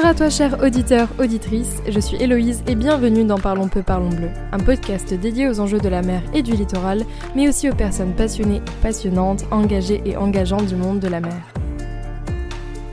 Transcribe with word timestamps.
Bonjour 0.00 0.12
à 0.12 0.14
toi 0.14 0.30
cher 0.30 0.56
auditeur, 0.62 1.08
auditrice, 1.18 1.82
je 1.86 2.00
suis 2.00 2.16
Héloïse 2.16 2.62
et 2.66 2.74
bienvenue 2.74 3.22
dans 3.24 3.36
Parlons 3.36 3.68
peu, 3.68 3.82
parlons 3.82 4.08
bleu, 4.08 4.30
un 4.50 4.58
podcast 4.58 5.12
dédié 5.12 5.46
aux 5.46 5.60
enjeux 5.60 5.78
de 5.78 5.90
la 5.90 6.00
mer 6.00 6.22
et 6.32 6.40
du 6.40 6.52
littoral, 6.52 7.04
mais 7.36 7.50
aussi 7.50 7.68
aux 7.68 7.74
personnes 7.74 8.14
passionnées 8.14 8.62
passionnantes, 8.80 9.44
engagées 9.50 10.00
et 10.06 10.16
engageantes 10.16 10.64
du 10.64 10.74
monde 10.74 11.00
de 11.00 11.08
la 11.08 11.20
mer. 11.20 11.42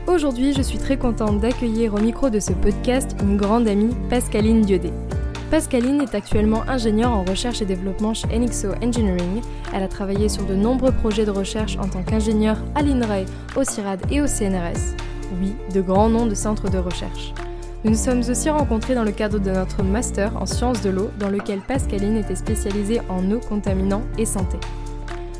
Aujourd'hui, 0.06 0.52
je 0.52 0.60
suis 0.60 0.76
très 0.76 0.98
contente 0.98 1.40
d'accueillir 1.40 1.94
au 1.94 1.98
micro 1.98 2.28
de 2.28 2.40
ce 2.40 2.52
podcast 2.52 3.16
une 3.22 3.38
grande 3.38 3.66
amie, 3.68 3.96
Pascaline 4.10 4.60
Diodé. 4.60 4.92
Pascaline 5.50 6.02
est 6.02 6.14
actuellement 6.14 6.68
ingénieure 6.68 7.12
en 7.12 7.24
recherche 7.24 7.62
et 7.62 7.64
développement 7.64 8.12
chez 8.12 8.28
Enixo 8.34 8.68
Engineering. 8.82 9.40
Elle 9.72 9.82
a 9.82 9.88
travaillé 9.88 10.28
sur 10.28 10.44
de 10.44 10.54
nombreux 10.54 10.92
projets 10.92 11.24
de 11.24 11.30
recherche 11.30 11.78
en 11.78 11.88
tant 11.88 12.02
qu'ingénieure 12.02 12.58
à 12.74 12.82
l'INRAE, 12.82 13.24
au 13.56 13.64
CIRAD 13.64 14.00
et 14.10 14.20
au 14.20 14.26
CNRS. 14.26 15.07
Oui, 15.40 15.54
de 15.74 15.80
grands 15.80 16.08
noms 16.08 16.26
de 16.26 16.34
centres 16.34 16.70
de 16.70 16.78
recherche. 16.78 17.34
Nous 17.84 17.90
nous 17.90 17.96
sommes 17.96 18.22
aussi 18.28 18.50
rencontrés 18.50 18.94
dans 18.94 19.04
le 19.04 19.12
cadre 19.12 19.38
de 19.38 19.50
notre 19.50 19.84
master 19.84 20.36
en 20.36 20.46
sciences 20.46 20.80
de 20.82 20.90
l'eau, 20.90 21.10
dans 21.20 21.28
lequel 21.28 21.60
Pascaline 21.60 22.16
était 22.16 22.34
spécialisée 22.34 23.00
en 23.08 23.30
eau 23.30 23.38
contaminants 23.38 24.02
et 24.18 24.24
santé. 24.24 24.58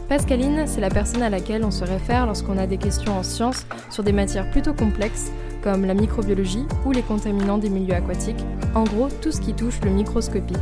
Pascaline, 0.09 0.66
c'est 0.66 0.80
la 0.80 0.88
personne 0.88 1.23
à 1.23 1.30
laquelle 1.30 1.65
on 1.65 1.70
se 1.70 1.84
réfère 1.84 2.27
lorsqu'on 2.27 2.56
a 2.56 2.66
des 2.66 2.79
questions 2.79 3.19
en 3.19 3.23
sciences 3.23 3.66
sur 3.91 4.05
des 4.05 4.12
matières 4.12 4.51
plutôt 4.51 4.73
complexes, 4.73 5.32
comme 5.62 5.84
la 5.84 5.95
microbiologie 5.95 6.65
ou 6.87 6.93
les 6.93 7.02
contaminants 7.02 7.59
des 7.59 7.70
milieux 7.70 7.95
aquatiques, 7.95 8.45
en 8.74 8.84
gros 8.84 9.09
tout 9.21 9.32
ce 9.32 9.40
qui 9.40 9.52
touche 9.52 9.80
le 9.82 9.90
microscopique. 9.90 10.57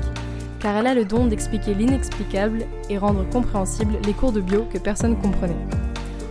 Car 0.60 0.76
elle 0.78 0.86
a 0.86 0.94
le 0.94 1.04
don 1.04 1.26
d'expliquer 1.26 1.74
l'inexplicable 1.74 2.64
et 2.88 2.96
rendre 2.96 3.28
compréhensibles 3.28 3.98
les 4.04 4.14
cours 4.14 4.32
de 4.32 4.40
bio 4.40 4.66
que 4.72 4.78
personne 4.78 5.16
comprenait. 5.16 5.54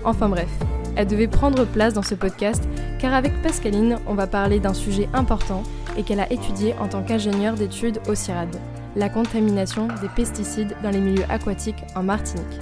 Enfin 0.04 0.28
bref, 0.28 0.50
elle 0.96 1.08
devait 1.08 1.28
prendre 1.28 1.66
place 1.66 1.94
dans 1.94 2.02
ce 2.02 2.16
podcast 2.16 2.64
car 3.00 3.14
avec 3.14 3.42
Pascaline, 3.42 4.00
on 4.08 4.14
va 4.14 4.28
parler 4.28 4.60
d'un 4.60 4.74
sujet 4.74 5.10
important 5.14 5.64
et 5.98 6.04
qu'elle 6.04 6.20
a 6.20 6.32
étudié 6.32 6.74
en 6.80 6.88
tant 6.88 7.04
qu'ingénieure 7.04 7.56
d'études 7.56 8.00
au 8.10 8.16
CIRAD, 8.16 8.56
la 8.96 9.10
contamination 9.10 9.88
des 10.02 10.10
pesticides 10.16 10.76
dans 10.84 10.92
les 10.92 11.02
milieux 11.02 11.26
aquatiques 11.30 11.84
en 11.96 12.04
Martinique 12.04 12.60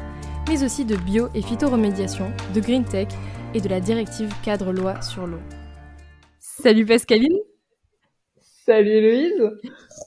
mais 0.48 0.64
aussi 0.64 0.86
de 0.86 0.96
bio 0.96 1.30
et 1.34 1.42
phytoremédiation, 1.42 2.32
de 2.54 2.60
green 2.60 2.84
tech 2.84 3.08
et 3.54 3.62
de 3.62 3.70
la 3.70 3.80
directive 3.80 4.34
cadre 4.44 4.72
loi 4.72 5.02
sur 5.02 5.28
l'eau. 5.28 5.40
Salut 6.40 6.86
Pascaline. 6.86 7.38
Salut 8.66 8.90
Héloïse 8.90 9.52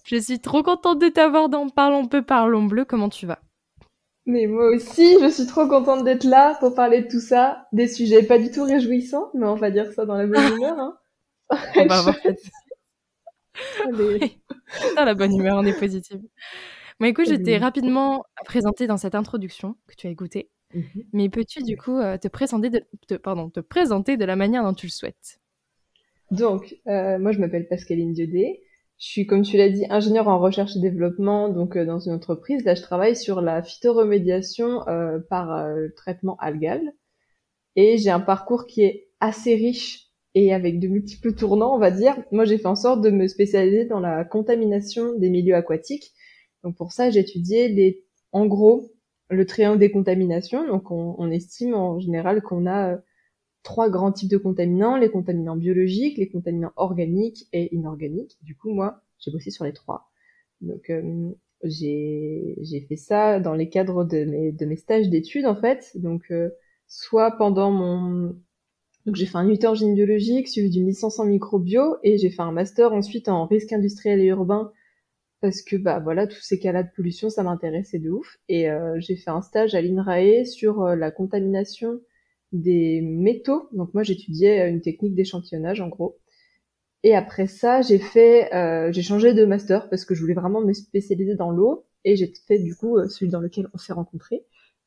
Je 0.04 0.16
suis 0.16 0.40
trop 0.40 0.62
contente 0.62 0.98
de 0.98 1.08
t'avoir 1.08 1.48
dans 1.48 1.68
Parlons 1.68 2.06
peu, 2.06 2.22
parlons 2.22 2.64
bleu, 2.64 2.84
comment 2.84 3.08
tu 3.08 3.26
vas? 3.26 3.40
Mais 4.26 4.46
moi 4.46 4.68
aussi, 4.70 5.18
je 5.20 5.30
suis 5.30 5.46
trop 5.46 5.68
contente 5.68 6.04
d'être 6.04 6.24
là 6.24 6.56
pour 6.58 6.74
parler 6.74 7.02
de 7.02 7.08
tout 7.08 7.20
ça, 7.20 7.66
des 7.72 7.86
sujets 7.86 8.24
pas 8.24 8.38
du 8.38 8.50
tout 8.50 8.64
réjouissants, 8.64 9.30
mais 9.34 9.46
on 9.46 9.54
va 9.54 9.70
dire 9.70 9.92
ça 9.92 10.04
dans 10.04 10.16
la 10.16 10.26
bonne 10.26 10.36
humeur. 10.56 10.78
Hein. 10.78 10.98
on 11.76 11.86
va 11.86 12.02
voir. 12.02 12.16
Dans 14.96 15.04
la 15.04 15.14
bonne 15.14 15.34
humeur, 15.34 15.56
on 15.56 15.64
est 15.64 15.78
positive. 15.78 16.20
Bon, 17.00 17.06
écoute, 17.06 17.28
je 17.28 17.34
t'ai 17.34 17.58
rapidement 17.58 18.24
présenté 18.44 18.86
dans 18.86 18.96
cette 18.96 19.14
introduction 19.14 19.76
que 19.86 19.94
tu 19.96 20.06
as 20.06 20.10
écoutée. 20.10 20.50
Mmh 20.74 20.80
mais 21.12 21.28
peux-tu 21.28 21.62
du 21.62 21.76
coup 21.76 21.96
euh, 21.96 22.18
te 22.18 22.26
présenter 22.26 22.70
de, 22.70 23.16
pardon, 23.18 23.50
te 23.50 23.60
présenter 23.60 24.16
de 24.16 24.24
la 24.24 24.34
manière 24.34 24.64
dont 24.64 24.74
tu 24.74 24.86
le 24.86 24.90
souhaites? 24.90 25.40
Donc, 26.32 26.76
euh, 26.88 27.18
moi 27.18 27.30
je 27.30 27.38
m'appelle 27.38 27.68
Pascaline 27.68 28.12
Diodé. 28.12 28.62
Je 28.98 29.06
suis, 29.06 29.26
comme 29.26 29.42
tu 29.42 29.56
l'as 29.56 29.68
dit, 29.68 29.84
ingénieure 29.90 30.28
en 30.28 30.38
recherche 30.38 30.76
et 30.76 30.80
développement 30.80 31.48
donc 31.48 31.76
euh, 31.76 31.84
dans 31.84 31.98
une 31.98 32.12
entreprise. 32.12 32.64
Là, 32.64 32.74
je 32.74 32.82
travaille 32.82 33.16
sur 33.16 33.40
la 33.40 33.62
phytoremédiation 33.62 34.80
par 35.28 35.68
traitement 35.96 36.36
algal. 36.38 36.80
Et 37.76 37.98
j'ai 37.98 38.10
un 38.10 38.20
parcours 38.20 38.66
qui 38.66 38.82
est 38.82 39.08
assez 39.20 39.54
riche 39.54 40.06
et 40.34 40.54
avec 40.54 40.80
de 40.80 40.88
multiples 40.88 41.34
tournants, 41.34 41.74
on 41.74 41.78
va 41.78 41.90
dire. 41.90 42.16
Moi, 42.32 42.46
j'ai 42.46 42.58
fait 42.58 42.66
en 42.66 42.76
sorte 42.76 43.02
de 43.02 43.10
me 43.10 43.28
spécialiser 43.28 43.84
dans 43.84 44.00
la 44.00 44.24
contamination 44.24 45.12
des 45.18 45.28
milieux 45.28 45.54
aquatiques 45.54 46.14
donc 46.66 46.76
pour 46.76 46.90
ça, 46.90 47.10
j'ai 47.10 47.20
étudié 47.20 47.68
les, 47.68 48.04
en 48.32 48.46
gros 48.46 48.90
le 49.30 49.46
triangle 49.46 49.78
des 49.78 49.92
contaminations. 49.92 50.66
Donc 50.66 50.90
on, 50.90 51.30
estime 51.30 51.74
en 51.74 52.00
général 52.00 52.42
qu'on 52.42 52.66
a 52.66 52.94
euh, 52.94 52.96
trois 53.66 53.90
grands 53.90 54.12
types 54.12 54.30
de 54.30 54.36
contaminants, 54.36 54.96
les 54.96 55.10
contaminants 55.10 55.56
biologiques, 55.56 56.18
les 56.18 56.28
contaminants 56.28 56.72
organiques 56.76 57.48
et 57.52 57.74
inorganiques. 57.74 58.38
Du 58.42 58.54
coup, 58.54 58.72
moi, 58.72 59.02
j'ai 59.18 59.32
bossé 59.32 59.50
sur 59.50 59.64
les 59.64 59.72
trois. 59.72 60.08
Donc 60.60 60.88
euh, 60.88 61.32
j'ai 61.64 62.86
fait 62.88 62.96
ça 62.96 63.40
dans 63.40 63.54
les 63.54 63.68
cadres 63.68 64.04
de 64.04 64.24
mes, 64.24 64.52
de 64.52 64.66
mes 64.66 64.76
stages 64.76 65.08
d'études 65.08 65.46
en 65.46 65.56
fait. 65.56 65.90
Donc 65.96 66.30
euh, 66.30 66.50
soit 66.86 67.32
pendant 67.32 67.72
mon 67.72 68.36
donc 69.04 69.16
j'ai 69.16 69.26
fait 69.26 69.38
un 69.38 69.48
UT 69.48 69.64
en 69.64 69.74
génie 69.74 69.94
biologique 69.94 70.46
suivi 70.46 70.70
d'une 70.70 70.86
licence 70.86 71.18
en 71.18 71.24
microbio 71.24 71.96
et 72.04 72.18
j'ai 72.18 72.30
fait 72.30 72.42
un 72.42 72.52
master 72.52 72.92
ensuite 72.92 73.28
en 73.28 73.46
risque 73.46 73.72
industriel 73.72 74.20
et 74.20 74.26
urbain 74.26 74.72
parce 75.40 75.62
que 75.62 75.76
bah 75.76 75.98
voilà 75.98 76.28
tous 76.28 76.40
ces 76.40 76.58
cas-là 76.60 76.84
de 76.84 76.90
pollution 76.94 77.30
ça 77.30 77.42
m'intéressait 77.42 77.98
de 77.98 78.10
ouf 78.10 78.38
et 78.48 78.70
euh, 78.70 78.98
j'ai 79.00 79.16
fait 79.16 79.30
un 79.30 79.42
stage 79.42 79.74
à 79.74 79.80
l'INRAE 79.80 80.44
sur 80.44 80.82
euh, 80.82 80.96
la 80.96 81.10
contamination 81.10 82.00
des 82.52 83.00
métaux. 83.00 83.68
Donc 83.72 83.92
moi 83.94 84.02
j'étudiais 84.02 84.62
euh, 84.62 84.68
une 84.68 84.80
technique 84.80 85.14
d'échantillonnage 85.14 85.80
en 85.80 85.88
gros. 85.88 86.18
Et 87.02 87.14
après 87.14 87.46
ça 87.46 87.82
j'ai 87.82 87.98
fait 87.98 88.48
j'ai 88.92 89.02
changé 89.02 89.32
de 89.34 89.44
master 89.44 89.88
parce 89.88 90.04
que 90.04 90.14
je 90.14 90.20
voulais 90.20 90.34
vraiment 90.34 90.60
me 90.60 90.72
spécialiser 90.72 91.36
dans 91.36 91.50
l'eau. 91.50 91.86
Et 92.04 92.16
j'ai 92.16 92.32
fait 92.48 92.58
du 92.58 92.74
coup 92.74 92.98
celui 93.08 93.30
dans 93.30 93.40
lequel 93.40 93.68
on 93.74 93.78
s'est 93.78 93.92
rencontrés 93.92 94.44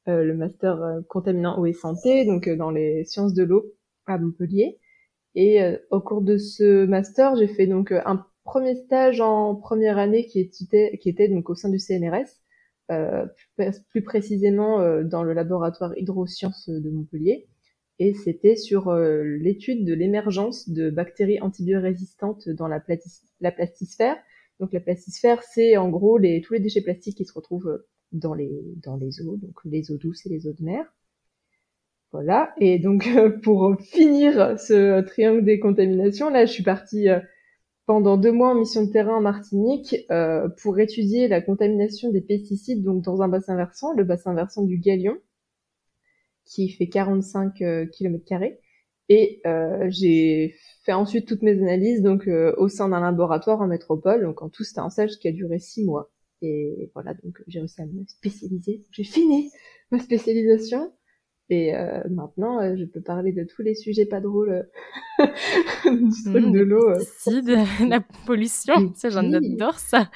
le 0.07 0.33
master 0.33 1.01
contaminant 1.07 1.59
eau 1.59 1.65
et 1.65 1.73
santé 1.73 2.25
donc 2.25 2.49
dans 2.49 2.71
les 2.71 3.05
sciences 3.05 3.33
de 3.33 3.43
l'eau 3.43 3.73
à 4.05 4.17
Montpellier. 4.17 4.79
Et 5.35 5.61
au 5.91 6.01
cours 6.01 6.21
de 6.21 6.37
ce 6.37 6.85
master 6.85 7.35
j'ai 7.37 7.47
fait 7.47 7.67
donc 7.67 7.93
un 7.93 8.25
premier 8.49 8.75
stage 8.75 9.21
en 9.21 9.55
première 9.55 9.99
année 9.99 10.25
qui 10.25 10.39
était, 10.39 10.97
qui 10.99 11.09
était 11.09 11.27
donc 11.27 11.49
au 11.51 11.55
sein 11.55 11.69
du 11.69 11.77
CNRS, 11.77 12.15
euh, 12.15 12.25
plus 13.89 14.01
précisément 14.01 14.81
euh, 14.81 15.03
dans 15.03 15.23
le 15.23 15.33
laboratoire 15.33 15.97
hydrosciences 15.97 16.69
de 16.69 16.89
Montpellier. 16.89 17.47
Et 17.99 18.13
c'était 18.13 18.55
sur 18.55 18.87
euh, 18.87 19.23
l'étude 19.23 19.85
de 19.85 19.93
l'émergence 19.93 20.69
de 20.69 20.89
bactéries 20.89 21.41
antibiorésistantes 21.41 22.49
dans 22.49 22.67
la, 22.67 22.81
la 23.41 23.51
plastisphère. 23.51 24.17
Donc 24.59 24.73
la 24.73 24.79
plastisphère, 24.79 25.43
c'est 25.43 25.77
en 25.77 25.89
gros 25.89 26.17
les, 26.17 26.41
tous 26.41 26.53
les 26.53 26.59
déchets 26.59 26.81
plastiques 26.81 27.17
qui 27.17 27.25
se 27.25 27.33
retrouvent 27.33 27.83
dans 28.11 28.33
les, 28.33 28.51
dans 28.77 28.95
les 28.95 29.21
eaux, 29.21 29.37
donc 29.37 29.53
les 29.65 29.91
eaux 29.91 29.97
douces 29.97 30.25
et 30.25 30.29
les 30.29 30.47
eaux 30.47 30.53
de 30.53 30.63
mer. 30.63 30.85
Voilà. 32.11 32.53
Et 32.59 32.79
donc 32.79 33.07
pour 33.43 33.79
finir 33.81 34.57
ce 34.59 35.01
triangle 35.01 35.43
des 35.43 35.59
contaminations, 35.59 36.29
là 36.29 36.45
je 36.45 36.51
suis 36.51 36.63
partie 36.63 37.07
pendant 37.89 38.17
deux 38.17 38.31
mois 38.31 38.51
en 38.51 38.53
mission 38.53 38.85
de 38.85 38.91
terrain 38.91 39.15
en 39.15 39.21
Martinique 39.21 39.95
euh, 40.11 40.47
pour 40.61 40.77
étudier 40.77 41.27
la 41.27 41.41
contamination 41.41 42.11
des 42.11 42.21
pesticides 42.21 42.83
donc 42.83 43.03
dans 43.03 43.23
un 43.23 43.27
bassin 43.27 43.55
versant, 43.55 43.93
le 43.93 44.03
bassin 44.03 44.35
versant 44.35 44.61
du 44.61 44.77
Galion, 44.77 45.17
qui 46.45 46.69
fait 46.69 46.87
45 46.87 47.59
euh, 47.63 47.87
km 47.87 48.23
Et 49.09 49.41
euh, 49.47 49.87
j'ai 49.89 50.53
fait 50.83 50.93
ensuite 50.93 51.27
toutes 51.27 51.41
mes 51.41 51.59
analyses 51.63 52.03
donc 52.03 52.29
au 52.57 52.67
sein 52.67 52.89
d'un 52.89 52.99
laboratoire 52.99 53.59
en 53.59 53.65
métropole. 53.65 54.21
Donc 54.21 54.43
en 54.43 54.49
tout 54.49 54.63
c'était 54.63 54.81
un 54.81 54.91
stage 54.91 55.17
qui 55.17 55.27
a 55.27 55.31
duré 55.31 55.57
six 55.57 55.83
mois. 55.83 56.11
Et 56.43 56.91
voilà 56.93 57.15
donc 57.15 57.41
j'ai 57.47 57.57
réussi 57.57 57.81
à 57.81 57.87
me 57.87 58.05
spécialiser. 58.05 58.85
J'ai 58.91 59.03
fini 59.03 59.49
ma 59.89 59.97
spécialisation. 59.97 60.93
Et 61.51 61.75
euh, 61.75 62.01
maintenant, 62.11 62.61
euh, 62.61 62.75
je 62.77 62.85
peux 62.85 63.01
parler 63.01 63.31
de 63.31 63.43
tous 63.43 63.63
les 63.63 63.73
sujets 63.73 64.05
pas 64.05 64.19
drôles 64.19 64.67
euh, 65.19 65.25
du 65.85 66.23
truc 66.23 66.45
mmh, 66.45 66.51
de 66.51 66.59
l'eau. 66.59 66.93
la 67.87 68.01
pollution, 68.27 68.93
ça 68.93 69.09
j'en 69.09 69.33
adore 69.33 69.79
ça. 69.79 70.11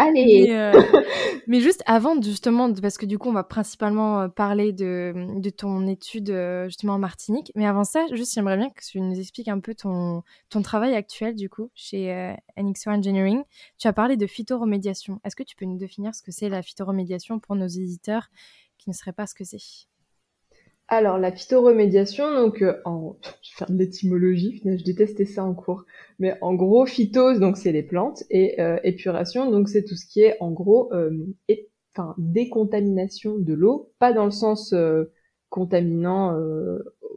Allez. 0.00 0.48
Mais, 0.48 0.72
mais, 1.46 1.60
juste 1.60 1.84
avant 1.86 2.20
justement, 2.20 2.72
parce 2.74 2.98
que 2.98 3.06
du 3.06 3.16
coup 3.16 3.28
on 3.28 3.32
va 3.32 3.44
principalement 3.44 4.28
parler 4.28 4.72
de, 4.72 5.40
de 5.40 5.50
ton 5.50 5.86
étude 5.86 6.34
justement 6.66 6.94
en 6.94 6.98
Martinique. 6.98 7.52
Mais 7.54 7.66
avant 7.66 7.84
ça, 7.84 8.06
juste 8.12 8.34
j'aimerais 8.34 8.56
bien 8.56 8.70
que 8.70 8.82
tu 8.84 9.00
nous 9.00 9.20
expliques 9.20 9.48
un 9.48 9.60
peu 9.60 9.76
ton, 9.76 10.24
ton 10.48 10.62
travail 10.62 10.96
actuel 10.96 11.36
du 11.36 11.48
coup 11.48 11.70
chez 11.76 12.34
NXO 12.56 12.90
Engineering. 12.90 13.44
Tu 13.78 13.86
as 13.86 13.92
parlé 13.92 14.16
de 14.16 14.26
phytoremédiation. 14.26 15.20
Est-ce 15.22 15.36
que 15.36 15.44
tu 15.44 15.54
peux 15.54 15.66
nous 15.66 15.78
définir 15.78 16.12
ce 16.12 16.22
que 16.22 16.32
c'est 16.32 16.48
la 16.48 16.62
phytoremédiation 16.62 17.38
pour 17.38 17.54
nos 17.54 17.68
éditeurs 17.68 18.30
qui 18.78 18.90
ne 18.90 18.94
seraient 18.94 19.12
pas 19.12 19.28
ce 19.28 19.34
que 19.36 19.44
c'est? 19.44 19.89
Alors, 20.92 21.18
la 21.18 21.30
phytoremédiation, 21.30 22.34
donc, 22.34 22.62
euh, 22.62 22.80
en, 22.84 23.16
je 23.42 23.50
vais 23.52 23.56
faire 23.58 23.70
de 23.70 23.78
l'étymologie, 23.78 24.60
je 24.64 24.84
détestais 24.84 25.24
ça 25.24 25.44
en 25.44 25.54
cours. 25.54 25.84
Mais 26.18 26.36
en 26.40 26.52
gros, 26.54 26.84
phytose, 26.84 27.38
donc 27.38 27.56
c'est 27.56 27.70
les 27.70 27.84
plantes, 27.84 28.24
et 28.28 28.60
euh, 28.60 28.76
épuration, 28.82 29.50
donc 29.52 29.68
c'est 29.68 29.84
tout 29.84 29.94
ce 29.94 30.04
qui 30.04 30.22
est, 30.22 30.36
en 30.40 30.50
gros, 30.50 30.92
euh, 30.92 31.10
enfin, 31.94 32.16
décontamination 32.18 33.38
de 33.38 33.54
l'eau, 33.54 33.92
pas 34.00 34.12
dans 34.12 34.24
le 34.24 34.32
sens 34.32 34.74
contaminant 35.48 36.36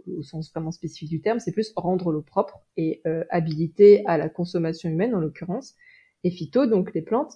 au 0.08 0.24
sens 0.24 0.52
vraiment 0.52 0.72
spécifique 0.72 1.10
du 1.10 1.22
terme, 1.22 1.40
c'est 1.40 1.52
plus 1.52 1.72
rendre 1.76 2.12
l'eau 2.12 2.22
propre 2.22 2.64
et 2.78 3.02
habilité 3.30 4.04
à 4.08 4.18
la 4.18 4.30
consommation 4.30 4.90
humaine 4.90 5.14
en 5.14 5.20
l'occurrence. 5.20 5.76
Et 6.24 6.32
phyto, 6.32 6.66
donc 6.66 6.94
les 6.94 7.04
plantes. 7.04 7.34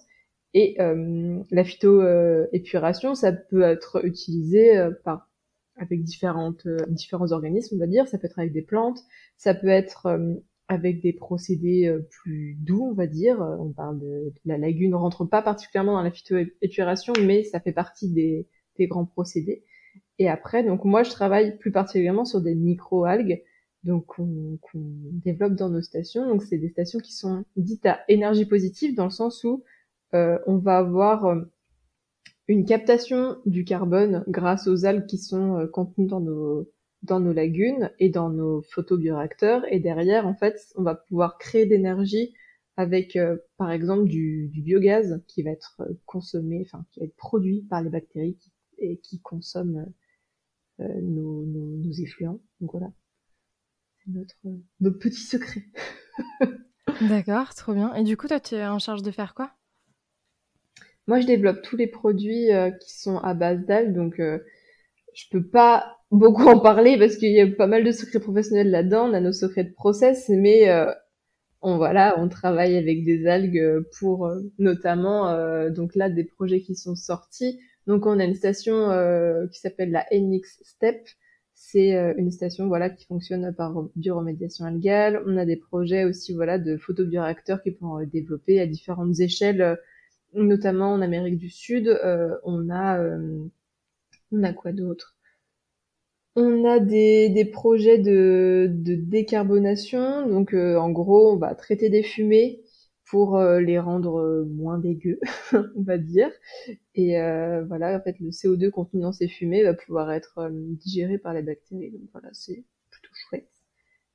Et 0.54 0.76
la 0.78 1.64
phytoépuration, 1.64 3.14
ça 3.14 3.32
peut 3.32 3.62
être 3.62 4.04
utilisé 4.04 4.88
par 5.04 5.28
avec 5.78 6.02
différentes, 6.02 6.66
euh, 6.66 6.78
différents 6.88 7.32
organismes, 7.32 7.76
on 7.76 7.78
va 7.78 7.86
dire. 7.86 8.06
Ça 8.08 8.18
peut 8.18 8.26
être 8.26 8.38
avec 8.38 8.52
des 8.52 8.62
plantes, 8.62 9.00
ça 9.36 9.54
peut 9.54 9.68
être 9.68 10.06
euh, 10.06 10.34
avec 10.68 11.00
des 11.00 11.12
procédés 11.12 11.90
plus 12.10 12.56
doux, 12.60 12.88
on 12.90 12.94
va 12.94 13.06
dire. 13.06 13.40
On 13.40 13.72
parle 13.72 14.00
de, 14.00 14.34
la 14.44 14.58
lagune 14.58 14.94
rentre 14.94 15.24
pas 15.24 15.40
particulièrement 15.40 15.94
dans 15.94 16.02
la 16.02 16.10
phytoépuration, 16.10 17.14
mais 17.24 17.42
ça 17.42 17.58
fait 17.58 17.72
partie 17.72 18.10
des, 18.10 18.46
des 18.76 18.86
grands 18.86 19.06
procédés. 19.06 19.64
Et 20.18 20.28
après, 20.28 20.64
donc 20.64 20.84
moi, 20.84 21.04
je 21.04 21.10
travaille 21.10 21.56
plus 21.56 21.72
particulièrement 21.72 22.26
sur 22.26 22.42
des 22.42 22.54
micro-algues, 22.54 23.42
donc 23.84 24.06
qu'on 24.06 24.58
développe 24.74 25.54
dans 25.54 25.70
nos 25.70 25.80
stations. 25.80 26.26
Donc 26.26 26.42
c'est 26.42 26.58
des 26.58 26.68
stations 26.68 26.98
qui 26.98 27.12
sont 27.12 27.44
dites 27.56 27.86
à 27.86 28.00
énergie 28.08 28.46
positive 28.46 28.94
dans 28.94 29.04
le 29.04 29.10
sens 29.10 29.44
où 29.44 29.62
euh, 30.14 30.38
on 30.46 30.56
va 30.56 30.78
avoir 30.78 31.26
euh, 31.26 31.42
une 32.48 32.64
captation 32.64 33.38
du 33.46 33.64
carbone 33.64 34.24
grâce 34.28 34.66
aux 34.66 34.84
algues 34.84 35.06
qui 35.06 35.18
sont 35.18 35.56
euh, 35.56 35.66
contenues 35.66 36.06
dans 36.06 36.20
nos 36.20 36.70
dans 37.02 37.20
nos 37.20 37.32
lagunes 37.32 37.92
et 38.00 38.08
dans 38.08 38.28
nos 38.28 38.62
photobioréacteurs. 38.62 39.62
Et 39.70 39.78
derrière 39.78 40.26
en 40.26 40.34
fait 40.34 40.58
on 40.76 40.82
va 40.82 40.96
pouvoir 40.96 41.38
créer 41.38 41.66
d'énergie 41.66 42.34
avec 42.76 43.18
par 43.56 43.70
exemple 43.70 44.08
du, 44.08 44.48
du, 44.48 44.62
biogaz 44.62 45.22
qui 45.26 45.42
va 45.42 45.50
être 45.50 45.82
consommé 46.06 46.62
enfin 46.64 46.84
qui 46.90 47.00
va 47.00 47.06
être 47.06 47.16
produit 47.16 47.62
par 47.70 47.82
les 47.82 47.90
bactéries 47.90 48.36
qui, 48.36 48.52
et 48.78 48.98
qui 48.98 49.20
consomment 49.20 49.92
nos, 50.78 51.44
nos, 51.44 51.76
nos 51.76 51.92
effluents. 51.92 52.40
Donc 52.60 52.72
voilà. 52.72 52.92
C'est 53.98 54.10
notre 54.12 54.36
notre 54.80 54.98
petit 54.98 55.20
secret. 55.20 55.64
D'accord, 57.08 57.54
trop 57.54 57.74
bien. 57.74 57.94
Et 57.94 58.02
du 58.02 58.16
coup, 58.16 58.26
toi, 58.26 58.40
tu 58.40 58.54
es 58.54 58.66
en 58.66 58.78
charge 58.78 59.02
de 59.02 59.10
faire 59.10 59.34
quoi? 59.34 59.52
Moi, 61.08 61.20
je 61.20 61.26
développe 61.26 61.62
tous 61.62 61.76
les 61.76 61.86
produits 61.86 62.52
euh, 62.52 62.70
qui 62.70 62.96
sont 62.96 63.16
à 63.16 63.32
base 63.32 63.64
d'algues, 63.64 63.94
donc 63.94 64.20
euh, 64.20 64.38
je 65.14 65.24
peux 65.30 65.42
pas 65.42 65.96
beaucoup 66.10 66.46
en 66.46 66.60
parler 66.60 66.98
parce 66.98 67.16
qu'il 67.16 67.32
y 67.32 67.40
a 67.40 67.46
pas 67.46 67.66
mal 67.66 67.82
de 67.82 67.92
secrets 67.92 68.20
professionnels 68.20 68.70
là-dedans. 68.70 69.08
On 69.08 69.14
a 69.14 69.20
nos 69.20 69.32
secrets 69.32 69.64
de 69.64 69.72
process, 69.72 70.28
mais 70.28 70.68
euh, 70.68 70.92
on 71.62 71.78
voilà, 71.78 72.14
on 72.18 72.28
travaille 72.28 72.76
avec 72.76 73.06
des 73.06 73.26
algues 73.26 73.82
pour 73.98 74.30
notamment 74.58 75.34
donc 75.70 75.96
là 75.96 76.08
des 76.08 76.24
projets 76.24 76.60
qui 76.60 76.76
sont 76.76 76.94
sortis. 76.94 77.58
Donc 77.86 78.06
on 78.06 78.20
a 78.20 78.24
une 78.24 78.36
station 78.36 78.90
qui 79.50 79.58
s'appelle 79.58 79.90
la 79.90 80.06
NX 80.12 80.60
Step. 80.62 81.08
C'est 81.54 81.90
une 82.16 82.30
station 82.30 82.68
voilà 82.68 82.90
qui 82.90 83.06
fonctionne 83.06 83.52
par 83.54 83.74
bioremédiation 83.96 84.66
algale. 84.66 85.22
On 85.26 85.36
a 85.36 85.44
des 85.44 85.56
projets 85.56 86.04
aussi 86.04 86.32
voilà 86.34 86.58
de 86.58 86.76
photobioréacteurs 86.76 87.60
qui 87.62 87.72
pourront 87.72 88.04
développer 88.04 88.60
à 88.60 88.66
différentes 88.66 89.18
échelles 89.18 89.78
notamment 90.38 90.92
en 90.92 91.00
Amérique 91.02 91.38
du 91.38 91.50
Sud, 91.50 91.88
euh, 91.88 92.36
on 92.44 92.70
a 92.70 92.98
euh, 93.00 93.46
on 94.32 94.42
a 94.44 94.52
quoi 94.54 94.72
d'autre? 94.72 95.16
On 96.36 96.64
a 96.64 96.78
des, 96.78 97.28
des 97.30 97.44
projets 97.44 97.98
de, 97.98 98.68
de 98.72 98.94
décarbonation, 98.94 100.26
donc 100.28 100.54
euh, 100.54 100.76
en 100.78 100.90
gros 100.90 101.32
on 101.32 101.36
va 101.36 101.54
traiter 101.54 101.90
des 101.90 102.02
fumées 102.02 102.60
pour 103.10 103.38
les 103.40 103.78
rendre 103.78 104.44
moins 104.50 104.78
dégueux, 104.78 105.18
on 105.76 105.82
va 105.82 105.96
dire. 105.98 106.30
Et 106.94 107.12
voilà, 107.68 107.96
en 107.98 108.02
fait, 108.02 108.18
le 108.20 108.32
CO2 108.32 108.70
contenu 108.70 109.02
dans 109.02 109.12
ces 109.12 109.28
fumées 109.28 109.64
va 109.64 109.74
pouvoir 109.74 110.12
être 110.12 110.50
digéré 110.52 111.18
par 111.18 111.34
les 111.34 111.42
bactéries. 111.42 111.90
Donc 111.92 112.02
voilà, 112.12 112.28
c'est 112.34 112.64
plutôt 112.90 113.14
chouette, 113.14 113.50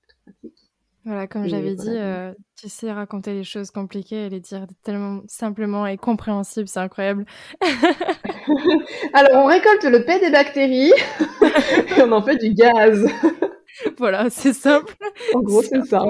plutôt 0.02 0.18
pratique. 0.26 0.63
Voilà, 1.06 1.28
comme 1.28 1.48
j'avais 1.48 1.76
dit, 1.76 1.90
euh, 1.90 2.34
tu 2.56 2.70
sais 2.70 2.90
raconter 2.90 3.34
les 3.34 3.44
choses 3.44 3.72
compliquées 3.72 4.28
et 4.28 4.30
les 4.30 4.40
dire 4.40 4.66
tellement 4.84 5.22
simplement 5.28 5.86
et 5.86 5.98
compréhensible, 5.98 6.68
c'est 6.70 6.80
incroyable. 6.80 7.26
Alors, 9.14 9.44
on 9.44 9.46
récolte 9.46 9.84
le 9.84 10.06
paix 10.06 10.22
des 10.22 10.32
bactéries 10.32 10.94
et 11.98 12.02
on 12.02 12.12
en 12.14 12.22
fait 12.22 12.38
du 12.38 12.54
gaz. 12.54 13.06
voilà, 13.98 14.30
c'est 14.30 14.54
simple. 14.54 14.96
En 15.34 15.42
gros, 15.42 15.62
c'est 15.62 15.84
ça. 15.84 16.06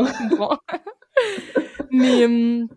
Mais 1.89 2.25
hum, 2.25 2.67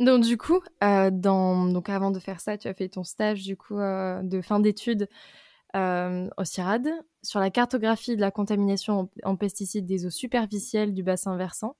donc 0.00 0.22
du 0.22 0.36
coup, 0.36 0.60
euh, 0.82 1.10
dans 1.10 1.66
donc 1.66 1.88
avant 1.88 2.10
de 2.10 2.18
faire 2.18 2.40
ça, 2.40 2.58
tu 2.58 2.68
as 2.68 2.74
fait 2.74 2.88
ton 2.88 3.04
stage 3.04 3.42
du 3.42 3.56
coup 3.56 3.78
euh, 3.78 4.20
de 4.22 4.42
fin 4.42 4.60
d'études 4.60 5.08
euh, 5.74 6.28
au 6.36 6.44
CIRAD 6.44 6.88
sur 7.22 7.40
la 7.40 7.50
cartographie 7.50 8.16
de 8.16 8.20
la 8.20 8.30
contamination 8.30 9.08
en, 9.24 9.36
pesticides 9.36 9.86
des 9.86 10.06
eaux 10.06 10.10
superficielles 10.10 10.94
du 10.94 11.02
bassin 11.02 11.36
versant, 11.36 11.76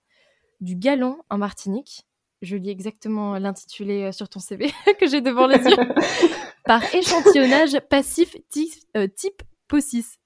du 0.61 0.77
galon 0.77 1.19
en 1.31 1.39
Martinique. 1.39 2.07
Je 2.43 2.57
lis 2.57 2.71
exactement 2.71 3.39
l'intitulé 3.39 4.05
euh, 4.05 4.13
sur 4.13 4.29
ton 4.29 4.41
CV 4.41 4.71
que 5.01 5.07
j'ai 5.07 5.21
devant 5.21 5.47
les 5.47 5.59
yeux. 5.59 5.77
par 6.65 6.83
échantillonnage 6.95 7.79
passif 7.89 8.37
type, 8.51 8.73
euh, 8.97 9.07
type 9.07 9.43
POSIS. 9.69 10.19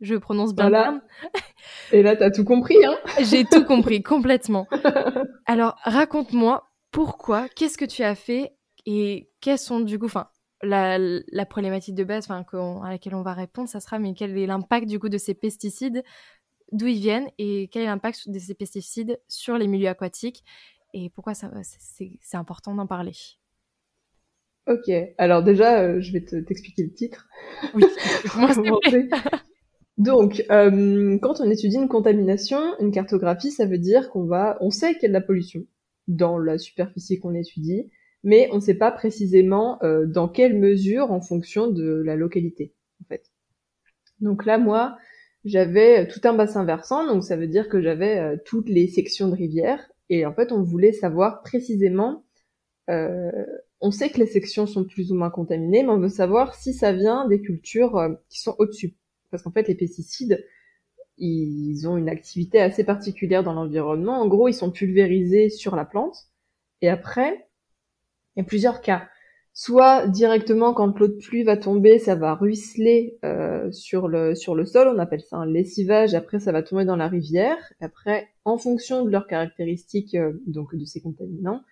Je 0.00 0.14
prononce 0.14 0.54
bien 0.54 0.70
voilà. 0.70 1.00
Et 1.92 2.02
là, 2.02 2.16
t'as 2.16 2.30
tout 2.30 2.44
compris, 2.44 2.78
hein 2.86 2.96
J'ai 3.20 3.44
tout 3.44 3.64
compris, 3.64 4.02
complètement. 4.02 4.66
Alors, 5.44 5.76
raconte-moi 5.82 6.64
pourquoi, 6.90 7.48
qu'est-ce 7.50 7.76
que 7.76 7.84
tu 7.84 8.02
as 8.02 8.14
fait 8.14 8.54
et 8.86 9.30
quels 9.40 9.58
sont 9.58 9.80
du 9.80 9.98
coup, 9.98 10.06
enfin, 10.06 10.28
la, 10.62 11.46
problématique 11.46 11.94
de 11.94 12.04
base 12.04 12.30
à 12.30 12.44
laquelle 12.88 13.14
on 13.14 13.22
va 13.22 13.32
répondre, 13.32 13.68
ça 13.68 13.80
sera 13.80 13.98
mais 13.98 14.14
quel 14.14 14.36
est 14.36 14.46
l'impact 14.46 14.86
du 14.86 14.98
coup 14.98 15.08
de 15.08 15.18
ces 15.18 15.34
pesticides, 15.34 16.02
d'où 16.72 16.86
ils 16.86 17.00
viennent 17.00 17.28
et 17.38 17.68
quel 17.68 17.82
est 17.82 17.86
l'impact 17.86 18.28
de 18.28 18.38
ces 18.38 18.54
pesticides 18.54 19.20
sur 19.28 19.56
les 19.56 19.66
milieux 19.66 19.88
aquatiques? 19.88 20.44
Et 20.92 21.10
pourquoi 21.10 21.34
c'est 21.34 22.36
important 22.36 22.74
d'en 22.74 22.86
parler? 22.86 23.12
Ok, 24.66 24.90
alors 25.18 25.42
déjà, 25.42 25.80
euh, 25.82 26.00
je 26.00 26.12
vais 26.12 26.20
t'expliquer 26.20 26.84
le 26.84 26.92
titre. 26.92 27.28
Oui, 27.74 27.84
Donc, 29.98 30.44
euh, 30.50 31.18
quand 31.20 31.40
on 31.40 31.50
étudie 31.50 31.76
une 31.76 31.88
contamination, 31.88 32.58
une 32.78 32.90
cartographie, 32.90 33.50
ça 33.50 33.66
veut 33.66 33.78
dire 33.78 34.10
qu'on 34.10 34.24
va, 34.24 34.56
on 34.60 34.70
sait 34.70 34.94
qu'il 34.94 35.02
y 35.02 35.06
a 35.06 35.08
de 35.08 35.12
la 35.12 35.20
pollution 35.20 35.62
dans 36.08 36.38
la 36.38 36.58
superficie 36.58 37.18
qu'on 37.20 37.34
étudie, 37.34 37.90
mais 38.22 38.48
on 38.52 38.56
ne 38.56 38.60
sait 38.60 38.74
pas 38.74 38.90
précisément 38.90 39.82
euh, 39.82 40.06
dans 40.06 40.28
quelle 40.28 40.58
mesure 40.58 41.10
en 41.10 41.20
fonction 41.20 41.68
de 41.68 42.02
la 42.04 42.16
localité, 42.16 42.74
en 43.02 43.04
fait. 43.08 43.30
Donc 44.20 44.44
là, 44.44 44.58
moi, 44.58 44.98
j'avais 45.44 46.06
tout 46.06 46.20
un 46.24 46.34
bassin 46.34 46.64
versant, 46.64 47.06
donc 47.06 47.24
ça 47.24 47.36
veut 47.36 47.46
dire 47.46 47.68
que 47.68 47.80
j'avais 47.80 48.18
euh, 48.18 48.36
toutes 48.44 48.68
les 48.68 48.88
sections 48.88 49.28
de 49.28 49.36
rivière, 49.36 49.90
et 50.10 50.26
en 50.26 50.34
fait, 50.34 50.52
on 50.52 50.62
voulait 50.62 50.92
savoir 50.92 51.42
précisément. 51.42 52.24
Euh, 52.90 53.30
on 53.80 53.90
sait 53.90 54.10
que 54.10 54.18
les 54.18 54.26
sections 54.26 54.66
sont 54.66 54.84
plus 54.84 55.12
ou 55.12 55.14
moins 55.14 55.30
contaminées, 55.30 55.82
mais 55.82 55.90
on 55.90 56.00
veut 56.00 56.08
savoir 56.08 56.54
si 56.54 56.74
ça 56.74 56.92
vient 56.92 57.26
des 57.28 57.40
cultures 57.40 58.18
qui 58.28 58.40
sont 58.40 58.54
au-dessus, 58.58 58.96
parce 59.30 59.42
qu'en 59.42 59.52
fait, 59.52 59.68
les 59.68 59.74
pesticides, 59.74 60.44
ils 61.16 61.86
ont 61.86 61.96
une 61.96 62.08
activité 62.08 62.60
assez 62.60 62.82
particulière 62.84 63.42
dans 63.42 63.52
l'environnement. 63.52 64.20
En 64.20 64.26
gros, 64.26 64.48
ils 64.48 64.54
sont 64.54 64.70
pulvérisés 64.70 65.48
sur 65.48 65.76
la 65.76 65.84
plante, 65.86 66.26
et 66.82 66.88
après, 66.90 67.49
il 68.36 68.40
y 68.40 68.42
a 68.42 68.44
plusieurs 68.44 68.80
cas. 68.80 69.08
Soit 69.52 70.06
directement 70.06 70.72
quand 70.72 70.98
l'eau 70.98 71.08
de 71.08 71.16
pluie 71.16 71.42
va 71.42 71.56
tomber, 71.56 71.98
ça 71.98 72.14
va 72.14 72.34
ruisseler 72.34 73.18
euh, 73.24 73.70
sur 73.72 74.06
le 74.06 74.34
sur 74.34 74.54
le 74.54 74.64
sol, 74.64 74.88
on 74.88 74.98
appelle 74.98 75.22
ça 75.22 75.36
un 75.36 75.46
lessivage. 75.46 76.14
Après, 76.14 76.38
ça 76.38 76.52
va 76.52 76.62
tomber 76.62 76.84
dans 76.84 76.96
la 76.96 77.08
rivière. 77.08 77.58
Après, 77.80 78.28
en 78.44 78.58
fonction 78.58 79.04
de 79.04 79.10
leurs 79.10 79.26
caractéristiques, 79.26 80.14
euh, 80.14 80.32
donc 80.46 80.74
de 80.74 80.84
ces 80.84 81.00
contaminants, 81.00 81.62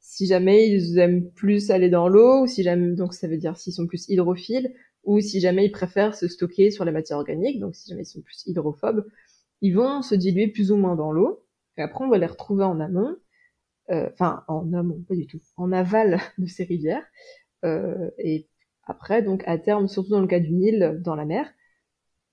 si 0.00 0.26
jamais 0.26 0.68
ils 0.68 0.98
aiment 0.98 1.30
plus 1.30 1.70
aller 1.70 1.90
dans 1.90 2.08
l'eau, 2.08 2.42
ou 2.42 2.46
si 2.46 2.62
jamais 2.64 2.94
donc 2.94 3.14
ça 3.14 3.28
veut 3.28 3.38
dire 3.38 3.56
s'ils 3.56 3.72
sont 3.72 3.86
plus 3.86 4.08
hydrophiles, 4.08 4.74
ou 5.04 5.20
si 5.20 5.40
jamais 5.40 5.64
ils 5.64 5.72
préfèrent 5.72 6.14
se 6.14 6.26
stocker 6.28 6.70
sur 6.70 6.84
la 6.84 6.92
matière 6.92 7.18
organique, 7.18 7.60
donc 7.60 7.76
si 7.76 7.88
jamais 7.88 8.02
ils 8.02 8.06
sont 8.06 8.20
plus 8.20 8.42
hydrophobes, 8.46 9.06
ils 9.62 9.74
vont 9.74 10.02
se 10.02 10.14
diluer 10.14 10.48
plus 10.48 10.72
ou 10.72 10.76
moins 10.76 10.96
dans 10.96 11.12
l'eau. 11.12 11.44
Et 11.76 11.82
après, 11.82 12.04
on 12.04 12.08
va 12.08 12.18
les 12.18 12.26
retrouver 12.26 12.64
en 12.64 12.80
amont. 12.80 13.16
Euh, 13.90 14.10
enfin 14.12 14.44
en 14.48 14.72
amont, 14.74 15.02
pas 15.08 15.14
du 15.14 15.26
tout, 15.26 15.40
en 15.56 15.72
aval 15.72 16.20
de 16.38 16.46
ces 16.46 16.64
rivières, 16.64 17.04
euh, 17.64 18.10
et 18.18 18.46
après 18.84 19.22
donc 19.22 19.42
à 19.46 19.56
terme, 19.58 19.88
surtout 19.88 20.10
dans 20.10 20.20
le 20.20 20.26
cas 20.26 20.40
du 20.40 20.52
Nil, 20.52 21.00
dans 21.02 21.14
la 21.14 21.24
mer. 21.24 21.50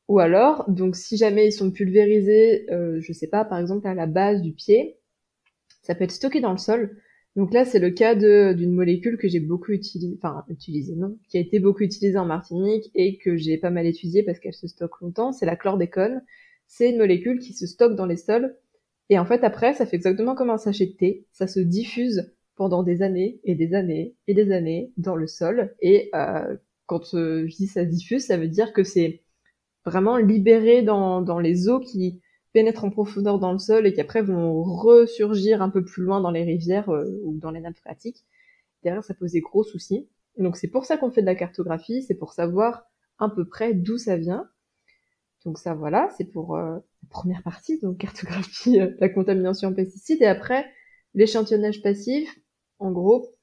Ou 0.07 0.19
alors, 0.19 0.69
donc 0.69 0.95
si 0.95 1.17
jamais 1.17 1.47
ils 1.47 1.51
sont 1.51 1.71
pulvérisés, 1.71 2.69
euh, 2.71 3.00
je 3.01 3.13
sais 3.13 3.27
pas, 3.27 3.45
par 3.45 3.59
exemple 3.59 3.88
à 3.88 3.95
la 3.95 4.05
base 4.05 4.41
du 4.41 4.53
pied, 4.53 5.00
ça 5.81 5.95
peut 5.95 6.03
être 6.03 6.12
stocké 6.12 6.41
dans 6.41 6.51
le 6.51 6.57
sol. 6.57 6.97
Donc 7.35 7.53
là, 7.53 7.65
c'est 7.65 7.79
le 7.79 7.91
cas 7.91 8.15
d'une 8.15 8.74
molécule 8.74 9.17
que 9.17 9.27
j'ai 9.27 9.39
beaucoup 9.39 9.71
utilisée, 9.71 10.15
enfin 10.17 10.45
utilisée 10.50 10.95
non, 10.95 11.17
qui 11.29 11.38
a 11.38 11.41
été 11.41 11.59
beaucoup 11.59 11.83
utilisée 11.83 12.17
en 12.17 12.25
Martinique 12.25 12.91
et 12.95 13.17
que 13.17 13.35
j'ai 13.38 13.57
pas 13.57 13.71
mal 13.71 13.85
étudiée 13.85 14.24
parce 14.24 14.39
qu'elle 14.39 14.53
se 14.53 14.67
stocke 14.67 15.01
longtemps. 15.01 15.33
C'est 15.33 15.45
la 15.45 15.55
chlordécone. 15.55 16.21
C'est 16.67 16.89
une 16.89 16.97
molécule 16.97 17.39
qui 17.39 17.53
se 17.53 17.67
stocke 17.67 17.95
dans 17.95 18.05
les 18.05 18.17
sols 18.17 18.55
et 19.09 19.19
en 19.19 19.25
fait, 19.25 19.43
après, 19.43 19.74
ça 19.74 19.85
fait 19.85 19.95
exactement 19.95 20.35
comme 20.35 20.50
un 20.50 20.57
sachet 20.57 20.88
de 20.88 20.91
thé. 20.93 21.27
Ça 21.31 21.47
se 21.47 21.59
diffuse 21.59 22.33
pendant 22.55 22.83
des 22.83 23.01
années 23.01 23.39
et 23.43 23.55
des 23.55 23.74
années 23.74 24.15
et 24.27 24.33
des 24.33 24.51
années 24.51 24.91
dans 24.97 25.15
le 25.15 25.27
sol. 25.27 25.75
Et 25.81 26.09
euh, 26.15 26.57
quand 26.88 27.13
euh, 27.13 27.47
je 27.47 27.55
dis 27.55 27.67
ça 27.67 27.83
se 27.83 27.89
diffuse, 27.89 28.25
ça 28.25 28.38
veut 28.38 28.47
dire 28.47 28.74
que 28.74 28.83
c'est 28.83 29.21
vraiment 29.85 30.17
libéré 30.17 30.81
dans, 30.81 31.21
dans 31.21 31.39
les 31.39 31.69
eaux 31.69 31.79
qui 31.79 32.21
pénètrent 32.53 32.85
en 32.85 32.89
profondeur 32.89 33.38
dans 33.38 33.51
le 33.51 33.59
sol 33.59 33.85
et 33.85 33.93
qui 33.93 34.01
après 34.01 34.21
vont 34.21 34.63
ressurgir 34.63 35.62
un 35.62 35.69
peu 35.69 35.83
plus 35.83 36.03
loin 36.03 36.21
dans 36.21 36.31
les 36.31 36.43
rivières 36.43 36.89
euh, 36.89 37.05
ou 37.24 37.38
dans 37.38 37.51
les 37.51 37.59
nappes 37.59 37.77
phréatiques. 37.77 38.25
Derrière, 38.83 39.03
ça 39.03 39.13
pose 39.13 39.33
des 39.33 39.41
gros 39.41 39.63
soucis. 39.63 40.07
Donc 40.38 40.57
c'est 40.57 40.67
pour 40.67 40.85
ça 40.85 40.97
qu'on 40.97 41.12
fait 41.12 41.21
de 41.21 41.27
la 41.27 41.35
cartographie, 41.35 42.01
c'est 42.03 42.15
pour 42.15 42.33
savoir 42.33 42.85
à 43.19 43.29
peu 43.29 43.45
près 43.45 43.74
d'où 43.74 43.97
ça 43.97 44.17
vient. 44.17 44.50
Donc 45.45 45.59
ça, 45.59 45.75
voilà, 45.75 46.09
c'est 46.17 46.25
pour 46.25 46.55
euh, 46.55 46.79
première 47.09 47.43
partie, 47.43 47.79
donc 47.79 47.97
cartographie 47.97 48.79
de 48.79 48.95
la 49.00 49.09
contamination 49.09 49.69
en 49.69 49.74
pesticides, 49.74 50.21
et 50.21 50.25
après 50.25 50.65
l'échantillonnage 51.13 51.81
passif, 51.81 52.29
en 52.79 52.91
gros, 52.91 53.35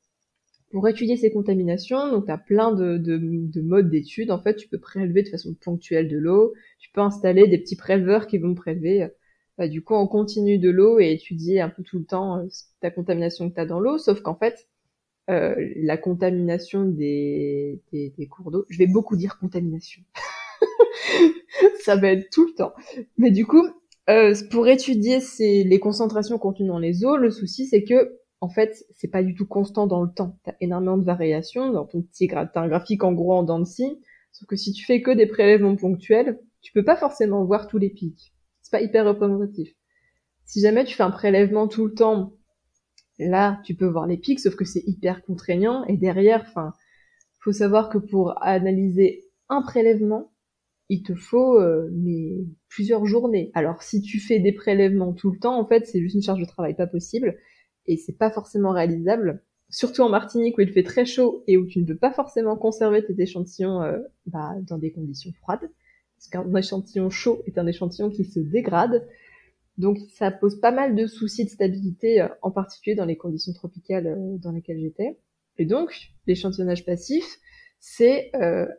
pour 0.71 0.89
étudier 0.89 1.17
ces 1.17 1.33
contaminations, 1.33 2.11
donc 2.11 2.27
tu 2.27 2.33
as 2.33 2.39
plein 2.39 2.73
de, 2.73 2.97
de, 2.97 3.19
de 3.19 3.61
modes 3.61 3.91
d'études. 3.91 4.31
En 4.31 4.41
fait, 4.43 4.57
tu 4.57 4.69
peux 4.69 4.79
prélever 4.79 5.23
de 5.23 5.29
façon 5.29 5.55
ponctuelle 5.55 6.09
de 6.09 6.19
l'eau, 6.19 6.55
tu 6.79 6.91
peux 6.93 7.03
installer 7.03 7.47
des 7.47 7.59
petits 7.59 7.77
préleveurs 7.77 8.27
qui 8.27 8.39
vont 8.39 8.55
prélever 8.55 9.09
bah, 9.59 9.69
du 9.69 9.83
coup 9.83 9.95
on 9.95 10.07
continue 10.07 10.59
de 10.59 10.71
l'eau 10.71 10.99
et 10.99 11.13
étudier 11.13 11.61
un 11.61 11.69
peu 11.69 11.83
tout 11.83 11.99
le 11.99 12.05
temps 12.05 12.39
euh, 12.39 12.49
ta 12.81 12.91
contamination 12.91 13.51
que 13.51 13.55
tu 13.55 13.61
as 13.61 13.67
dans 13.67 13.81
l'eau, 13.81 13.99
sauf 13.99 14.21
qu'en 14.23 14.35
fait, 14.35 14.69
euh, 15.31 15.55
la 15.77 15.97
contamination 15.97 16.85
des, 16.85 17.83
des 17.93 18.29
cours 18.29 18.51
d'eau, 18.51 18.67
je 18.71 18.79
vais 18.79 18.87
beaucoup 18.87 19.17
dire 19.17 19.39
contamination. 19.39 20.03
ça 21.85 21.97
être 22.13 22.31
tout 22.31 22.47
le 22.47 22.55
temps. 22.55 22.73
Mais 23.19 23.31
du 23.31 23.47
coup, 23.47 23.67
euh, 24.11 24.35
pour 24.51 24.69
étudier 24.69 25.21
ces, 25.21 25.65
les 25.65 25.79
concentrations 25.79 26.39
contenues 26.39 26.69
dans 26.69 26.79
les 26.79 27.05
eaux, 27.05 27.17
le 27.17 27.31
souci 27.31 27.67
c'est 27.67 27.85
que 27.85 28.19
en 28.43 28.49
fait, 28.49 28.85
c'est 28.97 29.07
pas 29.07 29.23
du 29.23 29.37
tout 29.37 29.47
constant 29.47 29.87
dans 29.87 30.03
le 30.03 30.11
temps. 30.13 30.37
T'as 30.43 30.55
énormément 30.61 30.99
de 30.99 31.05
variations 31.05 31.71
dans 31.71 31.87
ton 31.87 32.03
petit 32.03 32.27
gra 32.27 32.51
as 32.53 32.61
un 32.61 32.67
graphique 32.67 33.05
en 33.05 33.13
gros 33.13 33.35
en 33.35 33.45
dents 33.45 33.61
de. 33.61 34.01
Sauf 34.33 34.49
que 34.49 34.57
si 34.57 34.73
tu 34.73 34.85
fais 34.85 35.01
que 35.01 35.13
des 35.13 35.27
prélèvements 35.27 35.77
ponctuels, 35.77 36.41
tu 36.61 36.73
peux 36.73 36.85
pas 36.85 36.97
forcément 36.97 37.45
voir 37.45 37.69
tous 37.69 37.79
les 37.79 37.91
pics. 37.91 38.35
C'est 38.61 38.73
pas 38.73 38.81
hyper 38.81 39.05
représentatif. 39.05 39.73
Si 40.45 40.61
jamais 40.61 40.85
tu 40.85 40.97
fais 40.97 41.05
un 41.05 41.13
prélèvement 41.13 41.69
tout 41.69 41.87
le 41.87 41.95
temps, 41.95 42.33
là, 43.21 43.61
tu 43.65 43.77
peux 43.77 43.87
voir 43.87 44.09
les 44.09 44.17
pics, 44.17 44.41
sauf 44.41 44.57
que 44.57 44.65
c'est 44.65 44.83
hyper 44.89 45.23
contraignant. 45.23 45.85
Et 45.85 45.97
derrière, 45.97 46.43
enfin, 46.49 46.73
faut 47.45 47.53
savoir 47.53 47.91
que 47.91 47.99
pour 47.99 48.43
analyser 48.43 49.23
un 49.51 49.63
prélèvement, 49.63 50.32
il 50.89 51.03
te 51.03 51.15
faut 51.15 51.59
euh, 51.59 51.89
mais 51.93 52.45
plusieurs 52.69 53.07
journées. 53.07 53.51
Alors 53.55 53.83
si 53.83 54.03
tu 54.03 54.21
fais 54.21 54.39
des 54.39 54.53
prélèvements 54.53 55.13
tout 55.13 55.31
le 55.31 55.39
temps, 55.39 55.59
en 55.59 55.67
fait, 55.67 55.87
c'est 55.87 56.01
juste 56.01 56.15
une 56.15 56.23
charge 56.23 56.41
de 56.41 56.47
travail 56.47 56.75
pas 56.75 56.87
possible 56.87 57.39
et 57.87 57.97
c'est 57.97 58.17
pas 58.17 58.31
forcément 58.31 58.73
réalisable, 58.73 59.43
surtout 59.71 60.03
en 60.03 60.09
Martinique 60.09 60.59
où 60.59 60.61
il 60.61 60.71
fait 60.71 60.83
très 60.83 61.05
chaud 61.05 61.43
et 61.47 61.57
où 61.57 61.67
tu 61.67 61.81
ne 61.81 61.87
peux 61.87 61.97
pas 61.97 62.13
forcément 62.13 62.57
conserver 62.57 63.05
tes 63.05 63.21
échantillons 63.21 63.83
euh, 63.83 63.99
bah, 64.27 64.55
dans 64.63 64.79
des 64.79 64.93
conditions 64.93 65.33
froides, 65.33 65.71
parce 66.17 66.29
qu'un 66.31 66.55
échantillon 66.55 67.11
chaud 67.11 67.43
est 67.47 67.59
un 67.59 67.67
échantillon 67.67 68.11
qui 68.11 68.25
se 68.25 68.41
dégrade, 68.41 69.07
donc 69.79 69.99
ça 70.15 70.31
pose 70.31 70.61
pas 70.61 70.73
mal 70.73 70.95
de 70.95 71.07
soucis 71.07 71.45
de 71.45 71.51
stabilité, 71.51 72.21
euh, 72.21 72.29
en 72.43 72.51
particulier 72.51 72.95
dans 72.95 73.07
les 73.07 73.17
conditions 73.17 73.53
tropicales 73.53 74.07
euh, 74.07 74.37
dans 74.39 74.53
lesquelles 74.53 74.81
j'étais. 74.81 75.19
Et 75.59 75.65
donc 75.65 76.11
l'échantillonnage 76.27 76.85
passif, 76.85 77.25
c'est 77.85 78.31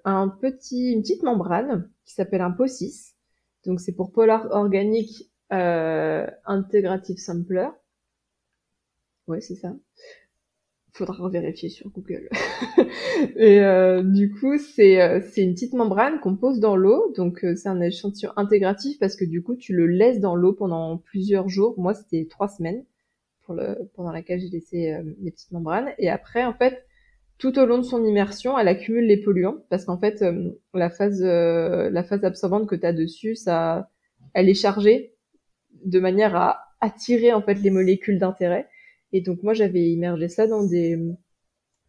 un 0.05 0.29
petit, 0.29 0.93
une 0.93 1.01
petite 1.01 1.23
membrane 1.23 1.89
qui 2.05 2.13
s'appelle 2.13 2.41
un 2.41 2.51
PO6. 2.51 3.13
Donc 3.65 3.79
c'est 3.79 3.93
pour 3.93 4.11
Polar 4.11 4.47
Organic 4.51 5.31
Integrative 5.49 7.17
Sampler 7.17 7.69
Ouais, 9.27 9.41
c'est 9.41 9.55
ça. 9.55 9.73
Faudra 10.91 11.27
vérifier 11.29 11.69
sur 11.69 11.89
Google. 11.89 12.29
et 13.35 13.61
euh, 13.61 14.03
du 14.03 14.31
coup, 14.31 14.57
c'est 14.59 15.01
euh, 15.01 15.21
c'est 15.31 15.41
une 15.41 15.53
petite 15.53 15.73
membrane 15.73 16.19
qu'on 16.19 16.35
pose 16.35 16.59
dans 16.59 16.75
l'eau. 16.75 17.11
Donc 17.15 17.43
euh, 17.43 17.55
c'est 17.55 17.69
un 17.69 17.81
échantillon 17.81 18.31
intégratif 18.35 18.99
parce 18.99 19.15
que 19.15 19.25
du 19.25 19.41
coup, 19.41 19.55
tu 19.55 19.73
le 19.73 19.87
laisses 19.87 20.19
dans 20.19 20.35
l'eau 20.35 20.53
pendant 20.53 20.97
plusieurs 20.97 21.49
jours. 21.49 21.73
Moi, 21.79 21.93
c'était 21.95 22.27
trois 22.29 22.47
semaines 22.47 22.85
pour 23.41 23.55
le 23.55 23.89
pendant 23.95 24.11
laquelle 24.11 24.39
j'ai 24.39 24.49
laissé 24.49 24.95
les 25.19 25.31
petites 25.31 25.51
membranes. 25.51 25.93
Et 25.97 26.09
après, 26.09 26.45
en 26.45 26.53
fait, 26.53 26.85
tout 27.37 27.59
au 27.59 27.65
long 27.65 27.77
de 27.77 27.83
son 27.83 28.05
immersion, 28.05 28.57
elle 28.57 28.67
accumule 28.67 29.05
les 29.05 29.17
polluants 29.17 29.57
parce 29.69 29.85
qu'en 29.85 29.99
fait, 29.99 30.23
la 30.73 30.89
phase 30.89 31.21
la 31.21 32.03
phase 32.03 32.23
absorbante 32.23 32.67
que 32.67 32.75
tu 32.75 32.85
as 32.85 32.93
dessus, 32.93 33.35
ça, 33.35 33.89
elle 34.33 34.49
est 34.49 34.53
chargée 34.53 35.13
de 35.85 35.99
manière 35.99 36.35
à 36.35 36.59
attirer 36.81 37.33
en 37.33 37.41
fait 37.41 37.55
les 37.55 37.69
molécules 37.69 38.19
d'intérêt. 38.19 38.67
Et 39.11 39.21
donc 39.21 39.43
moi 39.43 39.53
j'avais 39.53 39.91
immergé 39.91 40.27
ça 40.27 40.47
dans 40.47 40.65
des, 40.65 40.97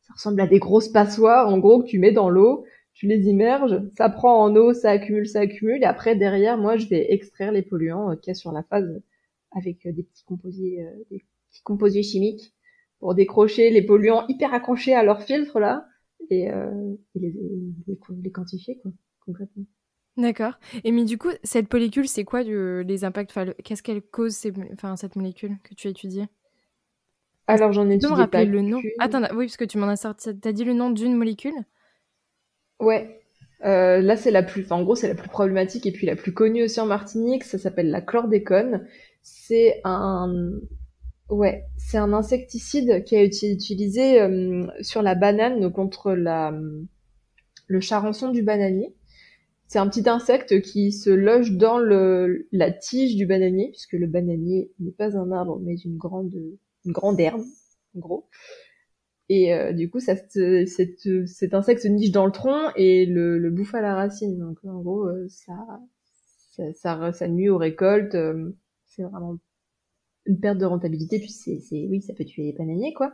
ça 0.02 0.12
ressemble 0.14 0.40
à 0.40 0.46
des 0.46 0.58
grosses 0.58 0.88
passoires 0.88 1.48
en 1.48 1.58
gros 1.58 1.82
que 1.82 1.88
tu 1.88 1.98
mets 1.98 2.12
dans 2.12 2.28
l'eau, 2.28 2.64
tu 2.92 3.06
les 3.06 3.26
immerges, 3.26 3.82
ça 3.96 4.08
prend 4.08 4.42
en 4.42 4.54
eau, 4.54 4.72
ça 4.72 4.90
accumule, 4.90 5.26
ça 5.26 5.40
accumule, 5.40 5.82
et 5.82 5.86
après 5.86 6.14
derrière 6.14 6.58
moi 6.58 6.76
je 6.76 6.86
vais 6.86 7.12
extraire 7.12 7.50
les 7.50 7.62
polluants 7.62 8.10
euh, 8.10 8.16
qu'il 8.16 8.30
y 8.30 8.32
a 8.32 8.34
sur 8.34 8.52
la 8.52 8.62
phase 8.62 9.02
avec 9.50 9.86
euh, 9.86 9.92
des 9.92 10.04
petits 10.04 10.24
composés, 10.24 10.82
euh, 10.82 11.04
des 11.10 11.24
petits 11.50 11.62
composés 11.62 12.02
chimiques 12.02 12.53
pour 13.04 13.14
décrocher 13.14 13.68
les 13.68 13.82
polluants 13.82 14.26
hyper 14.28 14.54
accrochés 14.54 14.94
à 14.94 15.02
leur 15.02 15.20
filtre 15.20 15.60
là 15.60 15.86
et, 16.30 16.48
les, 17.14 17.34
les, 17.86 18.30
quantifier 18.32 18.78
quoi 18.78 18.92
concrètement. 19.26 19.64
D'accord. 20.16 20.54
Et 20.84 20.90
mais 20.90 21.04
du 21.04 21.18
coup, 21.18 21.28
cette 21.42 21.70
molécule, 21.70 22.08
c'est 22.08 22.24
quoi 22.24 22.42
les 22.42 23.04
impacts 23.04 23.30
enfin, 23.30 23.52
Qu'est-ce 23.62 23.82
qu'elle 23.82 24.00
cause, 24.00 24.40
enfin, 24.72 24.96
cette 24.96 25.16
molécule 25.16 25.58
que 25.64 25.74
tu 25.74 25.86
as 25.88 25.90
étudiée? 25.90 26.28
Alors 27.46 27.74
j'en 27.74 27.90
ai 27.90 27.98
Tu 27.98 28.06
me 28.06 28.12
rappeler 28.12 28.46
le 28.46 28.62
nom? 28.62 28.80
Attends, 28.98 29.20
oui, 29.34 29.48
parce 29.48 29.58
que 29.58 29.66
tu 29.66 29.76
m'en 29.76 29.88
as 29.88 29.96
sorti. 29.96 30.34
T'as 30.38 30.52
dit 30.52 30.64
le 30.64 30.72
nom 30.72 30.88
d'une 30.88 31.14
molécule? 31.14 31.52
Ouais. 32.80 33.20
Euh, 33.66 34.00
là, 34.00 34.16
c'est 34.16 34.30
la 34.30 34.42
plus, 34.42 34.72
en 34.72 34.82
gros, 34.82 34.94
c'est 34.94 35.08
la 35.08 35.14
plus 35.14 35.28
problématique 35.28 35.84
et 35.84 35.92
puis 35.92 36.06
la 36.06 36.16
plus 36.16 36.32
connue 36.32 36.62
aussi 36.62 36.80
en 36.80 36.86
Martinique. 36.86 37.44
Ça 37.44 37.58
s'appelle 37.58 37.90
la 37.90 38.00
chlordécone. 38.00 38.86
C'est 39.20 39.82
un, 39.84 40.32
ouais, 41.34 41.64
c'est 41.76 41.98
un 41.98 42.12
insecticide 42.12 43.04
qui 43.04 43.16
a 43.16 43.22
été 43.22 43.50
utilisé 43.50 44.20
euh, 44.20 44.66
sur 44.80 45.02
la 45.02 45.14
banane, 45.14 45.72
contre 45.72 46.12
la, 46.12 46.52
le 47.66 47.80
charançon 47.80 48.30
du 48.30 48.42
bananier. 48.42 48.94
C'est 49.66 49.78
un 49.78 49.88
petit 49.88 50.08
insecte 50.08 50.60
qui 50.60 50.92
se 50.92 51.10
loge 51.10 51.52
dans 51.52 51.78
le, 51.78 52.48
la 52.52 52.70
tige 52.70 53.16
du 53.16 53.26
bananier, 53.26 53.70
puisque 53.70 53.94
le 53.94 54.06
bananier 54.06 54.70
n'est 54.78 54.92
pas 54.92 55.16
un 55.16 55.32
arbre, 55.32 55.58
mais 55.62 55.74
une 55.76 55.96
grande 55.96 56.34
une 56.84 56.92
grande 56.92 57.18
herbe, 57.20 57.44
en 57.96 57.98
gros. 57.98 58.28
Et 59.28 59.54
euh, 59.54 59.72
du 59.72 59.90
coup, 59.90 60.00
ça, 60.00 60.16
cet 60.16 61.54
insecte 61.54 61.82
se 61.82 61.88
niche 61.88 62.10
dans 62.10 62.26
le 62.26 62.32
tronc 62.32 62.70
et 62.76 63.06
le, 63.06 63.38
le 63.38 63.50
bouffe 63.50 63.74
à 63.74 63.80
la 63.80 63.94
racine. 63.94 64.38
Donc 64.38 64.58
en 64.64 64.80
gros, 64.80 65.06
euh, 65.06 65.26
ça, 65.28 65.54
ça, 66.50 66.72
ça, 66.74 67.12
ça, 67.12 67.28
nuit 67.28 67.48
aux 67.48 67.56
récoltes. 67.56 68.14
Euh, 68.14 68.52
c'est 68.86 69.02
vraiment 69.02 69.38
une 70.26 70.40
perte 70.40 70.58
de 70.58 70.66
rentabilité. 70.66 71.18
Puis 71.18 71.30
c'est, 71.30 71.60
oui, 71.72 72.00
ça 72.00 72.14
peut 72.14 72.24
tuer 72.24 72.44
les 72.44 72.52
bananiers, 72.52 72.94
quoi. 72.94 73.12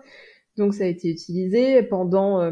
Donc 0.56 0.74
ça 0.74 0.84
a 0.84 0.86
été 0.86 1.08
utilisé 1.10 1.82
pendant 1.84 2.50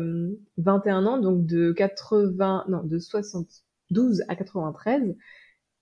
21 0.56 1.06
ans, 1.06 1.18
donc 1.18 1.46
de 1.46 1.72
80, 1.72 2.64
non, 2.68 2.82
de 2.84 2.98
72 2.98 4.22
à 4.28 4.36
93. 4.36 5.16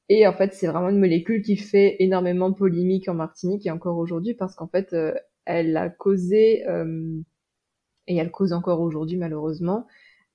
Et 0.09 0.26
en 0.26 0.33
fait, 0.33 0.54
c'est 0.54 0.66
vraiment 0.66 0.88
une 0.88 1.00
molécule 1.00 1.42
qui 1.42 1.56
fait 1.56 1.97
énormément 1.99 2.52
polémique 2.52 3.09
en 3.09 3.14
Martinique 3.14 3.66
et 3.66 3.71
encore 3.71 3.99
aujourd'hui 3.99 4.35
parce 4.35 4.54
qu'en 4.54 4.68
fait, 4.68 4.92
euh, 4.92 5.14
elle 5.45 5.76
a 5.76 5.88
causé, 5.88 6.66
euh, 6.68 7.21
et 8.06 8.16
elle 8.16 8.30
cause 8.30 8.52
encore 8.52 8.80
aujourd'hui 8.80 9.16
malheureusement, 9.16 9.87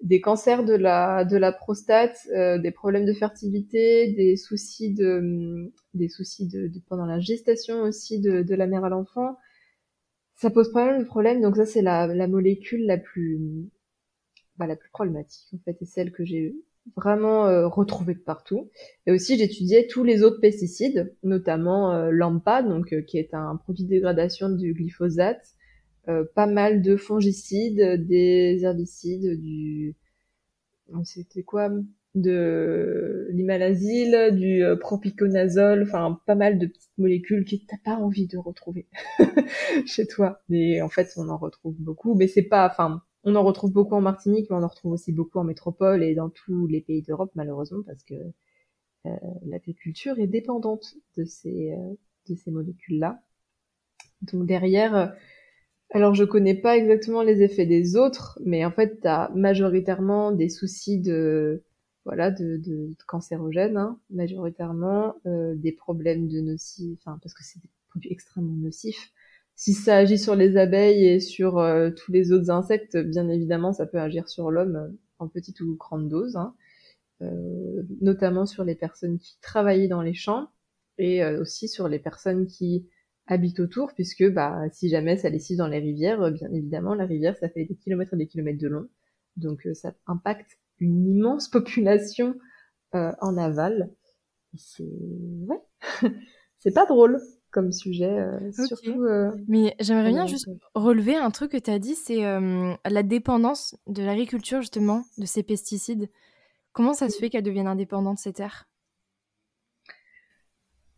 des 0.01 0.21
cancers 0.21 0.63
de 0.65 0.73
la 0.73 1.25
de 1.25 1.37
la 1.37 1.51
prostate, 1.51 2.17
euh, 2.35 2.57
des 2.57 2.71
problèmes 2.71 3.05
de 3.05 3.13
fertilité, 3.13 4.11
des 4.13 4.35
soucis 4.35 4.93
de 4.93 5.71
des 5.93 6.09
soucis 6.09 6.47
de, 6.47 6.71
pendant 6.87 7.05
la 7.05 7.19
gestation 7.19 7.81
aussi 7.81 8.19
de, 8.19 8.41
de 8.41 8.55
la 8.55 8.67
mère 8.67 8.85
à 8.85 8.89
l'enfant. 8.89 9.37
Ça 10.35 10.49
pose 10.49 10.71
pas 10.71 10.85
mal 10.85 10.99
de 10.99 11.05
problèmes. 11.05 11.41
Donc 11.41 11.55
ça, 11.55 11.65
c'est 11.65 11.83
la, 11.83 12.07
la 12.07 12.27
molécule 12.27 12.85
la 12.85 12.97
plus 12.97 13.69
bah, 14.57 14.67
la 14.67 14.75
plus 14.75 14.89
problématique 14.89 15.53
en 15.53 15.59
fait, 15.65 15.77
et 15.81 15.85
celle 15.85 16.11
que 16.11 16.25
j'ai 16.25 16.55
vraiment 16.95 17.45
euh, 17.47 17.67
retrouvé 17.67 18.13
de 18.15 18.19
partout. 18.19 18.69
Et 19.05 19.11
aussi, 19.11 19.37
j'étudiais 19.37 19.87
tous 19.87 20.03
les 20.03 20.23
autres 20.23 20.39
pesticides, 20.39 21.15
notamment 21.23 21.93
euh, 21.93 22.11
l'AMPA, 22.11 22.63
donc 22.63 22.93
euh, 22.93 23.01
qui 23.01 23.17
est 23.17 23.33
un 23.33 23.55
produit 23.55 23.85
de 23.85 23.89
dégradation 23.89 24.49
du 24.49 24.73
glyphosate, 24.73 25.45
pas 26.35 26.47
mal 26.47 26.81
de 26.81 26.95
fongicides, 26.97 28.05
des 28.07 28.59
herbicides, 28.63 29.39
du 29.39 29.95
c'était 31.03 31.43
quoi? 31.43 31.69
De 32.15 33.27
l'imalazile, 33.31 34.31
du 34.33 34.63
propiconazole, 34.79 35.83
enfin 35.83 36.19
pas 36.25 36.35
mal 36.35 36.59
de 36.59 36.67
petites 36.67 36.97
molécules 36.97 37.45
qui 37.45 37.65
t'as 37.65 37.77
pas 37.85 37.95
envie 37.95 38.27
de 38.27 38.37
retrouver 38.37 38.87
chez 39.85 40.05
toi. 40.07 40.41
Mais 40.49 40.81
en 40.81 40.89
fait, 40.89 41.09
on 41.17 41.29
en 41.29 41.37
retrouve 41.37 41.75
beaucoup, 41.79 42.15
mais 42.15 42.27
c'est 42.27 42.43
pas, 42.43 42.67
enfin 42.69 43.01
on 43.23 43.35
en 43.35 43.43
retrouve 43.43 43.71
beaucoup 43.71 43.95
en 43.95 44.01
Martinique, 44.01 44.49
mais 44.49 44.55
on 44.55 44.63
en 44.63 44.67
retrouve 44.67 44.93
aussi 44.93 45.11
beaucoup 45.13 45.39
en 45.39 45.43
métropole 45.43 46.03
et 46.03 46.15
dans 46.15 46.29
tous 46.29 46.67
les 46.67 46.81
pays 46.81 47.01
d'Europe, 47.01 47.31
malheureusement, 47.35 47.83
parce 47.85 48.03
que 48.03 48.15
euh, 49.05 49.09
l'agriculture 49.45 50.19
est 50.19 50.27
dépendante 50.27 50.95
de 51.17 51.23
ces, 51.25 51.71
euh, 51.73 51.93
de 52.29 52.35
ces 52.35 52.51
molécules-là. 52.51 53.21
Donc 54.23 54.45
derrière, 54.47 54.95
euh, 54.95 55.07
alors 55.91 56.13
je 56.15 56.23
connais 56.23 56.55
pas 56.55 56.77
exactement 56.77 57.21
les 57.23 57.41
effets 57.41 57.65
des 57.65 57.95
autres, 57.95 58.39
mais 58.45 58.65
en 58.65 58.71
fait, 58.71 59.01
tu 59.01 59.37
majoritairement 59.37 60.31
des 60.31 60.49
soucis 60.49 60.99
de 60.99 61.63
voilà 62.05 62.31
de, 62.31 62.93
cancérogènes, 63.07 63.77
hein, 63.77 63.99
majoritairement 64.09 65.15
des 65.25 65.71
problèmes 65.71 66.27
de 66.27 66.41
nocifs, 66.41 66.97
enfin 67.05 67.19
parce 67.21 67.33
que 67.33 67.43
c'est 67.43 67.61
des 67.61 67.69
produits 67.89 68.11
extrêmement 68.11 68.55
nocifs 68.55 69.11
si 69.61 69.75
ça 69.75 69.97
agit 69.97 70.17
sur 70.17 70.35
les 70.35 70.57
abeilles 70.57 71.05
et 71.05 71.19
sur 71.19 71.59
euh, 71.59 71.91
tous 71.91 72.11
les 72.11 72.31
autres 72.31 72.49
insectes, 72.49 72.97
bien 72.97 73.29
évidemment, 73.29 73.73
ça 73.73 73.85
peut 73.85 73.99
agir 73.99 74.27
sur 74.27 74.49
l'homme 74.49 74.75
euh, 74.75 74.87
en 75.19 75.27
petite 75.27 75.61
ou 75.61 75.75
grande 75.75 76.09
dose, 76.09 76.35
hein. 76.35 76.55
euh, 77.21 77.83
notamment 78.01 78.47
sur 78.47 78.63
les 78.63 78.73
personnes 78.73 79.19
qui 79.19 79.37
travaillent 79.39 79.87
dans 79.87 80.01
les 80.01 80.15
champs. 80.15 80.47
et 80.97 81.23
aussi 81.35 81.67
sur 81.67 81.87
les 81.87 81.99
personnes 81.99 82.47
qui 82.47 82.87
habitent 83.27 83.59
autour, 83.59 83.93
puisque 83.93 84.27
bah, 84.29 84.63
si 84.71 84.89
jamais 84.89 85.17
ça 85.17 85.29
lessive 85.29 85.57
dans 85.57 85.67
les 85.67 85.79
rivières, 85.79 86.31
bien 86.31 86.51
évidemment, 86.51 86.93
la 86.93 87.05
rivière, 87.05 87.37
ça 87.37 87.49
fait 87.49 87.65
des 87.65 87.75
kilomètres 87.75 88.13
et 88.13 88.17
des 88.17 88.27
kilomètres 88.27 88.59
de 88.59 88.67
long. 88.67 88.87
Donc 89.37 89.67
ça 89.73 89.93
impacte 90.07 90.57
une 90.79 91.07
immense 91.07 91.47
population 91.49 92.35
en 92.93 93.37
aval. 93.37 93.89
C'est 94.55 94.83
ouais, 94.83 95.61
c'est 96.59 96.73
pas 96.73 96.85
drôle 96.85 97.21
comme 97.51 97.71
sujet, 97.71 98.19
euh, 98.19 98.51
surtout. 98.51 99.03
Euh, 99.03 99.31
Mais 99.47 99.75
j'aimerais 99.79 100.11
bien 100.11 100.25
juste 100.25 100.49
relever 100.73 101.15
un 101.15 101.29
truc 101.29 101.51
que 101.51 101.57
tu 101.57 101.69
as 101.69 101.79
dit, 101.79 101.95
c'est 101.95 102.25
euh, 102.25 102.73
la 102.89 103.03
dépendance 103.03 103.75
de 103.87 104.01
l'agriculture 104.03 104.61
justement 104.61 105.03
de 105.17 105.25
ces 105.25 105.43
pesticides. 105.43 106.09
Comment 106.71 106.93
ça 106.93 107.09
se 107.09 107.17
fait 107.17 107.29
qu'elle 107.29 107.43
devienne 107.43 107.67
indépendante 107.67 108.17
ces 108.17 108.33
terres? 108.33 108.69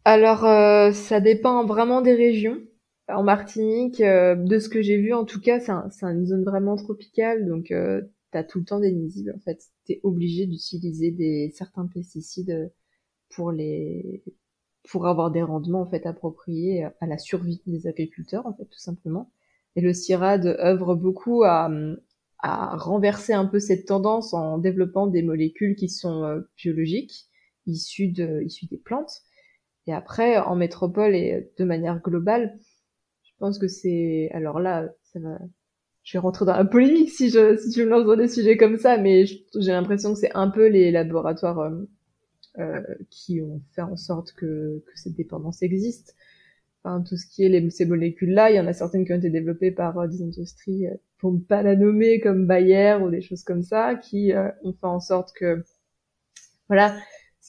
Alors, 0.06 0.42
ça 0.94 1.20
dépend 1.20 1.66
vraiment 1.66 2.02
des 2.02 2.14
régions. 2.14 2.58
En 3.10 3.24
Martinique, 3.24 4.02
de 4.02 4.60
ce 4.60 4.70
que 4.70 4.82
j'ai 4.82 4.98
vu, 4.98 5.14
en 5.14 5.26
tout 5.26 5.42
cas, 5.42 5.60
c'est 5.60 6.04
une 6.04 6.26
zone 6.26 6.44
vraiment 6.44 6.76
tropicale, 6.76 7.48
donc 7.48 7.66
tu 7.66 8.38
as 8.38 8.44
tout 8.44 8.60
le 8.60 8.66
temps 8.66 8.80
des 8.80 8.92
nuisibles. 8.92 9.34
En 9.36 9.40
fait, 9.40 9.62
tu 9.86 9.94
es 9.94 10.00
obligé 10.04 10.46
d'utiliser 10.46 11.12
des 11.12 11.52
certains 11.56 11.88
pesticides 11.88 12.72
pour 13.30 13.52
les 13.52 14.24
pour 14.90 15.08
avoir 15.08 15.32
des 15.32 15.42
rendements 15.42 15.82
en 15.82 15.90
fait 15.90 16.06
appropriés 16.06 16.86
à 17.00 17.08
la 17.08 17.18
survie 17.18 17.62
des 17.66 17.88
agriculteurs 17.88 18.46
en 18.46 18.54
fait 18.54 18.66
tout 18.66 18.80
simplement. 18.80 19.32
Et 19.76 19.82
le 19.82 19.94
CIRAD 19.94 20.46
œuvre 20.46 20.96
beaucoup 20.96 21.44
à, 21.44 21.72
à 22.40 22.76
renverser 22.76 23.34
un 23.34 23.46
peu 23.46 23.60
cette 23.60 23.86
tendance 23.86 24.34
en 24.34 24.58
développant 24.58 25.08
des 25.08 25.24
molécules 25.24 25.76
qui 25.76 25.90
sont 25.90 26.24
euh, 26.24 26.42
biologiques, 26.58 27.28
issues, 27.66 28.10
de, 28.10 28.44
issues 28.44 28.68
des 28.68 28.78
plantes. 28.78 29.22
Et 29.88 29.94
après, 29.94 30.38
en 30.38 30.56
métropole 30.56 31.16
et 31.16 31.52
de 31.58 31.64
manière 31.66 32.02
globale, 32.02 32.58
je 33.24 33.32
pense 33.40 33.60
que 33.60 33.68
c'est... 33.68 34.30
Alors 34.34 34.60
là, 34.60 34.90
ça 35.04 35.20
va... 35.20 35.40
Je 36.04 36.18
vais 36.18 36.22
rentrer 36.22 36.46
dans 36.46 36.58
la 36.58 36.66
polémique 36.66 37.12
si 37.12 37.30
je, 37.30 37.56
si 37.56 37.80
me 37.80 37.86
lance 37.86 38.06
dans 38.06 38.18
des 38.18 38.28
sujets 38.28 38.58
comme 38.58 38.78
ça, 38.78 38.98
mais 38.98 39.26
j'ai 39.26 39.72
l'impression 39.72 40.14
que 40.14 40.20
c'est 40.20 40.36
un 40.36 40.50
peu 40.50 40.68
les 40.68 40.92
laboratoires 40.92 41.60
euh, 41.60 41.88
euh, 42.60 42.82
qui 43.10 43.42
ont 43.42 43.62
fait 43.72 43.84
en 43.84 43.96
sorte 43.96 44.34
que, 44.34 44.84
que 44.86 44.92
cette 45.00 45.16
dépendance 45.16 45.64
existe. 45.64 46.16
Enfin, 46.84 47.02
tout 47.02 47.16
ce 47.16 47.26
qui 47.26 47.46
est 47.46 47.50
les, 47.50 47.70
ces 47.70 47.86
molécules-là, 47.86 48.52
il 48.52 48.58
y 48.58 48.60
en 48.60 48.68
a 48.68 48.74
certaines 48.74 49.06
qui 49.06 49.14
ont 49.14 49.18
été 49.18 49.30
développées 49.30 49.72
par 49.72 49.98
euh, 49.98 50.08
des 50.08 50.22
industries, 50.22 50.88
euh, 50.88 50.96
pour 51.20 51.32
ne 51.32 51.40
pas 51.40 51.64
la 51.64 51.78
nommer, 51.78 52.20
comme 52.20 52.48
Bayer 52.48 52.98
ou 53.02 53.10
des 53.10 53.22
choses 53.22 53.44
comme 53.44 53.64
ça, 53.64 53.96
qui 53.96 54.34
ont 54.64 54.74
fait 54.74 54.88
en 54.88 55.00
sorte 55.00 55.32
que, 55.32 55.64
voilà, 56.68 56.98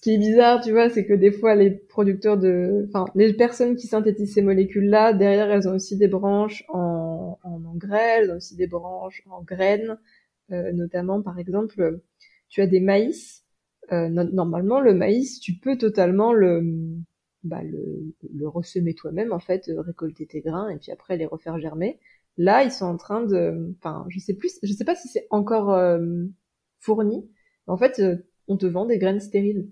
qui 0.04 0.14
est 0.14 0.18
bizarre, 0.18 0.62
tu 0.62 0.70
vois, 0.70 0.90
c'est 0.90 1.06
que 1.06 1.14
des 1.14 1.32
fois 1.32 1.54
les 1.54 1.70
producteurs 1.70 2.36
de, 2.38 2.84
enfin, 2.88 3.06
les 3.14 3.32
personnes 3.32 3.74
qui 3.74 3.86
synthétisent 3.86 4.34
ces 4.34 4.42
molécules-là, 4.42 5.14
derrière, 5.14 5.50
elles 5.50 5.66
ont 5.66 5.74
aussi 5.74 5.96
des 5.96 6.08
branches 6.08 6.62
en, 6.68 7.38
en 7.42 7.64
engrais, 7.64 8.18
elles 8.18 8.30
ont 8.30 8.36
aussi 8.36 8.54
des 8.54 8.66
branches 8.66 9.22
en 9.30 9.42
graines, 9.42 9.98
euh, 10.52 10.72
notamment, 10.72 11.22
par 11.22 11.38
exemple, 11.38 12.00
tu 12.50 12.60
as 12.60 12.66
des 12.66 12.80
maïs 12.80 13.44
euh, 13.92 14.10
normalement, 14.10 14.80
le 14.80 14.92
maïs, 14.92 15.40
tu 15.40 15.54
peux 15.54 15.78
totalement 15.78 16.34
le, 16.34 16.62
bah, 17.42 17.62
le, 17.62 18.14
le 18.34 18.48
ressemer 18.48 18.94
toi-même, 18.94 19.32
en 19.32 19.38
fait, 19.38 19.70
euh, 19.70 19.80
récolter 19.80 20.26
tes 20.26 20.42
grains 20.42 20.68
et 20.68 20.76
puis 20.76 20.92
après 20.92 21.16
les 21.16 21.26
refaire 21.26 21.58
germer. 21.58 21.98
Là, 22.36 22.62
ils 22.64 22.72
sont 22.72 22.84
en 22.86 22.96
train 22.98 23.22
de, 23.24 23.74
enfin, 23.78 24.04
je 24.10 24.18
sais 24.18 24.34
plus, 24.34 24.58
je 24.62 24.72
sais 24.74 24.84
pas 24.84 24.96
si 24.96 25.08
c'est 25.08 25.26
encore 25.30 25.72
euh, 25.72 25.98
fourni. 26.80 27.26
En 27.66 27.78
fait, 27.78 28.02
on 28.48 28.58
te 28.58 28.66
vend 28.66 28.84
des 28.86 28.98
graines 28.98 29.20
stériles. 29.20 29.70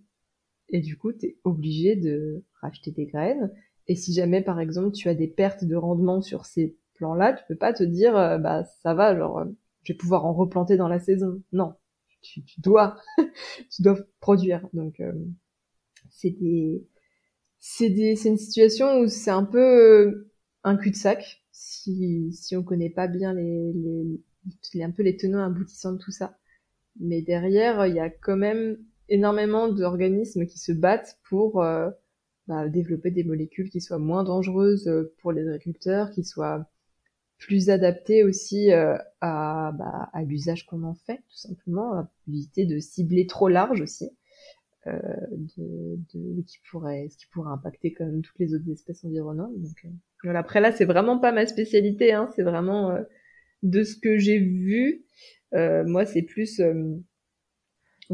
Et 0.72 0.80
du 0.80 0.96
coup, 0.96 1.12
tu 1.12 1.26
es 1.26 1.36
obligé 1.44 1.96
de 1.96 2.44
racheter 2.60 2.90
des 2.90 3.06
graines. 3.06 3.52
Et 3.88 3.94
si 3.94 4.12
jamais, 4.12 4.42
par 4.42 4.60
exemple, 4.60 4.92
tu 4.92 5.08
as 5.08 5.14
des 5.14 5.28
pertes 5.28 5.64
de 5.64 5.76
rendement 5.76 6.20
sur 6.22 6.46
ces 6.46 6.76
plants-là, 6.94 7.34
tu 7.34 7.44
peux 7.48 7.56
pas 7.56 7.72
te 7.72 7.82
dire, 7.84 8.14
bah, 8.14 8.64
ça 8.82 8.94
va, 8.94 9.16
genre, 9.16 9.44
je 9.82 9.92
vais 9.92 9.96
pouvoir 9.96 10.24
en 10.24 10.32
replanter 10.32 10.76
dans 10.76 10.88
la 10.88 11.00
saison. 11.00 11.42
Non, 11.52 11.74
tu, 12.22 12.42
dois, 12.58 12.96
tu 13.70 13.82
dois 13.82 13.98
produire. 14.20 14.66
Donc 14.72 15.00
euh, 15.00 15.12
c'est 16.10 16.30
des, 16.30 16.86
c'est 17.58 17.90
des, 17.90 18.16
c'est 18.16 18.30
une 18.30 18.38
situation 18.38 19.00
où 19.00 19.08
c'est 19.08 19.30
un 19.30 19.44
peu 19.44 19.60
euh, 19.60 20.32
un 20.64 20.76
cul-de-sac 20.76 21.44
si 21.52 22.32
si 22.32 22.56
on 22.56 22.62
connaît 22.62 22.90
pas 22.90 23.08
bien 23.08 23.34
les, 23.34 23.72
les, 23.74 24.20
les 24.74 24.82
un 24.82 24.90
peu 24.90 25.02
les 25.02 25.16
tenants 25.16 25.44
aboutissants 25.44 25.92
de 25.92 25.98
tout 25.98 26.10
ça. 26.12 26.38
Mais 27.00 27.22
derrière, 27.22 27.86
il 27.86 27.94
y 27.94 28.00
a 28.00 28.10
quand 28.10 28.36
même 28.36 28.78
énormément 29.08 29.68
d'organismes 29.68 30.46
qui 30.46 30.58
se 30.58 30.72
battent 30.72 31.18
pour 31.28 31.62
euh, 31.62 31.90
bah, 32.46 32.68
développer 32.68 33.10
des 33.10 33.24
molécules 33.24 33.70
qui 33.70 33.80
soient 33.80 33.98
moins 33.98 34.24
dangereuses 34.24 34.90
pour 35.20 35.32
les 35.32 35.48
agriculteurs, 35.48 36.10
qui 36.10 36.24
soient 36.24 36.68
plus 37.42 37.70
adapté 37.70 38.22
aussi 38.22 38.70
euh, 38.70 38.96
à, 39.20 39.72
bah, 39.76 40.08
à 40.12 40.22
l'usage 40.22 40.64
qu'on 40.64 40.84
en 40.84 40.94
fait, 40.94 41.16
tout 41.16 41.36
simplement, 41.36 41.92
à 41.92 42.10
éviter 42.28 42.66
de 42.66 42.78
cibler 42.78 43.26
trop 43.26 43.48
large 43.48 43.80
aussi, 43.80 44.10
euh, 44.86 44.92
de, 45.58 45.98
de, 46.14 46.42
qui 46.42 46.58
pourrait, 46.70 47.08
ce 47.10 47.16
qui 47.16 47.26
pourrait 47.32 47.50
impacter 47.50 47.92
quand 47.92 48.04
même 48.06 48.22
toutes 48.22 48.38
les 48.38 48.54
autres 48.54 48.70
espèces 48.70 49.04
environnantes. 49.04 49.60
Donc 49.60 49.76
euh, 49.84 49.88
voilà. 50.22 50.38
Après 50.38 50.60
là, 50.60 50.70
c'est 50.70 50.84
vraiment 50.84 51.18
pas 51.18 51.32
ma 51.32 51.46
spécialité, 51.46 52.12
hein, 52.12 52.30
c'est 52.36 52.44
vraiment 52.44 52.92
euh, 52.92 53.02
de 53.64 53.82
ce 53.82 53.96
que 53.96 54.18
j'ai 54.18 54.38
vu. 54.38 55.04
moi, 55.52 56.06
c'est 56.06 56.22
plus 56.22 56.60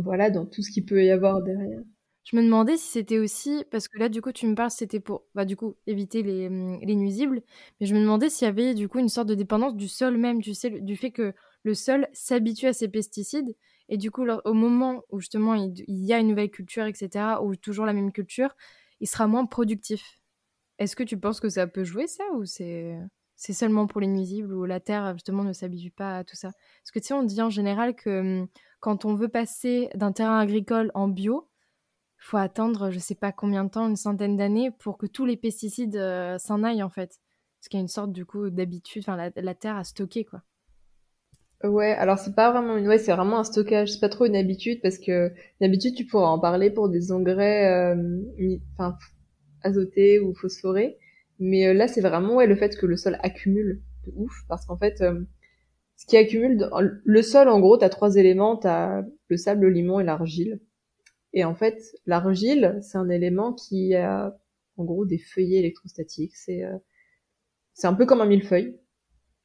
voilà 0.00 0.30
dans 0.30 0.46
tout 0.46 0.62
ce 0.62 0.70
qui 0.70 0.82
peut 0.82 1.04
y 1.04 1.10
avoir 1.10 1.42
derrière. 1.42 1.80
Je 2.30 2.36
me 2.36 2.42
demandais 2.42 2.76
si 2.76 2.88
c'était 2.88 3.18
aussi, 3.18 3.64
parce 3.70 3.88
que 3.88 3.98
là, 3.98 4.10
du 4.10 4.20
coup, 4.20 4.32
tu 4.32 4.46
me 4.46 4.54
parles, 4.54 4.70
c'était 4.70 5.00
pour, 5.00 5.24
bah, 5.34 5.46
du 5.46 5.56
coup, 5.56 5.76
éviter 5.86 6.22
les, 6.22 6.50
les, 6.50 6.94
nuisibles, 6.94 7.40
mais 7.80 7.86
je 7.86 7.94
me 7.94 8.00
demandais 8.00 8.28
s'il 8.28 8.44
y 8.44 8.48
avait, 8.50 8.74
du 8.74 8.86
coup, 8.86 8.98
une 8.98 9.08
sorte 9.08 9.28
de 9.28 9.34
dépendance 9.34 9.74
du 9.74 9.88
sol 9.88 10.18
même, 10.18 10.42
tu 10.42 10.52
sais, 10.52 10.68
du 10.68 10.94
fait 10.94 11.10
que 11.10 11.32
le 11.62 11.72
sol 11.72 12.06
s'habitue 12.12 12.66
à 12.66 12.74
ces 12.74 12.88
pesticides, 12.88 13.56
et 13.88 13.96
du 13.96 14.10
coup, 14.10 14.26
au 14.44 14.52
moment 14.52 15.04
où, 15.08 15.20
justement, 15.20 15.54
il, 15.54 15.72
y 15.88 16.12
a 16.12 16.18
une 16.18 16.28
nouvelle 16.28 16.50
culture, 16.50 16.84
etc., 16.84 17.38
ou 17.42 17.56
toujours 17.56 17.86
la 17.86 17.94
même 17.94 18.12
culture, 18.12 18.54
il 19.00 19.08
sera 19.08 19.26
moins 19.26 19.46
productif. 19.46 20.20
Est-ce 20.78 20.96
que 20.96 21.04
tu 21.04 21.18
penses 21.18 21.40
que 21.40 21.48
ça 21.48 21.66
peut 21.66 21.84
jouer, 21.84 22.06
ça, 22.08 22.24
ou 22.34 22.44
c'est... 22.44 22.98
C'est 23.40 23.52
seulement 23.52 23.86
pour 23.86 24.00
les 24.00 24.08
nuisibles 24.08 24.52
ou 24.52 24.64
la 24.64 24.80
terre 24.80 25.12
justement 25.12 25.44
ne 25.44 25.52
s'habitue 25.52 25.92
pas 25.92 26.18
à 26.18 26.24
tout 26.24 26.34
ça? 26.34 26.50
Parce 26.82 26.90
que 26.92 26.98
tu 26.98 27.06
sais, 27.06 27.14
on 27.14 27.22
dit 27.22 27.40
en 27.40 27.50
général 27.50 27.94
que 27.94 28.42
mmh, 28.42 28.48
quand 28.80 29.04
on 29.04 29.14
veut 29.14 29.28
passer 29.28 29.88
d'un 29.94 30.12
terrain 30.12 30.38
agricole 30.38 30.90
en 30.94 31.08
bio, 31.08 31.48
faut 32.16 32.36
attendre 32.36 32.90
je 32.90 32.98
sais 32.98 33.14
pas 33.14 33.32
combien 33.32 33.64
de 33.64 33.70
temps, 33.70 33.88
une 33.88 33.96
centaine 33.96 34.36
d'années 34.36 34.70
pour 34.70 34.98
que 34.98 35.06
tous 35.06 35.24
les 35.24 35.36
pesticides 35.36 35.96
euh, 35.96 36.38
s'en 36.38 36.62
aillent 36.64 36.82
en 36.82 36.90
fait. 36.90 37.20
Parce 37.58 37.68
qu'il 37.68 37.78
y 37.78 37.80
a 37.80 37.82
une 37.82 37.88
sorte 37.88 38.12
du 38.12 38.24
coup 38.24 38.50
d'habitude, 38.50 39.02
enfin 39.04 39.30
la, 39.34 39.54
terre 39.54 39.76
à 39.76 39.84
stocker 39.84 40.24
quoi. 40.24 40.42
Ouais, 41.64 41.90
alors 41.90 42.20
c'est 42.20 42.36
pas 42.36 42.52
vraiment 42.52 42.76
une, 42.76 42.86
ouais, 42.86 42.98
c'est 42.98 43.12
vraiment 43.12 43.40
un 43.40 43.44
stockage, 43.44 43.90
c'est 43.90 44.00
pas 44.00 44.08
trop 44.08 44.26
une 44.26 44.36
habitude 44.36 44.80
parce 44.80 44.96
que 44.96 45.32
une 45.60 45.66
habitude 45.66 45.96
tu 45.96 46.06
pourras 46.06 46.28
en 46.28 46.38
parler 46.38 46.70
pour 46.70 46.88
des 46.88 47.10
engrais, 47.10 47.94
euh, 47.94 48.22
azotés 49.62 50.20
ou 50.20 50.34
phosphorés, 50.34 50.98
mais 51.40 51.66
euh, 51.66 51.74
là 51.74 51.88
c'est 51.88 52.00
vraiment 52.00 52.36
ouais 52.36 52.46
le 52.46 52.54
fait 52.54 52.76
que 52.76 52.86
le 52.86 52.96
sol 52.96 53.18
accumule 53.22 53.82
de 54.06 54.12
ouf 54.14 54.44
parce 54.48 54.66
qu'en 54.66 54.76
fait 54.76 55.02
ce 55.98 56.06
qui 56.06 56.16
accumule 56.16 56.70
le 57.04 57.22
sol 57.22 57.48
en 57.48 57.60
gros 57.60 57.76
t'as 57.76 57.90
trois 57.90 58.16
éléments, 58.16 58.56
t'as 58.56 59.02
le 59.28 59.36
sable, 59.36 59.66
le 59.66 59.70
limon 59.70 60.00
et 60.00 60.04
l'argile 60.04 60.60
et 61.32 61.44
en 61.44 61.54
fait, 61.54 61.80
l'argile, 62.06 62.78
c'est 62.82 62.98
un 62.98 63.08
élément 63.08 63.52
qui 63.52 63.94
a, 63.94 64.36
en 64.76 64.84
gros, 64.84 65.04
des 65.04 65.18
feuillets 65.18 65.58
électrostatiques. 65.58 66.36
C'est 66.36 66.64
euh, 66.64 66.76
c'est 67.74 67.86
un 67.86 67.94
peu 67.94 68.06
comme 68.06 68.20
un 68.20 68.26
millefeuille. 68.26 68.76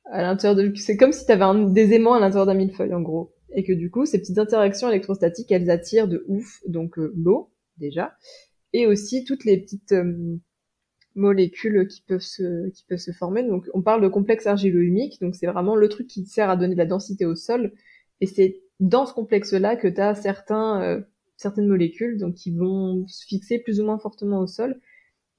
À 0.06 0.22
l'intérieur 0.22 0.56
de, 0.56 0.76
c'est 0.76 0.98
comme 0.98 1.12
si 1.12 1.26
tu 1.26 1.32
avais 1.32 1.72
des 1.72 1.94
aimants 1.94 2.14
à 2.14 2.20
l'intérieur 2.20 2.46
d'un 2.46 2.56
millefeuille, 2.56 2.94
en 2.94 3.02
gros. 3.02 3.34
Et 3.56 3.64
que 3.64 3.74
du 3.74 3.92
coup, 3.92 4.06
ces 4.06 4.20
petites 4.20 4.40
interactions 4.40 4.90
électrostatiques, 4.90 5.52
elles 5.52 5.70
attirent 5.70 6.08
de 6.08 6.26
ouf, 6.28 6.62
donc 6.68 6.98
euh, 6.98 7.14
l'eau, 7.16 7.54
déjà, 7.78 8.16
et 8.74 8.88
aussi 8.88 9.24
toutes 9.24 9.46
les 9.46 9.58
petites 9.62 9.92
euh, 9.92 10.40
molécules 11.16 11.88
qui 11.88 12.02
peuvent 12.02 12.20
se 12.20 12.70
qui 12.70 12.86
peuvent 12.88 12.98
se 12.98 13.12
former. 13.12 13.44
Donc, 13.44 13.70
on 13.74 13.82
parle 13.82 14.02
de 14.02 14.08
complexe 14.08 14.48
argilo-humique, 14.48 15.20
donc 15.22 15.36
c'est 15.36 15.48
vraiment 15.48 15.76
le 15.76 15.90
truc 15.90 16.08
qui 16.08 16.26
sert 16.26 16.50
à 16.50 16.56
donner 16.58 16.74
de 16.74 16.80
la 16.80 16.86
densité 16.86 17.26
au 17.26 17.36
sol. 17.36 17.74
Et 18.22 18.28
c'est 18.28 18.62
dans 18.80 19.06
ce 19.06 19.14
complexe-là 19.14 19.76
que 19.76 19.88
tu 19.88 20.02
as 20.02 20.16
certains 20.16 21.04
certaines 21.38 21.68
molécules, 21.68 22.18
donc 22.18 22.36
qui 22.36 22.56
vont 22.56 23.06
se 23.08 23.26
fixer 23.26 23.60
plus 23.60 23.80
ou 23.80 23.86
moins 23.86 24.00
fortement 24.00 24.40
au 24.40 24.48
sol. 24.48 24.80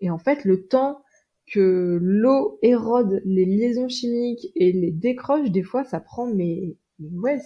Et 0.01 0.11
en 0.11 0.19
fait, 0.19 0.45
le 0.45 0.67
temps 0.67 1.03
que 1.47 1.99
l'eau 2.01 2.59
érode 2.63 3.21
les 3.25 3.45
liaisons 3.45 3.89
chimiques 3.89 4.47
et 4.55 4.73
les 4.73 4.91
décroche, 4.91 5.51
des 5.51 5.63
fois, 5.63 5.85
ça 5.85 6.01
prend, 6.01 6.27
mais, 6.27 6.77
ouais, 7.01 7.41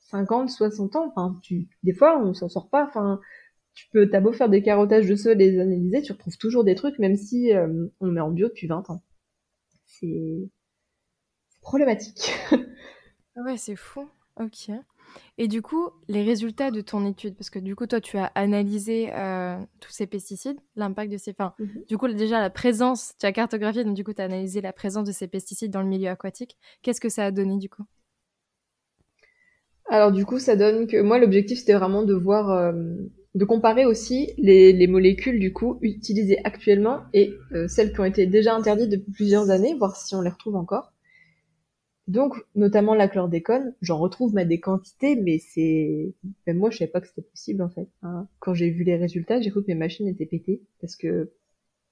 50, 0.00 0.50
60 0.50 0.96
ans. 0.96 1.08
Enfin, 1.08 1.38
tu, 1.42 1.68
des 1.82 1.92
fois, 1.92 2.20
on 2.22 2.34
s'en 2.34 2.48
sort 2.48 2.68
pas. 2.68 2.86
Enfin, 2.86 3.20
tu 3.76 3.88
peux, 3.90 4.08
t'as 4.08 4.20
beau 4.20 4.32
faire 4.32 4.48
des 4.48 4.62
carottages 4.62 5.06
de 5.06 5.14
sol 5.14 5.40
et 5.40 5.50
les 5.50 5.60
analyser, 5.60 6.00
tu 6.00 6.12
retrouves 6.12 6.38
toujours 6.38 6.64
des 6.64 6.74
trucs, 6.74 6.98
même 6.98 7.14
si 7.14 7.54
euh, 7.54 7.86
on 8.00 8.06
met 8.06 8.22
en 8.22 8.30
bio 8.30 8.48
depuis 8.48 8.66
20 8.66 8.88
ans. 8.88 9.04
C'est 9.84 10.48
problématique. 11.60 12.32
ouais, 13.36 13.58
c'est 13.58 13.76
fou. 13.76 14.08
Ok. 14.40 14.70
Et 15.36 15.46
du 15.46 15.60
coup, 15.60 15.90
les 16.08 16.22
résultats 16.22 16.70
de 16.70 16.80
ton 16.80 17.06
étude, 17.06 17.36
parce 17.36 17.50
que 17.50 17.58
du 17.58 17.76
coup, 17.76 17.86
toi, 17.86 18.00
tu 18.00 18.16
as 18.16 18.32
analysé 18.34 19.10
euh, 19.12 19.58
tous 19.80 19.90
ces 19.90 20.06
pesticides, 20.06 20.58
l'impact 20.74 21.12
de 21.12 21.18
ces... 21.18 21.32
Enfin, 21.32 21.52
mhm. 21.58 21.84
du 21.86 21.98
coup, 21.98 22.08
déjà, 22.08 22.40
la 22.40 22.50
présence, 22.50 23.12
tu 23.20 23.26
as 23.26 23.32
cartographié, 23.32 23.84
donc 23.84 23.94
du 23.94 24.04
coup, 24.04 24.14
tu 24.14 24.22
as 24.22 24.24
analysé 24.24 24.62
la 24.62 24.72
présence 24.72 25.06
de 25.06 25.12
ces 25.12 25.28
pesticides 25.28 25.70
dans 25.70 25.82
le 25.82 25.88
milieu 25.88 26.08
aquatique. 26.08 26.56
Qu'est-ce 26.80 27.00
que 27.00 27.10
ça 27.10 27.26
a 27.26 27.30
donné, 27.30 27.58
du 27.58 27.68
coup? 27.68 27.84
Alors, 29.88 30.12
du 30.12 30.24
coup, 30.24 30.38
ça 30.38 30.56
donne 30.56 30.86
que 30.86 31.00
moi, 31.02 31.18
l'objectif, 31.18 31.58
c'était 31.58 31.74
vraiment 31.74 32.04
de 32.04 32.14
voir... 32.14 32.50
Euh, 32.50 32.72
de 33.36 33.44
comparer 33.44 33.84
aussi 33.84 34.32
les, 34.38 34.86
molécules 34.86 35.38
du 35.38 35.52
coup 35.52 35.78
utilisées 35.82 36.38
actuellement 36.44 37.00
et 37.12 37.34
euh, 37.52 37.68
celles 37.68 37.92
qui 37.92 38.00
ont 38.00 38.06
été 38.06 38.26
déjà 38.26 38.54
interdites 38.54 38.88
depuis 38.88 39.12
plusieurs 39.12 39.50
années, 39.50 39.74
voir 39.74 39.94
si 39.94 40.14
on 40.14 40.22
les 40.22 40.30
retrouve 40.30 40.56
encore. 40.56 40.94
Donc, 42.08 42.34
notamment 42.54 42.94
la 42.94 43.08
chlordécone, 43.08 43.74
j'en 43.82 43.98
retrouve 43.98 44.32
ma 44.32 44.46
des 44.46 44.58
quantités, 44.58 45.16
mais 45.16 45.38
c'est, 45.38 46.14
même 46.46 46.56
moi, 46.56 46.70
je 46.70 46.78
savais 46.78 46.90
pas 46.90 47.02
que 47.02 47.08
c'était 47.08 47.28
possible, 47.28 47.62
en 47.62 47.68
fait. 47.68 47.88
Hein. 48.02 48.26
Quand 48.38 48.54
j'ai 48.54 48.70
vu 48.70 48.84
les 48.84 48.96
résultats, 48.96 49.40
j'ai 49.40 49.50
cru 49.50 49.62
que 49.62 49.68
mes 49.68 49.74
machines 49.74 50.08
étaient 50.08 50.24
pétées, 50.24 50.62
parce 50.80 50.96
que 50.96 51.32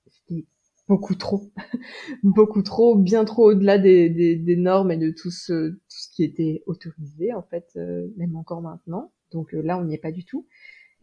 c'était 0.08 0.46
beaucoup 0.88 1.14
trop. 1.14 1.50
beaucoup 2.22 2.62
trop, 2.62 2.96
bien 2.96 3.26
trop 3.26 3.50
au-delà 3.50 3.76
des, 3.76 4.08
des, 4.08 4.56
normes 4.56 4.92
et 4.92 4.96
de 4.96 5.10
tout 5.10 5.32
ce, 5.32 5.72
tout 5.72 5.78
ce 5.88 6.08
qui 6.14 6.24
était 6.24 6.62
autorisé, 6.66 7.34
en 7.34 7.42
fait, 7.42 7.66
euh, 7.76 8.06
même 8.16 8.34
encore 8.36 8.62
maintenant. 8.62 9.12
Donc 9.30 9.52
euh, 9.52 9.60
là, 9.60 9.78
on 9.78 9.84
n'y 9.84 9.94
est 9.94 9.98
pas 9.98 10.12
du 10.12 10.24
tout. 10.24 10.46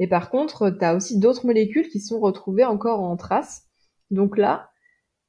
Et 0.01 0.07
par 0.07 0.31
contre, 0.31 0.71
tu 0.71 0.83
as 0.83 0.95
aussi 0.95 1.19
d'autres 1.19 1.45
molécules 1.45 1.87
qui 1.87 1.99
sont 1.99 2.19
retrouvées 2.19 2.65
encore 2.65 3.01
en 3.01 3.15
traces. 3.15 3.67
Donc 4.09 4.35
là, 4.35 4.71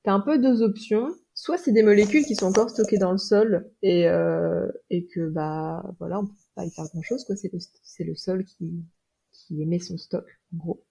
tu 0.02 0.08
as 0.08 0.14
un 0.14 0.20
peu 0.20 0.38
deux 0.38 0.62
options. 0.62 1.08
Soit 1.34 1.58
c'est 1.58 1.72
des 1.72 1.82
molécules 1.82 2.24
qui 2.24 2.34
sont 2.34 2.46
encore 2.46 2.70
stockées 2.70 2.96
dans 2.96 3.12
le 3.12 3.18
sol 3.18 3.70
et, 3.82 4.08
euh, 4.08 4.66
que 5.14 5.28
bah 5.28 5.84
voilà 5.98 6.20
on 6.20 6.26
peut 6.26 6.32
pas 6.54 6.64
y 6.64 6.70
faire 6.70 6.86
grand 6.86 7.02
chose 7.02 7.26
c'est 7.82 8.04
le 8.04 8.14
sol 8.14 8.44
qui 8.44 8.82
qui 9.30 9.60
émet 9.60 9.78
son 9.78 9.98
stock 9.98 10.24
en 10.54 10.56
gros. 10.56 10.82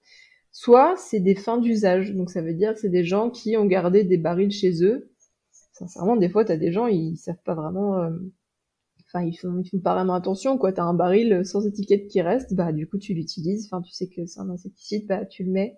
Soit 0.52 0.96
c'est 0.98 1.20
des 1.20 1.36
fins 1.36 1.58
d'usage. 1.58 2.14
Donc 2.14 2.30
ça 2.30 2.44
veut 2.44 2.54
dire 2.54 2.78
c'est 2.78 2.90
des 2.90 3.04
gens 3.04 3.32
qui 3.32 3.58
ont 3.58 3.66
gardé 3.66 4.04
des 4.04 4.18
barils 4.18 4.52
chez 4.52 4.84
eux. 4.84 5.12
Sincèrement 5.72 6.18
des 6.18 6.30
fois 6.30 6.46
t'as 6.46 6.58
des 6.58 6.72
gens 6.72 6.86
ils 6.86 7.18
savent 7.18 7.42
pas 7.44 7.56
vraiment 7.56 7.98
euh, 7.98 8.12
enfin 9.14 9.26
ils 9.26 9.36
font 9.36 9.62
ils 9.64 9.70
font 9.70 9.80
pas 9.80 9.94
vraiment 9.96 10.16
attention 10.16 10.58
quoi 10.58 10.74
t'as 10.74 10.84
un 10.84 10.94
baril 10.94 11.46
sans 11.46 11.66
étiquette 11.68 12.08
qui 12.08 12.22
reste 12.22 12.54
bah 12.54 12.72
du 12.72 12.88
coup 12.88 12.98
tu 12.98 13.14
l'utilises 13.14 13.66
enfin 13.66 13.82
tu 13.82 13.92
sais 13.92 14.08
que 14.08 14.26
c'est 14.26 14.40
un 14.40 14.50
insecticide 14.50 15.08
bah 15.08 15.26
tu 15.26 15.44
le 15.44 15.52
mets 15.52 15.78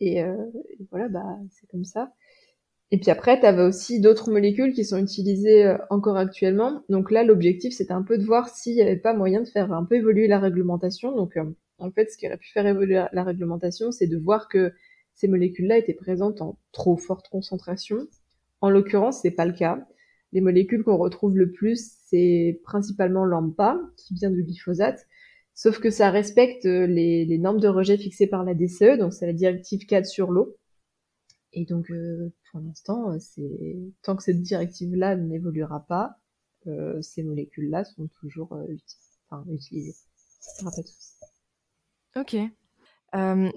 et, 0.00 0.22
euh, 0.22 0.36
voilà 0.90 1.08
bah 1.08 1.36
c'est 1.50 1.66
comme 1.68 1.84
ça 1.84 2.12
et 2.92 2.98
puis 2.98 3.10
après, 3.10 3.40
tu 3.40 3.46
avais 3.46 3.62
aussi 3.62 4.00
d'autres 4.00 4.30
molécules 4.30 4.72
qui 4.72 4.84
sont 4.84 4.98
utilisées 4.98 5.66
euh, 5.66 5.76
encore 5.90 6.16
actuellement. 6.16 6.82
Donc 6.88 7.10
là, 7.10 7.24
l'objectif, 7.24 7.74
c'était 7.74 7.92
un 7.92 8.02
peu 8.02 8.16
de 8.16 8.24
voir 8.24 8.48
s'il 8.48 8.74
n'y 8.76 8.82
avait 8.82 8.96
pas 8.96 9.12
moyen 9.12 9.40
de 9.42 9.48
faire 9.48 9.72
un 9.72 9.84
peu 9.84 9.96
évoluer 9.96 10.28
la 10.28 10.38
réglementation. 10.38 11.14
Donc 11.14 11.36
euh, 11.36 11.44
en 11.78 11.90
fait, 11.90 12.10
ce 12.10 12.16
qui 12.16 12.26
aurait 12.26 12.36
pu 12.36 12.50
faire 12.52 12.66
évoluer 12.66 13.04
la 13.12 13.24
réglementation, 13.24 13.90
c'est 13.90 14.06
de 14.06 14.16
voir 14.16 14.48
que 14.48 14.72
ces 15.14 15.26
molécules-là 15.28 15.78
étaient 15.78 15.94
présentes 15.94 16.40
en 16.42 16.58
trop 16.72 16.96
forte 16.96 17.28
concentration. 17.28 18.06
En 18.60 18.70
l'occurrence, 18.70 19.20
c'est 19.22 19.32
pas 19.32 19.46
le 19.46 19.52
cas. 19.52 19.86
Les 20.36 20.42
molécules 20.42 20.84
qu'on 20.84 20.98
retrouve 20.98 21.34
le 21.38 21.50
plus, 21.50 21.96
c'est 22.10 22.60
principalement 22.62 23.24
l'AMPA, 23.24 23.80
qui 23.96 24.12
vient 24.12 24.30
du 24.30 24.42
glyphosate, 24.42 25.06
sauf 25.54 25.80
que 25.80 25.88
ça 25.88 26.10
respecte 26.10 26.66
euh, 26.66 26.86
les, 26.86 27.38
normes 27.38 27.58
de 27.58 27.68
rejet 27.68 27.96
fixées 27.96 28.26
par 28.26 28.44
la 28.44 28.52
DCE, 28.52 28.98
donc 28.98 29.14
c'est 29.14 29.24
la 29.24 29.32
directive 29.32 29.86
4 29.86 30.04
sur 30.04 30.30
l'eau. 30.30 30.54
Et 31.54 31.64
donc, 31.64 31.90
euh, 31.90 32.34
pour 32.50 32.60
l'instant, 32.60 33.14
euh, 33.14 33.92
tant 34.02 34.14
que 34.14 34.22
cette 34.22 34.42
directive-là 34.42 35.16
n'évoluera 35.16 35.86
pas, 35.86 36.18
ces 37.00 37.22
molécules-là 37.22 37.84
sont 37.84 38.08
toujours 38.20 38.54
utilisées. 39.48 39.96
Ok. 42.14 42.36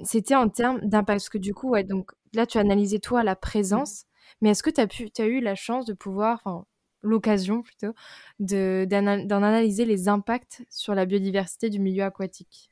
C'était 0.06 0.36
en 0.36 0.48
termes 0.48 0.80
d'impact, 0.80 1.06
parce 1.08 1.30
que 1.30 1.40
du 1.40 1.54
coup, 1.54 1.72
ouais, 1.72 1.84
donc 1.84 2.12
là, 2.32 2.46
tu 2.46 2.58
as 2.58 2.62
analysé 2.62 3.00
toi 3.00 3.26
la 3.26 3.36
présence, 3.36 4.06
mais 4.42 4.50
est-ce 4.50 4.64
que 4.64 4.70
tu 4.70 5.22
as, 5.22 5.26
eu 5.26 5.40
la 5.40 5.56
chance 5.56 5.86
de 5.86 5.94
pouvoir, 5.94 6.42
enfin, 6.44 6.66
l'occasion 7.02 7.62
plutôt, 7.62 7.94
d'en 8.40 9.44
analyser 9.44 9.86
les 9.86 10.08
impacts 10.08 10.64
sur 10.70 10.96
la 10.96 11.06
biodiversité 11.06 11.70
du 11.70 11.80
milieu 11.80 12.04
aquatique? 12.04 12.70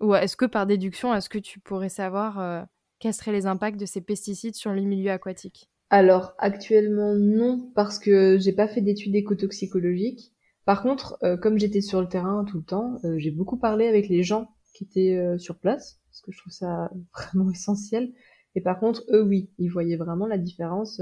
Ou 0.00 0.14
est-ce 0.14 0.36
que 0.36 0.44
par 0.44 0.66
déduction, 0.66 1.14
est-ce 1.14 1.28
que 1.28 1.38
tu 1.38 1.58
pourrais 1.58 1.88
savoir 1.88 2.66
quels 2.98 3.14
seraient 3.14 3.32
les 3.32 3.46
impacts 3.46 3.80
de 3.80 3.86
ces 3.86 4.00
pesticides 4.00 4.54
sur 4.54 4.72
le 4.72 4.82
milieu 4.82 5.10
aquatique? 5.10 5.70
Alors 5.90 6.34
actuellement 6.38 7.14
non, 7.14 7.70
parce 7.74 7.98
que 7.98 8.38
j'ai 8.38 8.52
pas 8.52 8.66
fait 8.66 8.80
d'études 8.80 9.14
écotoxicologiques. 9.14 10.32
Par 10.64 10.82
contre, 10.82 11.16
euh, 11.22 11.36
comme 11.36 11.58
j'étais 11.58 11.80
sur 11.80 12.00
le 12.00 12.08
terrain 12.08 12.44
tout 12.44 12.58
le 12.58 12.64
temps, 12.64 12.98
euh, 13.04 13.18
j'ai 13.18 13.30
beaucoup 13.30 13.56
parlé 13.56 13.86
avec 13.86 14.08
les 14.08 14.24
gens 14.24 14.50
qui 14.74 14.84
étaient 14.84 15.16
euh, 15.16 15.38
sur 15.38 15.56
place, 15.58 16.00
parce 16.10 16.20
que 16.22 16.32
je 16.32 16.38
trouve 16.38 16.52
ça 16.52 16.90
vraiment 17.14 17.50
essentiel. 17.50 18.12
Et 18.56 18.60
par 18.60 18.80
contre, 18.80 19.04
eux, 19.10 19.22
oui, 19.22 19.50
ils 19.58 19.68
voyaient 19.68 19.96
vraiment 19.96 20.26
la 20.26 20.38
différence, 20.38 21.00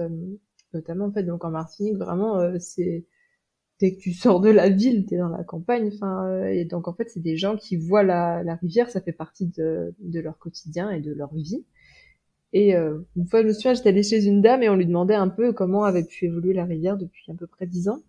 notamment 0.75 1.07
en 1.07 1.12
fait, 1.12 1.23
donc 1.23 1.45
en 1.45 1.51
Martinique, 1.51 1.97
vraiment, 1.97 2.59
c'est 2.59 3.07
dès 3.81 3.95
que 3.95 4.01
tu 4.01 4.12
sors 4.12 4.40
de 4.40 4.51
la 4.51 4.69
ville, 4.69 5.07
t'es 5.07 5.17
dans 5.19 5.29
la 5.29 5.45
campagne, 5.45 5.90
enfin, 5.95 6.47
et 6.47 6.64
donc 6.64 6.88
en 6.88 6.95
fait, 6.95 7.09
c'est 7.09 7.21
des 7.23 7.37
gens 7.37 7.57
qui 7.57 7.77
voient 7.77 8.03
la, 8.03 8.43
la 8.43 8.57
rivière, 8.57 8.90
ça 8.90 9.01
fait 9.01 9.12
partie 9.12 9.47
de, 9.47 9.95
de 10.01 10.21
leur 10.21 10.38
quotidien 10.38 10.90
et 10.90 11.01
de 11.01 11.12
leur 11.12 11.35
vie. 11.35 11.64
Et 12.53 12.77
euh, 12.77 13.01
une 13.17 13.27
fois, 13.27 13.43
je 13.43 13.49
me 13.49 13.53
souviens, 13.53 13.75
j'étais 13.75 13.88
allée 13.88 14.05
chez 14.05 14.27
une 14.27 14.40
dame 14.40 14.62
et 14.62 14.69
on 14.69 14.77
lui 14.77 14.87
demandait 14.87 15.14
un 15.14 15.29
peu 15.29 15.53
comment 15.53 15.85
avait 15.85 16.05
pu 16.05 16.27
évoluer 16.27 16.55
la 16.55 16.64
rivière 16.64 16.97
depuis 16.97 17.31
à 17.31 17.35
peu 17.35 17.49
près 17.49 17.67
dix 17.67 17.88
ans. 17.88 18.01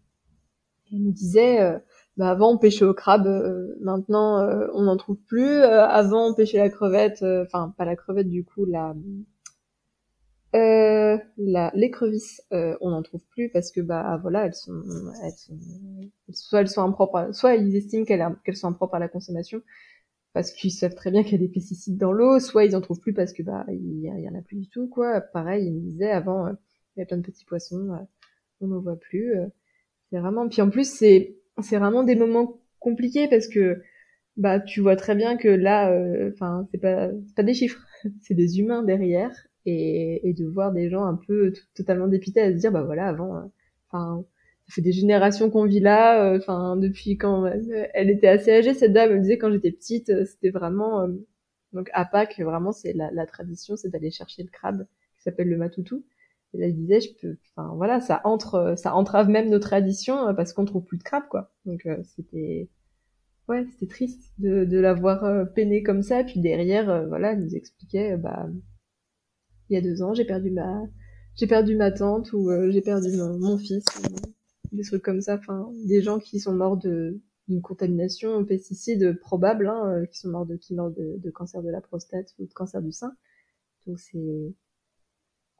Et 0.91 0.95
elle 0.95 1.03
nous 1.03 1.11
disait, 1.11 1.61
euh, 1.61 1.79
bah 2.15 2.29
avant 2.29 2.53
on 2.53 2.57
pêchait 2.59 2.85
au 2.85 2.93
crabe, 2.93 3.25
euh, 3.25 3.75
maintenant 3.81 4.47
on 4.73 4.83
n'en 4.83 4.97
trouve 4.97 5.17
plus. 5.17 5.61
avant 5.63 6.29
on 6.29 6.35
pêchait 6.35 6.59
la 6.59 6.69
crevette, 6.69 7.23
enfin 7.23 7.73
pas 7.77 7.85
la 7.85 7.95
crevette 7.95 8.29
du 8.29 8.43
coup, 8.43 8.65
la 8.65 8.95
la 11.37 11.71
l'écrevisse, 11.75 12.41
on 12.51 12.89
n'en 12.89 13.01
trouve 13.01 13.23
plus 13.31 13.49
parce 13.49 13.71
que 13.71 13.81
bah 13.81 14.19
voilà 14.21 14.45
elles 14.45 14.53
sont, 14.53 14.81
elles 15.23 15.31
sont 15.31 15.57
soit 16.31 16.61
elles 16.61 16.69
sont 16.69 16.81
impropres, 16.81 17.33
soit 17.33 17.55
ils 17.55 17.75
estiment 17.75 18.05
qu'elles 18.05 18.25
qu'elles 18.43 18.55
sont 18.55 18.67
impropres 18.67 18.95
à 18.95 18.99
la 18.99 19.07
consommation, 19.07 19.61
parce 20.33 20.51
qu'ils 20.51 20.71
savent 20.71 20.95
très 20.95 21.11
bien 21.11 21.23
qu'il 21.23 21.33
y 21.33 21.35
a 21.35 21.47
des 21.47 21.51
pesticides 21.51 21.97
dans 21.97 22.11
l'eau, 22.11 22.39
soit 22.39 22.65
ils 22.65 22.75
en 22.75 22.81
trouvent 22.81 22.99
plus 22.99 23.13
parce 23.13 23.33
que 23.33 23.43
bah 23.43 23.65
il 23.69 23.99
y, 24.01 24.29
en 24.29 24.35
a 24.35 24.41
plus 24.41 24.57
du 24.57 24.69
tout 24.69 24.87
quoi. 24.87 25.21
Pareil, 25.21 25.65
ils 25.65 25.73
me 25.73 25.79
disaient 25.79 26.11
avant 26.11 26.47
euh, 26.47 26.53
il 26.95 26.99
y 26.99 27.03
a 27.03 27.05
plein 27.05 27.17
de 27.17 27.23
petits 27.23 27.45
poissons, 27.45 27.89
euh, 27.93 28.03
on 28.61 28.67
n'en 28.67 28.81
voit 28.81 28.99
plus. 28.99 29.37
Euh. 29.37 29.47
c'est 30.11 30.19
vraiment 30.19 30.47
puis 30.49 30.61
en 30.61 30.69
plus 30.69 30.89
c'est 30.89 31.37
c'est 31.61 31.77
vraiment 31.77 32.03
des 32.03 32.15
moments 32.15 32.59
compliqués 32.79 33.27
parce 33.29 33.47
que 33.47 33.81
bah 34.37 34.59
tu 34.59 34.81
vois 34.81 34.97
très 34.97 35.15
bien 35.15 35.37
que 35.37 35.47
là 35.47 35.89
enfin 36.33 36.67
c'est 36.71 36.79
pas 36.79 37.09
pas 37.35 37.43
des 37.43 37.53
chiffres, 37.53 37.81
c'est 38.21 38.35
des 38.35 38.59
humains 38.59 38.83
derrière 38.83 39.31
et, 39.65 40.27
et 40.29 40.33
de 40.33 40.45
voir 40.45 40.71
des 40.71 40.89
gens 40.89 41.05
un 41.05 41.15
peu 41.27 41.53
totalement 41.75 42.07
dépités 42.07 42.41
à 42.41 42.51
se 42.51 42.57
dire 42.57 42.71
bah 42.71 42.83
voilà 42.83 43.07
avant 43.07 43.51
enfin 43.89 44.25
ça 44.67 44.75
fait 44.75 44.81
des 44.81 44.91
générations 44.91 45.49
qu'on 45.49 45.65
vit 45.65 45.79
là. 45.79 46.23
Euh, 46.23 46.37
enfin, 46.37 46.75
depuis 46.77 47.17
quand 47.17 47.45
elle, 47.93 48.09
était 48.09 48.27
assez 48.27 48.51
âgée, 48.51 48.73
cette 48.73 48.93
dame. 48.93 49.13
Me 49.13 49.19
disait 49.19 49.37
quand 49.37 49.51
j'étais 49.51 49.71
petite, 49.71 50.09
euh, 50.09 50.25
c'était 50.25 50.49
vraiment 50.49 51.01
euh, 51.01 51.07
donc 51.73 51.89
à 51.93 52.05
Pâques, 52.05 52.39
vraiment 52.39 52.71
c'est 52.71 52.93
la, 52.93 53.11
la, 53.11 53.25
tradition, 53.25 53.75
c'est 53.75 53.89
d'aller 53.89 54.11
chercher 54.11 54.43
le 54.43 54.49
crabe 54.49 54.87
qui 55.17 55.23
s'appelle 55.23 55.49
le 55.49 55.57
matoutou. 55.57 56.05
Et 56.53 56.57
là, 56.57 56.67
elle 56.67 56.75
disait, 56.75 57.01
je 57.01 57.09
peux, 57.21 57.37
enfin 57.55 57.73
voilà, 57.75 57.99
ça 57.99 58.21
entre, 58.23 58.75
ça 58.77 58.95
entrave 58.95 59.29
même 59.29 59.49
nos 59.49 59.59
traditions 59.59 60.33
parce 60.35 60.53
qu'on 60.53 60.65
trouve 60.65 60.85
plus 60.85 60.97
de 60.97 61.03
crabe, 61.03 61.27
quoi. 61.29 61.51
Donc 61.65 61.87
c'était, 62.15 62.69
ouais, 63.49 63.65
c'était 63.71 63.87
triste 63.87 64.33
de, 64.39 64.63
de 64.65 64.79
l'avoir 64.79 65.51
peiné 65.53 65.83
comme 65.83 66.01
ça. 66.01 66.23
Puis 66.23 66.39
derrière, 66.39 67.07
voilà, 67.09 67.35
nous 67.35 67.55
expliquait, 67.55 68.15
bah, 68.17 68.47
il 69.69 69.73
y 69.73 69.77
a 69.77 69.81
deux 69.81 70.01
ans, 70.01 70.13
j'ai 70.13 70.25
perdu 70.25 70.51
ma, 70.51 70.83
j'ai 71.35 71.47
perdu 71.47 71.75
ma 71.75 71.91
tante 71.91 72.33
ou 72.33 72.49
j'ai 72.69 72.81
perdu 72.81 73.15
mon, 73.17 73.57
fils 73.57 73.85
des 74.71 74.83
trucs 74.83 75.03
comme 75.03 75.21
ça, 75.21 75.35
enfin 75.35 75.69
des 75.85 76.01
gens 76.01 76.19
qui 76.19 76.39
sont 76.39 76.53
morts 76.53 76.77
de 76.77 77.19
d'une 77.47 77.61
contamination 77.61 78.35
aux 78.35 78.43
pesticides 78.43 79.19
probable, 79.19 79.67
hein, 79.67 79.85
euh, 79.85 80.05
qui 80.07 80.17
sont 80.17 80.29
morts 80.29 80.45
de 80.45 80.55
qui 80.55 80.73
meurent 80.73 80.91
de, 80.91 81.15
de, 81.17 81.29
cancer 81.29 81.61
de 81.61 81.69
la 81.69 81.81
prostate 81.81 82.33
ou 82.39 82.45
de 82.47 82.53
cancer 82.53 82.81
du 82.81 82.91
sein. 82.91 83.15
Donc 83.85 83.99
c'est 83.99 84.53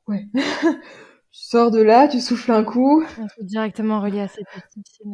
ouais. 0.07 0.27
tu 0.33 1.41
sors 1.43 1.69
de 1.69 1.81
là, 1.81 2.07
tu 2.07 2.19
souffles 2.19 2.51
un 2.51 2.63
coup. 2.63 3.03
directement 3.41 4.01
relié 4.01 4.21
à 4.21 4.27
ces 4.27 4.43
pesticides. 4.53 5.11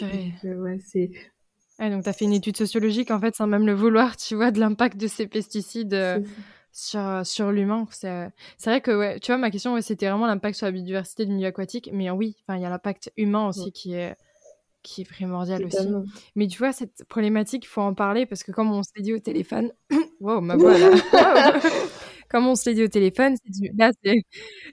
Donc, 0.00 0.44
euh, 0.44 0.54
ouais, 0.56 0.78
c'est 0.84 1.10
Ouais, 1.78 1.90
donc 1.90 2.04
tu 2.04 2.08
as 2.08 2.14
fait 2.14 2.24
une 2.24 2.32
étude 2.32 2.56
sociologique 2.56 3.10
en 3.10 3.20
fait 3.20 3.34
sans 3.34 3.46
même 3.46 3.66
le 3.66 3.74
vouloir, 3.74 4.16
tu 4.16 4.34
vois, 4.34 4.50
de 4.50 4.58
l'impact 4.58 4.96
de 4.96 5.06
ces 5.06 5.26
pesticides. 5.26 5.92
Euh, 5.92 6.20
sur, 6.76 7.24
sur 7.24 7.52
l'humain. 7.52 7.86
C'est 7.90 8.30
vrai 8.66 8.80
que, 8.82 8.96
ouais, 8.96 9.18
tu 9.18 9.32
vois, 9.32 9.38
ma 9.38 9.50
question, 9.50 9.80
c'était 9.80 10.08
vraiment 10.08 10.26
l'impact 10.26 10.56
sur 10.58 10.66
la 10.66 10.72
biodiversité 10.72 11.24
du 11.24 11.32
milieu 11.32 11.48
aquatique. 11.48 11.88
Mais 11.92 12.10
oui, 12.10 12.36
il 12.50 12.60
y 12.60 12.64
a 12.66 12.70
l'impact 12.70 13.10
humain 13.16 13.48
aussi 13.48 13.72
qui, 13.72 13.94
est, 13.94 14.14
qui 14.82 15.00
est 15.00 15.04
primordial 15.06 15.64
aussi. 15.64 15.88
Mais 16.34 16.46
tu 16.48 16.58
vois, 16.58 16.72
cette 16.72 17.04
problématique, 17.08 17.64
il 17.64 17.68
faut 17.68 17.80
en 17.80 17.94
parler 17.94 18.26
parce 18.26 18.42
que 18.42 18.52
comme 18.52 18.70
on 18.70 18.82
s'est 18.82 19.00
dit 19.00 19.14
au 19.14 19.18
téléphone, 19.18 19.72
wow, 20.20 20.42
ma 20.42 20.56
voix 20.56 20.76
là. 20.76 20.90
comme 22.30 22.46
on 22.46 22.54
s'est 22.54 22.74
dit 22.74 22.84
au 22.84 22.88
téléphone, 22.88 23.36
c'est 23.50 23.72
là, 23.74 23.92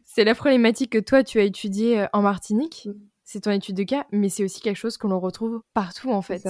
c'est 0.04 0.26
la 0.26 0.36
problématique 0.36 0.92
que 0.92 1.00
toi, 1.00 1.24
tu 1.24 1.40
as 1.40 1.44
étudiée 1.44 2.02
euh, 2.02 2.08
en 2.12 2.22
Martinique. 2.22 2.86
Mm. 2.86 2.94
c'est 3.24 3.42
ton 3.42 3.52
étude 3.52 3.78
de 3.78 3.84
cas, 3.84 4.06
mais 4.12 4.28
c'est 4.28 4.44
aussi 4.44 4.60
quelque 4.60 4.78
chose 4.78 4.98
que 4.98 5.08
l'on 5.08 5.22
retrouve 5.22 5.62
partout 5.74 6.12
en 6.12 6.22
fait. 6.22 6.46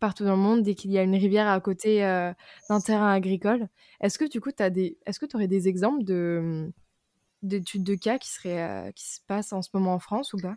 Partout 0.00 0.24
dans 0.24 0.36
le 0.36 0.42
monde, 0.42 0.62
dès 0.62 0.74
qu'il 0.74 0.90
y 0.90 0.98
a 0.98 1.02
une 1.02 1.14
rivière 1.14 1.46
à 1.46 1.60
côté 1.60 2.04
euh, 2.04 2.32
d'un 2.68 2.80
terrain 2.80 3.12
agricole. 3.12 3.68
Est-ce 4.00 4.18
que 4.18 4.28
du 4.28 4.40
coup, 4.40 4.50
tu 4.50 4.70
des... 4.70 4.98
Est-ce 5.06 5.20
que 5.20 5.26
aurais 5.34 5.46
des 5.46 5.68
exemples 5.68 6.04
de 6.04 6.72
d'études 7.42 7.84
de 7.84 7.94
cas 7.94 8.18
qui, 8.18 8.28
seraient, 8.28 8.62
euh, 8.62 8.90
qui 8.92 9.06
se 9.06 9.20
passent 9.26 9.52
en 9.52 9.62
ce 9.62 9.70
moment 9.72 9.94
en 9.94 9.98
France 9.98 10.34
ou 10.34 10.38
pas? 10.38 10.56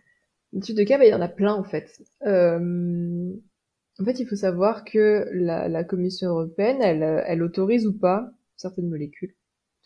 Études 0.56 0.78
de 0.78 0.84
cas, 0.84 0.98
bah, 0.98 1.06
il 1.06 1.12
y 1.12 1.14
en 1.14 1.22
a 1.22 1.30
plein 1.30 1.54
en 1.54 1.64
fait. 1.64 2.02
Euh, 2.26 3.34
en 4.00 4.06
fait, 4.06 4.20
il 4.20 4.28
faut 4.28 4.36
savoir 4.36 4.84
que 4.86 5.28
la, 5.34 5.84
Commission 5.84 6.30
européenne, 6.30 6.82
elle, 6.82 7.04
elle, 7.26 7.44
autorise 7.44 7.86
ou 7.86 7.94
pas 7.94 8.30
certaines 8.56 8.90
molécules. 8.90 9.36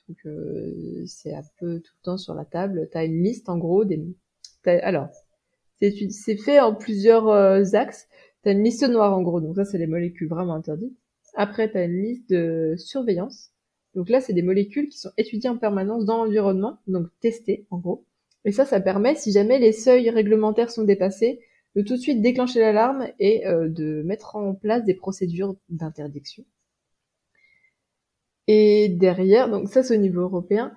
Donc, 0.07 0.17
euh, 0.25 1.03
c'est 1.05 1.33
un 1.33 1.43
peu 1.59 1.79
tout 1.79 1.93
le 2.01 2.03
temps 2.03 2.17
sur 2.17 2.33
la 2.33 2.45
table. 2.45 2.87
Tu 2.91 2.97
as 2.97 3.03
une 3.03 3.21
liste, 3.23 3.49
en 3.49 3.57
gros, 3.57 3.83
des... 3.85 4.01
Alors, 4.65 5.09
c'est 5.79 6.37
fait 6.37 6.59
en 6.59 6.73
plusieurs 6.73 7.27
euh, 7.27 7.63
axes. 7.73 8.07
Tu 8.47 8.51
as 8.51 8.53
une 8.53 8.63
liste 8.63 8.87
noire, 8.87 9.13
en 9.13 9.23
gros. 9.23 9.41
Donc 9.41 9.57
ça, 9.57 9.65
c'est 9.65 9.77
les 9.77 9.87
molécules 9.87 10.29
vraiment 10.29 10.53
interdites. 10.53 10.97
Après, 11.33 11.69
tu 11.69 11.77
as 11.77 11.83
une 11.83 12.01
liste 12.01 12.29
de 12.29 12.75
surveillance. 12.77 13.51
Donc 13.93 14.07
là, 14.07 14.21
c'est 14.21 14.31
des 14.31 14.41
molécules 14.41 14.87
qui 14.87 14.97
sont 14.97 15.11
étudiées 15.17 15.49
en 15.49 15.57
permanence 15.57 16.05
dans 16.05 16.23
l'environnement, 16.23 16.77
donc 16.87 17.07
testées, 17.19 17.67
en 17.71 17.79
gros. 17.79 18.05
Et 18.45 18.53
ça, 18.53 18.65
ça 18.65 18.79
permet, 18.79 19.15
si 19.15 19.33
jamais 19.33 19.59
les 19.59 19.73
seuils 19.73 20.09
réglementaires 20.09 20.71
sont 20.71 20.85
dépassés, 20.85 21.41
de 21.75 21.81
tout 21.81 21.95
de 21.95 21.99
suite 21.99 22.21
déclencher 22.21 22.61
l'alarme 22.61 23.09
et 23.19 23.45
euh, 23.47 23.67
de 23.67 24.01
mettre 24.03 24.37
en 24.37 24.55
place 24.55 24.85
des 24.85 24.93
procédures 24.93 25.57
d'interdiction. 25.67 26.45
Et 28.47 28.87
derrière, 28.87 29.49
donc 29.49 29.67
ça 29.67 29.83
c'est 29.83 29.97
au 29.97 29.99
niveau 29.99 30.21
européen. 30.21 30.71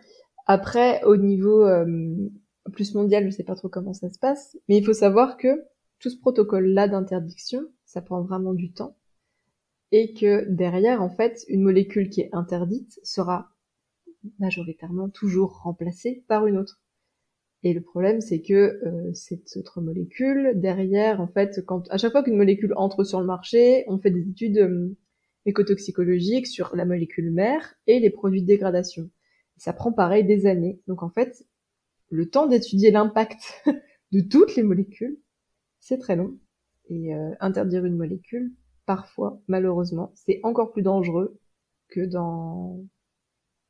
Après, 0.47 1.05
au 1.05 1.17
niveau 1.17 1.65
euh, 1.65 1.87
plus 2.73 2.97
mondial, 2.97 3.27
je 3.27 3.31
sais 3.31 3.45
pas 3.45 3.55
trop 3.55 3.69
comment 3.69 3.93
ça 3.95 4.11
se 4.11 4.19
passe, 4.19 4.59
mais 4.69 4.77
il 4.77 4.85
faut 4.85 4.93
savoir 4.93 5.37
que 5.37 5.63
tout 6.01 6.11
ce 6.11 6.19
protocole-là 6.19 6.89
d'interdiction, 6.89 7.63
ça 7.85 8.03
prend 8.03 8.23
vraiment 8.23 8.55
du 8.55 8.73
temps, 8.73 8.97
et 9.93 10.15
que 10.15 10.49
derrière, 10.49 11.03
en 11.03 11.11
fait, 11.11 11.45
une 11.49 11.63
molécule 11.63 12.09
qui 12.09 12.23
est 12.23 12.31
interdite 12.33 12.99
sera 13.03 13.51
majoritairement 14.39 15.09
toujours 15.09 15.61
remplacée 15.63 16.25
par 16.29 16.47
une 16.47 16.59
autre. 16.59 16.81
Et 17.63 17.75
le 17.75 17.83
problème, 17.83 18.21
c'est 18.21 18.41
que 18.41 18.55
euh, 18.55 19.13
cette 19.13 19.57
autre 19.57 19.81
molécule, 19.81 20.53
derrière, 20.55 21.21
en 21.21 21.29
fait, 21.29 21.61
quand 21.67 21.89
à 21.91 21.99
chaque 21.99 22.13
fois 22.13 22.23
qu'une 22.23 22.37
molécule 22.37 22.73
entre 22.77 23.05
sur 23.05 23.21
le 23.21 23.27
marché, 23.27 23.85
on 23.89 23.99
fait 23.99 24.11
des 24.11 24.27
études 24.29 24.59
euh, 24.59 24.97
écotoxicologiques 25.45 26.47
sur 26.47 26.75
la 26.75 26.87
molécule 26.87 27.31
mère 27.31 27.75
et 27.87 28.01
les 28.01 28.11
produits 28.11 28.43
de 28.43 28.47
dégradation. 28.47 29.11
Ça 29.59 29.75
prend 29.75 29.93
pareil 29.93 30.25
des 30.25 30.47
années. 30.47 30.81
Donc 30.87 31.03
en 31.03 31.11
fait, 31.11 31.45
le 32.09 32.31
temps 32.31 32.47
d'étudier 32.47 32.91
l'impact 32.91 33.63
de 34.13 34.21
toutes 34.21 34.57
les 34.57 34.63
molécules, 34.63 35.19
c'est 35.81 35.99
très 35.99 36.17
long. 36.17 36.39
Et 36.89 37.15
euh, 37.15 37.35
interdire 37.41 37.85
une 37.85 37.97
molécule, 37.97 38.53
parfois, 38.87 39.41
malheureusement, 39.49 40.13
c'est 40.15 40.41
encore 40.43 40.73
plus 40.73 40.83
dangereux 40.83 41.39
que 41.89 42.05
dans, 42.05 42.81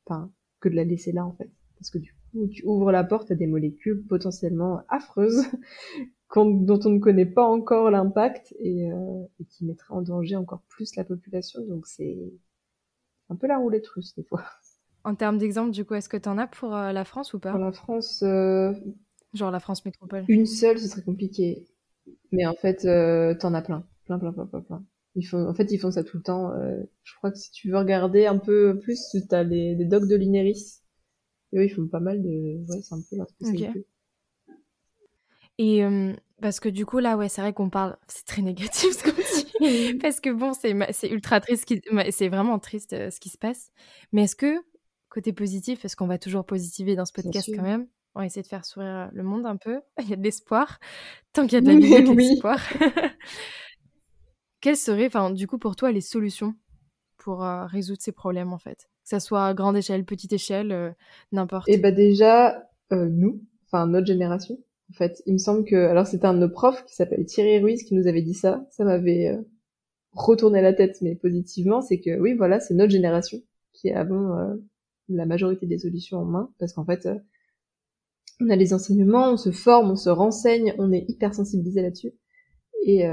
enfin, 0.05 0.31
que 0.59 0.69
de 0.69 0.75
la 0.75 0.83
laisser 0.83 1.11
là 1.11 1.25
en 1.25 1.33
fait, 1.33 1.51
parce 1.77 1.89
que 1.89 1.97
du 1.97 2.15
où 2.33 2.47
tu 2.47 2.63
ouvres 2.65 2.91
la 2.91 3.03
porte 3.03 3.31
à 3.31 3.35
des 3.35 3.47
molécules 3.47 4.05
potentiellement 4.07 4.83
affreuses 4.89 5.43
dont 6.35 6.79
on 6.85 6.89
ne 6.89 6.99
connaît 6.99 7.25
pas 7.25 7.43
encore 7.43 7.91
l'impact 7.91 8.53
euh, 8.61 9.25
et, 9.39 9.45
qui 9.45 9.65
mettraient 9.65 9.93
en 9.93 10.01
danger 10.01 10.35
encore 10.35 10.61
plus 10.69 10.95
la 10.95 11.03
population. 11.03 11.61
Donc 11.65 11.87
c'est 11.87 12.17
un 13.29 13.35
peu 13.35 13.47
la 13.47 13.57
roulette 13.57 13.87
russe 13.87 14.15
des 14.15 14.23
fois. 14.23 14.43
En 15.03 15.15
termes 15.15 15.39
d'exemple, 15.39 15.71
du 15.71 15.83
coup, 15.83 15.95
est-ce 15.95 16.09
que 16.09 16.17
tu 16.17 16.29
en 16.29 16.37
as 16.37 16.47
pour 16.47 16.75
euh, 16.75 16.91
la 16.91 17.03
France 17.03 17.33
ou 17.33 17.39
pas? 17.39 17.51
Pour 17.51 17.59
la 17.59 17.71
France, 17.71 18.21
euh, 18.21 18.71
genre 19.33 19.49
la 19.49 19.59
France 19.59 19.83
métropole. 19.83 20.25
Une 20.27 20.45
seule, 20.45 20.77
ce 20.77 20.87
serait 20.87 21.01
compliqué. 21.01 21.65
Mais 22.31 22.45
en 22.45 22.53
fait, 22.53 22.85
euh, 22.85 23.33
t'en 23.35 23.53
as 23.53 23.61
plein, 23.61 23.85
plein, 24.05 24.19
plein, 24.19 24.33
plein, 24.33 24.45
plein, 24.45 24.61
plein. 24.61 24.85
Ils 25.15 25.23
font, 25.23 25.45
en 25.45 25.53
fait, 25.53 25.71
ils 25.71 25.77
font 25.77 25.91
ça 25.91 26.03
tout 26.03 26.17
le 26.17 26.23
temps. 26.23 26.53
je 27.03 27.15
crois 27.17 27.31
que 27.31 27.37
si 27.37 27.51
tu 27.51 27.69
veux 27.69 27.77
regarder 27.77 28.27
un 28.27 28.37
peu 28.37 28.79
plus, 28.79 28.99
tu 29.11 29.35
as 29.35 29.43
les, 29.43 29.75
les 29.75 29.85
docs 29.85 30.07
de 30.07 30.15
l'INERIS 30.15 30.83
et 31.51 31.59
eux, 31.59 31.65
ils 31.65 31.69
font 31.69 31.87
pas 31.87 31.99
mal 31.99 32.21
de. 32.21 32.65
Ouais, 32.69 32.81
c'est 32.81 32.95
un 32.95 33.01
peu 33.09 33.17
leur 33.17 33.29
spécialité. 33.29 33.85
Et 35.57 35.83
parce 36.41 36.59
que 36.59 36.69
du 36.69 36.85
coup, 36.85 36.99
là, 36.99 37.17
ouais, 37.17 37.29
c'est 37.29 37.41
vrai 37.41 37.53
qu'on 37.53 37.69
parle. 37.69 37.97
C'est 38.07 38.25
très 38.25 38.41
négatif 38.41 38.97
ce 38.97 39.03
qu'on 39.03 39.11
dit. 39.11 39.93
parce 40.01 40.19
que 40.19 40.31
bon, 40.31 40.53
c'est 40.53 41.09
ultra 41.09 41.39
triste. 41.39 41.65
Qui... 41.65 41.81
C'est 42.11 42.29
vraiment 42.29 42.57
triste 42.59 42.91
ce 42.91 43.19
qui 43.19 43.29
se 43.29 43.37
passe. 43.37 43.71
Mais 44.11 44.23
est-ce 44.23 44.35
que, 44.35 44.55
côté 45.09 45.33
positif, 45.33 45.85
est-ce 45.85 45.95
qu'on 45.95 46.07
va 46.07 46.17
toujours 46.17 46.45
positiver 46.45 46.95
dans 46.95 47.05
ce 47.05 47.13
podcast 47.13 47.51
quand 47.55 47.63
même? 47.63 47.87
On 48.15 48.19
va 48.19 48.25
essayer 48.25 48.41
de 48.41 48.47
faire 48.47 48.65
sourire 48.65 49.09
le 49.13 49.23
monde 49.23 49.45
un 49.45 49.57
peu. 49.57 49.81
Il 50.01 50.09
y 50.09 50.13
a 50.13 50.15
de 50.17 50.23
l'espoir. 50.23 50.79
Tant 51.33 51.43
qu'il 51.43 51.53
y 51.53 51.57
a 51.57 51.61
de 51.61 51.67
la 51.67 51.73
il 51.73 51.89
y 51.89 51.95
a 51.95 52.01
de 52.01 52.11
l'espoir. 52.11 52.59
Quelles 54.61 54.77
seraient, 54.77 55.07
enfin, 55.07 55.31
du 55.31 55.47
coup, 55.47 55.57
pour 55.57 55.75
toi, 55.75 55.91
les 55.91 56.01
solutions 56.01 56.53
pour 57.17 57.41
résoudre 57.41 58.01
ces 58.01 58.11
problèmes, 58.11 58.51
en 58.51 58.57
fait? 58.57 58.89
Que 59.03 59.09
ça 59.09 59.19
soit 59.19 59.45
à 59.45 59.53
grande 59.53 59.77
échelle, 59.77 60.05
petite 60.05 60.33
échelle, 60.33 60.71
euh, 60.71 60.91
n'importe. 61.31 61.67
Et 61.69 61.77
bah 61.77 61.91
déjà, 61.91 62.69
euh, 62.91 63.07
nous, 63.09 63.41
enfin 63.65 63.87
notre 63.87 64.07
génération, 64.07 64.57
en 64.89 64.93
fait, 64.93 65.23
il 65.25 65.33
me 65.33 65.37
semble 65.37 65.65
que, 65.65 65.75
alors 65.75 66.05
c'était 66.05 66.25
un 66.25 66.33
de 66.33 66.39
nos 66.39 66.49
profs 66.49 66.85
qui 66.85 66.95
s'appelle 66.95 67.25
Thierry 67.25 67.59
Ruiz 67.59 67.83
qui 67.83 67.95
nous 67.95 68.07
avait 68.07 68.21
dit 68.21 68.33
ça, 68.33 68.65
ça 68.69 68.83
m'avait 68.83 69.29
euh, 69.29 69.41
retourné 70.13 70.61
la 70.61 70.73
tête, 70.73 70.97
mais 71.01 71.15
positivement, 71.15 71.81
c'est 71.81 71.99
que 71.99 72.19
oui, 72.19 72.33
voilà, 72.33 72.59
c'est 72.59 72.73
notre 72.73 72.91
génération 72.91 73.39
qui 73.73 73.89
avons 73.89 74.59
la 75.07 75.25
majorité 75.25 75.65
des 75.65 75.77
solutions 75.77 76.19
en 76.19 76.25
main, 76.25 76.51
parce 76.59 76.73
qu'en 76.73 76.85
fait, 76.85 77.07
on 78.41 78.49
a 78.49 78.55
les 78.55 78.73
enseignements, 78.73 79.31
on 79.31 79.37
se 79.37 79.51
forme, 79.51 79.91
on 79.91 79.95
se 79.95 80.09
renseigne, 80.09 80.73
on 80.77 80.91
est 80.91 81.05
hyper 81.07 81.33
sensibilisé 81.33 81.81
là-dessus. 81.81 82.13
Et, 82.83 83.03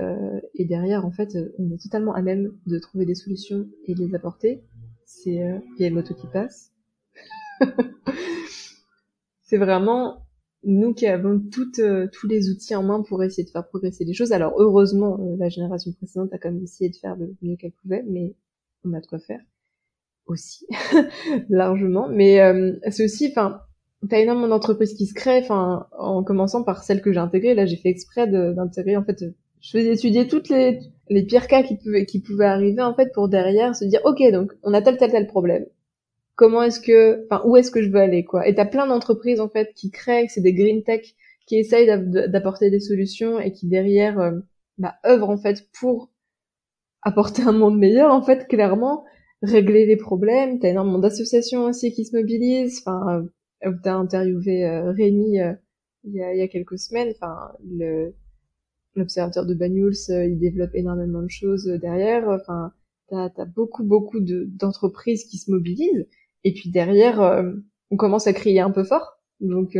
et 0.54 0.64
derrière, 0.64 1.04
en 1.04 1.10
fait, 1.10 1.36
on 1.58 1.70
est 1.70 1.82
totalement 1.82 2.14
à 2.14 2.22
même 2.22 2.52
de 2.66 2.78
trouver 2.78 3.04
des 3.04 3.14
solutions 3.14 3.66
et 3.84 3.94
de 3.94 4.02
les 4.02 4.14
apporter 4.14 4.62
c'est 5.08 5.42
euh, 5.42 5.58
il 5.76 5.82
y 5.82 5.84
a 5.84 5.88
une 5.88 5.94
moto 5.94 6.14
qui 6.14 6.26
passe. 6.26 6.72
c'est 9.42 9.56
vraiment 9.56 10.26
nous 10.64 10.92
qui 10.92 11.06
avons 11.06 11.40
toutes, 11.40 11.78
euh, 11.78 12.08
tous 12.12 12.28
les 12.28 12.50
outils 12.50 12.74
en 12.74 12.82
main 12.82 13.02
pour 13.02 13.22
essayer 13.22 13.44
de 13.44 13.50
faire 13.50 13.66
progresser 13.66 14.04
les 14.04 14.12
choses. 14.12 14.32
Alors 14.32 14.54
heureusement, 14.58 15.18
euh, 15.20 15.36
la 15.38 15.48
génération 15.48 15.92
précédente 15.92 16.32
a 16.34 16.38
quand 16.38 16.52
même 16.52 16.62
essayé 16.62 16.90
de 16.90 16.96
faire 16.96 17.16
le 17.16 17.34
mieux 17.40 17.56
qu'elle 17.56 17.72
pouvait, 17.72 18.04
mais 18.06 18.34
on 18.84 18.92
a 18.92 19.00
de 19.00 19.06
quoi 19.06 19.18
faire 19.18 19.40
aussi 20.26 20.66
largement. 21.48 22.08
Mais 22.10 22.38
c'est 22.90 23.04
aussi, 23.04 23.28
enfin, 23.30 23.62
t'as 24.08 24.20
énormément 24.20 24.48
d'entreprises 24.48 24.94
qui 24.94 25.06
se 25.06 25.14
créent, 25.14 25.42
enfin, 25.42 25.86
en 25.98 26.22
commençant 26.22 26.62
par 26.62 26.82
celle 26.82 27.02
que 27.02 27.12
j'ai 27.12 27.18
intégrée. 27.18 27.54
Là, 27.54 27.66
j'ai 27.66 27.76
fait 27.76 27.88
exprès 27.88 28.26
d'intégrer 28.26 28.96
en 28.96 29.04
fait 29.04 29.24
je 29.60 29.70
faisais 29.70 29.94
étudier 29.94 30.28
toutes 30.28 30.48
les, 30.48 30.80
les 31.08 31.24
pires 31.24 31.46
cas 31.46 31.62
qui 31.62 31.76
pouvaient, 31.76 32.06
qui 32.06 32.20
pouvaient 32.20 32.44
arriver, 32.44 32.82
en 32.82 32.94
fait, 32.94 33.12
pour 33.12 33.28
derrière 33.28 33.74
se 33.74 33.84
dire, 33.84 34.00
OK, 34.04 34.22
donc, 34.32 34.52
on 34.62 34.74
a 34.74 34.82
tel, 34.82 34.96
tel, 34.96 35.10
tel 35.10 35.26
problème. 35.26 35.66
Comment 36.36 36.62
est-ce 36.62 36.80
que, 36.80 37.24
enfin, 37.24 37.42
où 37.44 37.56
est-ce 37.56 37.70
que 37.70 37.82
je 37.82 37.90
veux 37.90 37.98
aller, 38.00 38.24
quoi? 38.24 38.46
Et 38.46 38.54
t'as 38.54 38.66
plein 38.66 38.86
d'entreprises, 38.86 39.40
en 39.40 39.48
fait, 39.48 39.72
qui 39.74 39.90
créent, 39.90 40.28
c'est 40.28 40.40
des 40.40 40.52
green 40.54 40.82
tech, 40.84 41.14
qui 41.46 41.56
essayent 41.56 41.88
d'apporter 42.28 42.70
des 42.70 42.80
solutions 42.80 43.40
et 43.40 43.52
qui 43.52 43.66
derrière, 43.66 44.20
euh, 44.20 44.32
bah, 44.78 44.94
œuvrent, 45.06 45.30
en 45.30 45.38
fait, 45.38 45.66
pour 45.78 46.10
apporter 47.02 47.42
un 47.42 47.52
monde 47.52 47.78
meilleur, 47.78 48.12
en 48.12 48.22
fait, 48.22 48.46
clairement, 48.46 49.04
régler 49.42 49.86
les 49.86 49.96
problèmes. 49.96 50.60
T'as 50.60 50.68
énormément 50.68 50.98
d'associations 50.98 51.64
aussi 51.64 51.92
qui 51.92 52.04
se 52.04 52.16
mobilisent. 52.16 52.82
Enfin, 52.86 53.24
euh, 53.64 53.72
t'as 53.82 53.94
interviewé 53.94 54.66
euh, 54.66 54.92
Rémi 54.92 55.40
euh, 55.40 55.54
il 56.04 56.14
y, 56.14 56.22
a, 56.22 56.32
il 56.32 56.38
y 56.38 56.42
a 56.42 56.48
quelques 56.48 56.78
semaines. 56.78 57.12
Enfin, 57.14 57.52
le 57.68 58.14
l'observateur 58.94 59.46
de 59.46 59.54
Banyuls, 59.54 59.94
euh, 60.10 60.26
il 60.26 60.38
développe 60.38 60.74
énormément 60.74 61.22
de 61.22 61.30
choses 61.30 61.68
euh, 61.68 61.78
derrière. 61.78 62.28
Enfin, 62.28 62.72
t'as 63.08 63.30
as 63.36 63.44
beaucoup 63.44 63.84
beaucoup 63.84 64.20
d'entreprises 64.20 65.24
qui 65.24 65.38
se 65.38 65.50
mobilisent. 65.50 66.08
Et 66.44 66.52
puis 66.52 66.70
derrière, 66.70 67.20
euh, 67.20 67.52
on 67.90 67.96
commence 67.96 68.26
à 68.26 68.32
crier 68.32 68.60
un 68.60 68.70
peu 68.70 68.84
fort. 68.84 69.20
Donc 69.40 69.78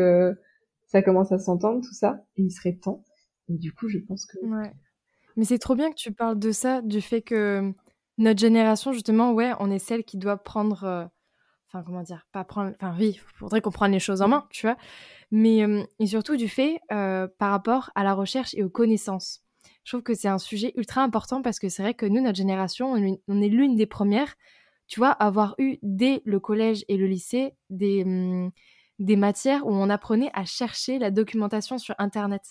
ça 0.87 1.03
commence 1.03 1.33
à 1.33 1.39
s'entendre 1.39 1.81
tout 1.85 1.95
ça. 1.95 2.25
Et 2.37 2.43
il 2.43 2.51
serait 2.51 2.75
temps. 2.75 3.05
Et 3.49 3.55
du 3.55 3.73
coup, 3.73 3.89
je 3.89 3.99
pense 3.99 4.25
que. 4.27 4.39
Ouais. 4.45 4.73
Mais 5.37 5.45
c'est 5.45 5.59
trop 5.59 5.75
bien 5.75 5.91
que 5.91 5.97
tu 5.97 6.13
parles 6.13 6.39
de 6.39 6.53
ça, 6.53 6.81
du 6.83 7.01
fait 7.01 7.23
que 7.23 7.73
notre 8.19 8.41
génération, 8.41 8.93
justement, 8.93 9.33
ouais, 9.33 9.53
on 9.61 9.71
est 9.71 9.79
celle 9.79 10.05
qui 10.05 10.17
doit 10.17 10.37
prendre. 10.37 11.11
Enfin, 11.69 11.83
comment 11.85 12.03
dire 12.03 12.27
Pas 12.33 12.45
prendre. 12.45 12.73
Enfin, 12.81 12.95
oui, 12.99 13.21
faudrait 13.37 13.61
qu'on 13.61 13.71
prenne 13.71 13.93
les 13.93 13.99
choses 13.99 14.23
en 14.23 14.29
main, 14.29 14.47
tu 14.51 14.67
vois 14.67 14.77
mais 15.31 15.65
et 15.99 16.07
surtout 16.07 16.37
du 16.37 16.49
fait 16.49 16.81
par 16.89 17.51
rapport 17.51 17.91
à 17.95 18.05
la 18.05 18.15
recherche 18.15 18.55
et 18.55 18.63
aux 18.63 18.71
connaissances. 18.71 19.43
Je 19.85 19.93
trouve 19.93 20.03
que 20.03 20.15
c'est 20.15 20.29
un 20.29 20.39
sujet 20.39 20.73
ultra 20.77 21.03
important 21.03 21.43
parce 21.43 21.59
que 21.59 21.69
c'est 21.69 21.83
vrai 21.83 21.95
que 21.95 22.07
nous, 22.07 22.21
notre 22.21 22.37
génération, 22.37 22.93
on 22.93 23.43
est 23.43 23.49
l'une 23.49 23.77
des 23.77 23.87
premières, 23.87 24.35
tu 24.87 25.01
vois, 25.01 25.11
à 25.11 25.27
avoir 25.27 25.55
eu 25.59 25.79
dès 25.83 26.23
le 26.25 26.41
collège 26.41 26.85
et 26.89 26.97
le 26.97 27.07
lycée 27.07 27.55
des, 27.71 28.05
mmh, 28.05 28.51
des 28.99 29.17
matières 29.17 29.67
où 29.67 29.71
on 29.71 29.91
apprenait 29.91 30.31
à 30.35 30.45
chercher 30.45 30.99
la 30.99 31.11
documentation 31.11 31.79
sur 31.79 31.95
Internet. 31.99 32.43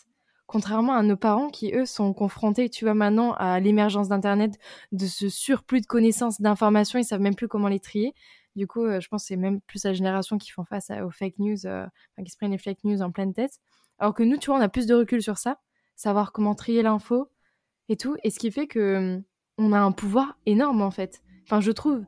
Contrairement 0.45 0.93
à 0.93 1.03
nos 1.03 1.17
parents 1.17 1.49
qui, 1.49 1.73
eux, 1.75 1.85
sont 1.85 2.13
confrontés, 2.13 2.69
tu 2.69 2.85
vois, 2.85 2.93
maintenant 2.93 3.33
à 3.33 3.59
l'émergence 3.59 4.07
d'Internet, 4.07 4.53
de 4.91 5.05
ce 5.05 5.29
surplus 5.29 5.81
de 5.81 5.85
connaissances, 5.85 6.39
d'informations, 6.39 6.99
ils 6.99 7.03
savent 7.03 7.19
même 7.19 7.35
plus 7.35 7.49
comment 7.49 7.67
les 7.67 7.79
trier. 7.81 8.13
Du 8.57 8.65
coup, 8.65 8.83
euh, 8.83 8.99
je 8.99 9.07
pense 9.07 9.21
que 9.21 9.27
c'est 9.27 9.35
même 9.35 9.61
plus 9.61 9.83
la 9.85 9.93
génération 9.93 10.39
qui 10.39 10.49
font 10.49 10.65
face 10.65 10.89
aux 10.89 11.11
fake 11.11 11.37
news, 11.37 11.67
euh, 11.67 11.85
qui 12.25 12.31
se 12.31 12.37
prennent 12.37 12.51
les 12.51 12.57
fake 12.57 12.83
news 12.85 13.03
en 13.03 13.11
pleine 13.11 13.31
tête. 13.31 13.59
Alors 13.99 14.15
que 14.15 14.23
nous, 14.23 14.37
tu 14.37 14.47
vois, 14.47 14.57
on 14.57 14.61
a 14.61 14.67
plus 14.67 14.87
de 14.87 14.95
recul 14.95 15.21
sur 15.21 15.37
ça. 15.37 15.59
savoir 15.95 16.31
comment 16.31 16.55
trier 16.55 16.81
l'info 16.81 17.29
et 17.87 17.97
tout. 17.97 18.17
Et 18.23 18.31
ce 18.31 18.39
qui 18.39 18.51
fait 18.51 18.65
que 18.65 19.21
on 19.59 19.73
a 19.73 19.79
un 19.79 19.91
pouvoir 19.91 20.39
énorme 20.47 20.81
en 20.81 20.89
fait. 20.89 21.21
Enfin, 21.43 21.61
je 21.61 21.71
trouve. 21.71 22.03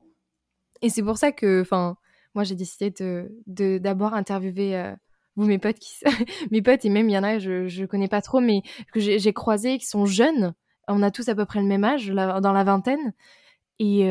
Et 0.81 0.89
c'est 0.89 1.03
pour 1.03 1.19
ça 1.19 1.31
que, 1.31 1.61
enfin, 1.61 1.97
moi 2.33 2.43
j'ai 2.43 2.55
décidé 2.55 2.91
de 2.91 3.77
d'abord 3.77 4.15
interviewer 4.15 4.75
euh, 4.75 4.95
vous 5.35 5.45
mes 5.45 5.59
potes 5.59 5.77
mes 6.51 6.61
potes 6.63 6.85
et 6.85 6.89
même 6.89 7.09
il 7.09 7.13
y 7.13 7.17
en 7.17 7.23
a 7.23 7.39
je 7.39 7.67
je 7.67 7.85
connais 7.85 8.07
pas 8.07 8.21
trop 8.21 8.39
mais 8.39 8.61
que 8.93 8.99
j'ai 8.99 9.33
croisé 9.33 9.77
qui 9.77 9.85
sont 9.85 10.05
jeunes. 10.05 10.55
On 10.87 11.03
a 11.03 11.11
tous 11.11 11.29
à 11.29 11.35
peu 11.35 11.45
près 11.45 11.59
le 11.59 11.67
même 11.67 11.83
âge, 11.83 12.07
dans 12.07 12.53
la 12.53 12.63
vingtaine. 12.63 13.13
Et 13.77 14.03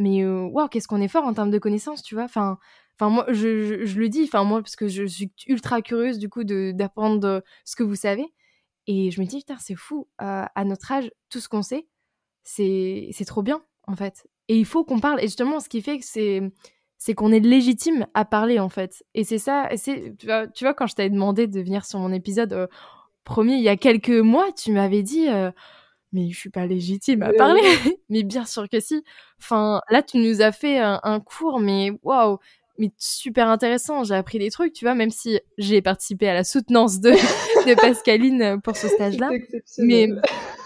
mais 0.00 0.22
euh, 0.22 0.42
waouh, 0.42 0.68
qu'est-ce 0.68 0.88
qu'on 0.88 1.00
est 1.00 1.08
fort 1.08 1.24
en 1.24 1.34
termes 1.34 1.50
de 1.50 1.58
connaissances, 1.58 2.02
tu 2.02 2.14
vois. 2.14 2.24
Enfin, 2.24 2.58
enfin 2.98 3.10
moi 3.10 3.26
je, 3.28 3.84
je, 3.84 4.00
le 4.00 4.08
dis, 4.08 4.24
enfin 4.24 4.44
moi 4.44 4.60
parce 4.62 4.76
que 4.76 4.88
je 4.88 5.04
suis 5.04 5.32
ultra 5.46 5.82
curieuse 5.82 6.18
du 6.18 6.28
coup 6.28 6.44
d'apprendre 6.44 7.42
ce 7.64 7.76
que 7.76 7.82
vous 7.82 7.96
savez. 7.96 8.26
Et 8.86 9.10
je 9.10 9.20
me 9.20 9.26
dis 9.26 9.38
putain 9.38 9.56
c'est 9.60 9.76
fou 9.76 10.08
à 10.18 10.64
notre 10.64 10.90
âge 10.92 11.10
tout 11.28 11.40
ce 11.40 11.48
qu'on 11.48 11.62
sait 11.62 11.86
c'est 12.44 13.24
trop 13.26 13.42
bien 13.42 13.62
en 13.86 13.96
fait. 13.96 14.26
Et 14.48 14.56
il 14.58 14.64
faut 14.64 14.84
qu'on 14.84 15.00
parle. 15.00 15.20
Et 15.20 15.24
justement, 15.24 15.60
ce 15.60 15.68
qui 15.68 15.82
fait 15.82 15.98
que 15.98 16.04
c'est 16.04 16.42
c'est 16.98 17.14
qu'on 17.14 17.32
est 17.32 17.40
légitime 17.40 18.06
à 18.14 18.24
parler 18.24 18.58
en 18.58 18.68
fait. 18.68 19.04
Et 19.14 19.24
c'est 19.24 19.38
ça. 19.38 19.68
C'est 19.76 20.14
tu 20.18 20.26
vois, 20.26 20.46
tu 20.48 20.64
vois 20.64 20.74
quand 20.74 20.86
je 20.86 20.94
t'avais 20.94 21.10
demandé 21.10 21.46
de 21.46 21.60
venir 21.60 21.84
sur 21.84 21.98
mon 21.98 22.12
épisode 22.12 22.52
euh, 22.52 22.66
premier 23.24 23.54
il 23.54 23.62
y 23.62 23.68
a 23.68 23.76
quelques 23.76 24.10
mois, 24.10 24.52
tu 24.52 24.72
m'avais 24.72 25.02
dit. 25.02 25.28
Euh, 25.28 25.50
mais 26.12 26.30
je 26.30 26.36
suis 26.36 26.50
pas 26.50 26.66
légitime 26.66 27.22
à 27.22 27.32
parler. 27.32 27.62
mais 28.08 28.22
bien 28.22 28.44
sûr 28.44 28.68
que 28.68 28.80
si. 28.80 29.04
Enfin, 29.38 29.80
là, 29.90 30.02
tu 30.02 30.18
nous 30.18 30.42
as 30.42 30.52
fait 30.52 30.78
un, 30.78 31.20
cours, 31.20 31.60
mais 31.60 31.92
waouh, 32.02 32.38
mais 32.78 32.90
super 32.98 33.48
intéressant. 33.48 34.04
J'ai 34.04 34.14
appris 34.14 34.38
des 34.38 34.50
trucs, 34.50 34.72
tu 34.72 34.84
vois, 34.84 34.94
même 34.94 35.10
si 35.10 35.40
j'ai 35.58 35.82
participé 35.82 36.28
à 36.28 36.34
la 36.34 36.44
soutenance 36.44 37.00
de, 37.00 37.10
de 37.68 37.74
Pascaline 37.74 38.60
pour 38.62 38.76
ce 38.76 38.88
stage-là. 38.88 39.30
Mais 39.78 40.08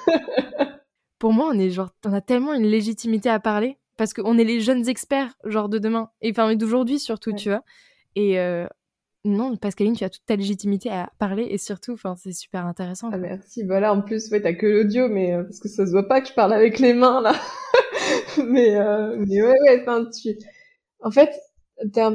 pour 1.19 1.33
moi, 1.33 1.51
on 1.53 1.59
est 1.59 1.71
genre, 1.71 1.91
on 2.05 2.13
a 2.13 2.21
tellement 2.21 2.55
une 2.55 2.67
légitimité 2.67 3.29
à 3.29 3.41
parler 3.41 3.79
parce 3.97 4.13
qu'on 4.13 4.39
est 4.39 4.45
les 4.45 4.61
jeunes 4.61 4.89
experts, 4.89 5.35
genre 5.45 5.69
de 5.69 5.79
demain, 5.79 6.11
et 6.21 6.31
enfin 6.31 6.55
d'aujourd'hui 6.57 6.99
surtout, 6.99 7.33
tu 7.33 7.49
vois. 7.49 7.63
Et 8.17 8.39
euh, 8.39 8.67
non, 9.25 9.57
Pascaline, 9.57 9.97
tu 9.97 10.05
as 10.05 10.11
toute 10.11 10.25
ta 10.27 10.37
légitimité 10.37 10.91
à 10.91 11.11
parler 11.19 11.47
et 11.51 11.59
surtout, 11.59 11.93
enfin, 11.93 12.15
c'est 12.17 12.33
super 12.33 12.67
intéressant. 12.67 13.09
Ah, 13.13 13.19
merci. 13.19 13.63
Voilà, 13.65 13.93
en 13.93 14.03
plus, 14.03 14.31
ouais, 14.31 14.43
t'as 14.43 14.53
que 14.53 14.67
l'audio, 14.67 15.09
mais 15.09 15.35
euh, 15.35 15.45
parce 15.45 15.61
que 15.61 15.69
ça 15.69 15.87
se 15.87 15.91
voit 15.93 16.09
pas 16.09 16.21
que 16.21 16.29
je 16.29 16.35
parle 16.35 16.53
avec 16.53 16.79
les 16.79 16.93
mains 16.93 17.21
là. 17.23 17.35
mais, 18.49 18.77
euh, 18.77 19.17
mais 19.19 19.43
ouais, 19.43 19.57
ouais, 19.67 19.81
enfin, 19.83 20.07
tu. 20.11 20.37
En 21.01 21.11
fait, 21.11 21.31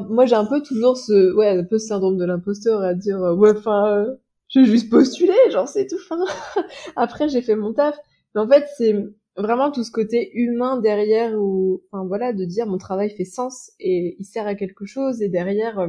moi, 0.09 0.25
j'ai 0.25 0.35
un 0.35 0.45
peu 0.45 0.61
toujours 0.61 0.97
ce, 0.97 1.33
ouais, 1.35 1.47
un 1.59 1.63
peu 1.63 1.79
ce 1.79 1.87
syndrome 1.87 2.17
de 2.17 2.25
l'imposteur 2.25 2.81
à 2.81 2.93
dire, 2.93 3.19
ouais, 3.19 3.51
enfin, 3.57 4.05
je 4.49 4.59
vais 4.59 4.65
juste 4.65 4.89
postuler, 4.89 5.33
genre 5.51 5.67
c'est 5.67 5.87
tout. 5.87 5.97
Fin. 5.97 6.23
Après, 6.95 7.29
j'ai 7.29 7.41
fait 7.41 7.55
mon 7.55 7.73
taf. 7.73 7.97
Mais 8.35 8.41
en 8.41 8.47
fait, 8.47 8.65
c'est 8.77 8.95
vraiment 9.35 9.71
tout 9.71 9.83
ce 9.83 9.91
côté 9.91 10.31
humain 10.33 10.79
derrière 10.79 11.33
ou, 11.39 11.81
enfin 11.91 12.05
voilà, 12.05 12.33
de 12.33 12.45
dire 12.45 12.67
mon 12.67 12.77
travail 12.77 13.09
fait 13.09 13.25
sens 13.25 13.71
et 13.79 14.15
il 14.19 14.25
sert 14.25 14.47
à 14.47 14.55
quelque 14.55 14.85
chose 14.85 15.21
et 15.21 15.29
derrière, 15.29 15.79
euh, 15.79 15.87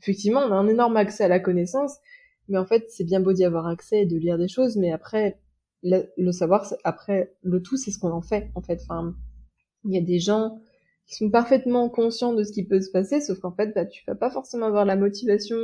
effectivement, 0.00 0.40
on 0.40 0.52
a 0.52 0.56
un 0.56 0.68
énorme 0.68 0.96
accès 0.96 1.24
à 1.24 1.28
la 1.28 1.40
connaissance, 1.40 1.96
mais 2.48 2.58
en 2.58 2.66
fait, 2.66 2.86
c'est 2.88 3.04
bien 3.04 3.20
beau 3.20 3.32
d'y 3.32 3.44
avoir 3.44 3.66
accès 3.66 4.02
et 4.02 4.06
de 4.06 4.16
lire 4.16 4.38
des 4.38 4.48
choses, 4.48 4.76
mais 4.76 4.92
après, 4.92 5.38
le, 5.82 6.32
savoir, 6.32 6.66
après, 6.84 7.34
le 7.42 7.62
tout, 7.62 7.76
c'est 7.76 7.90
ce 7.90 7.98
qu'on 7.98 8.12
en 8.12 8.22
fait, 8.22 8.50
en 8.54 8.62
fait. 8.62 8.80
Enfin, 8.82 9.14
il 9.84 9.94
y 9.94 9.98
a 9.98 10.00
des 10.00 10.18
gens 10.18 10.60
qui 11.06 11.16
sont 11.16 11.30
parfaitement 11.30 11.88
conscients 11.88 12.34
de 12.34 12.42
ce 12.42 12.52
qui 12.52 12.64
peut 12.66 12.80
se 12.80 12.90
passer, 12.90 13.20
sauf 13.20 13.38
qu'en 13.38 13.52
fait, 13.52 13.72
bah, 13.74 13.86
tu 13.86 14.02
vas 14.06 14.14
pas 14.16 14.30
forcément 14.30 14.66
avoir 14.66 14.84
la 14.84 14.96
motivation 14.96 15.56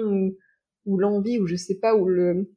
ou, 0.87 0.99
l'envie 0.99 1.39
ou 1.39 1.47
je 1.47 1.57
sais 1.57 1.79
pas, 1.79 1.97
ou 1.97 2.07
le, 2.07 2.49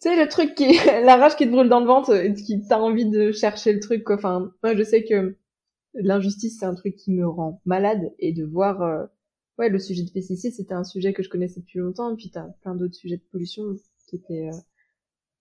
tu 0.00 0.08
sais 0.08 0.22
le 0.22 0.28
truc 0.28 0.54
qui 0.54 0.72
la 1.04 1.16
rage 1.16 1.36
qui 1.36 1.46
te 1.46 1.50
brûle 1.52 1.68
dans 1.68 1.80
le 1.80 1.86
ventre 1.86 2.14
et 2.14 2.32
qui 2.34 2.62
t'as 2.66 2.78
envie 2.78 3.08
de 3.08 3.30
chercher 3.32 3.72
le 3.72 3.80
truc 3.80 4.04
quoi. 4.04 4.16
enfin 4.16 4.52
moi 4.62 4.74
je 4.74 4.82
sais 4.82 5.04
que 5.04 5.36
l'injustice 5.94 6.58
c'est 6.58 6.66
un 6.66 6.74
truc 6.74 6.96
qui 6.96 7.12
me 7.12 7.26
rend 7.26 7.60
malade 7.66 8.12
et 8.18 8.32
de 8.32 8.44
voir 8.44 8.82
euh, 8.82 9.04
ouais 9.58 9.68
le 9.68 9.78
sujet 9.78 10.04
de 10.04 10.10
pesticides 10.10 10.54
c'était 10.54 10.74
un 10.74 10.84
sujet 10.84 11.12
que 11.12 11.22
je 11.22 11.28
connaissais 11.28 11.60
depuis 11.60 11.78
longtemps 11.78 12.14
puis 12.16 12.30
t'as 12.30 12.46
plein 12.62 12.74
d'autres 12.74 12.94
sujets 12.94 13.16
de 13.16 13.24
pollution 13.30 13.76
qui 14.08 14.16
étaient 14.16 14.48
euh, 14.48 14.56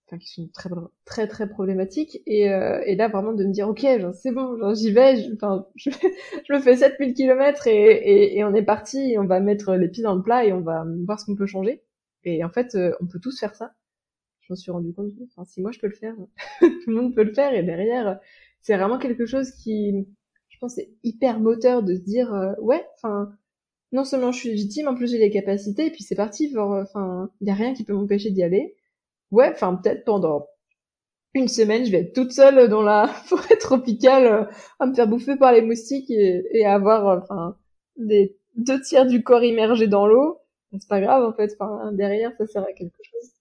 enfin 0.07 0.17
qui 0.17 0.29
sont 0.29 0.49
très 0.53 0.69
très 1.05 1.27
très 1.27 1.49
problématiques 1.49 2.21
et, 2.25 2.51
euh, 2.51 2.81
et 2.85 2.95
là 2.95 3.07
vraiment 3.07 3.33
de 3.33 3.45
me 3.45 3.51
dire 3.51 3.69
ok 3.69 3.85
c'est 4.13 4.31
bon 4.31 4.73
j'y 4.73 4.91
vais 4.91 5.31
enfin 5.33 5.67
je, 5.75 5.89
je, 5.89 6.53
me 6.53 6.59
fais 6.59 6.75
7000 6.75 7.13
km 7.13 7.67
et, 7.67 7.71
et, 7.73 8.37
et 8.37 8.43
on 8.43 8.53
est 8.53 8.63
parti 8.63 9.15
on 9.17 9.25
va 9.25 9.39
mettre 9.39 9.75
les 9.75 9.87
pieds 9.87 10.03
dans 10.03 10.15
le 10.15 10.23
plat 10.23 10.45
et 10.45 10.53
on 10.53 10.61
va 10.61 10.85
voir 11.05 11.19
ce 11.19 11.25
qu'on 11.25 11.35
peut 11.35 11.45
changer 11.45 11.83
et 12.23 12.43
en 12.43 12.49
fait 12.49 12.77
on 12.99 13.07
peut 13.07 13.19
tous 13.19 13.39
faire 13.39 13.55
ça 13.55 13.73
je 14.41 14.53
m'en 14.53 14.55
suis 14.55 14.71
rendu 14.71 14.93
compte. 14.93 15.11
Enfin, 15.29 15.45
si 15.45 15.61
moi 15.61 15.71
je 15.71 15.79
peux 15.79 15.87
le 15.87 15.95
faire, 15.95 16.15
tout 16.59 16.89
le 16.89 16.95
monde 16.95 17.15
peut 17.15 17.23
le 17.23 17.33
faire. 17.33 17.53
Et 17.53 17.63
derrière, 17.63 18.19
c'est 18.61 18.75
vraiment 18.75 18.97
quelque 18.97 19.25
chose 19.25 19.51
qui, 19.51 20.07
je 20.49 20.57
pense, 20.59 20.75
c'est 20.75 20.91
hyper 21.03 21.39
moteur 21.39 21.83
de 21.83 21.95
se 21.95 22.01
dire, 22.01 22.33
euh, 22.33 22.53
ouais, 22.59 22.85
enfin, 22.95 23.31
non 23.91 24.03
seulement 24.05 24.31
je 24.31 24.39
suis 24.39 24.49
légitime, 24.49 24.87
en 24.87 24.95
plus 24.95 25.11
j'ai 25.11 25.17
les 25.17 25.29
capacités, 25.29 25.87
et 25.87 25.91
puis 25.91 26.03
c'est 26.03 26.15
parti. 26.15 26.53
Enfin, 26.57 27.29
il 27.41 27.47
y 27.47 27.51
a 27.51 27.55
rien 27.55 27.73
qui 27.73 27.83
peut 27.83 27.93
m'empêcher 27.93 28.31
d'y 28.31 28.43
aller. 28.43 28.75
Ouais, 29.31 29.49
enfin, 29.51 29.75
peut-être 29.75 30.05
pendant 30.05 30.47
une 31.33 31.47
semaine, 31.47 31.85
je 31.85 31.91
vais 31.91 31.99
être 32.01 32.13
toute 32.13 32.31
seule 32.33 32.67
dans 32.69 32.81
la 32.81 33.07
forêt 33.25 33.57
tropicale 33.57 34.25
euh, 34.25 34.43
à 34.79 34.85
me 34.87 34.93
faire 34.93 35.07
bouffer 35.07 35.37
par 35.37 35.53
les 35.53 35.61
moustiques 35.61 36.11
et, 36.11 36.43
et 36.51 36.65
avoir, 36.65 37.07
euh, 37.07 37.19
enfin, 37.21 37.57
des 37.97 38.37
deux 38.55 38.81
tiers 38.81 39.05
du 39.05 39.23
corps 39.23 39.43
immergé 39.43 39.87
dans 39.87 40.07
l'eau. 40.07 40.39
C'est 40.79 40.87
pas 40.87 41.01
grave 41.01 41.23
en 41.23 41.33
fait. 41.33 41.55
Enfin, 41.59 41.91
derrière, 41.93 42.31
ça 42.37 42.47
sert 42.47 42.63
à 42.63 42.73
quelque 42.73 42.97
chose. 43.03 43.31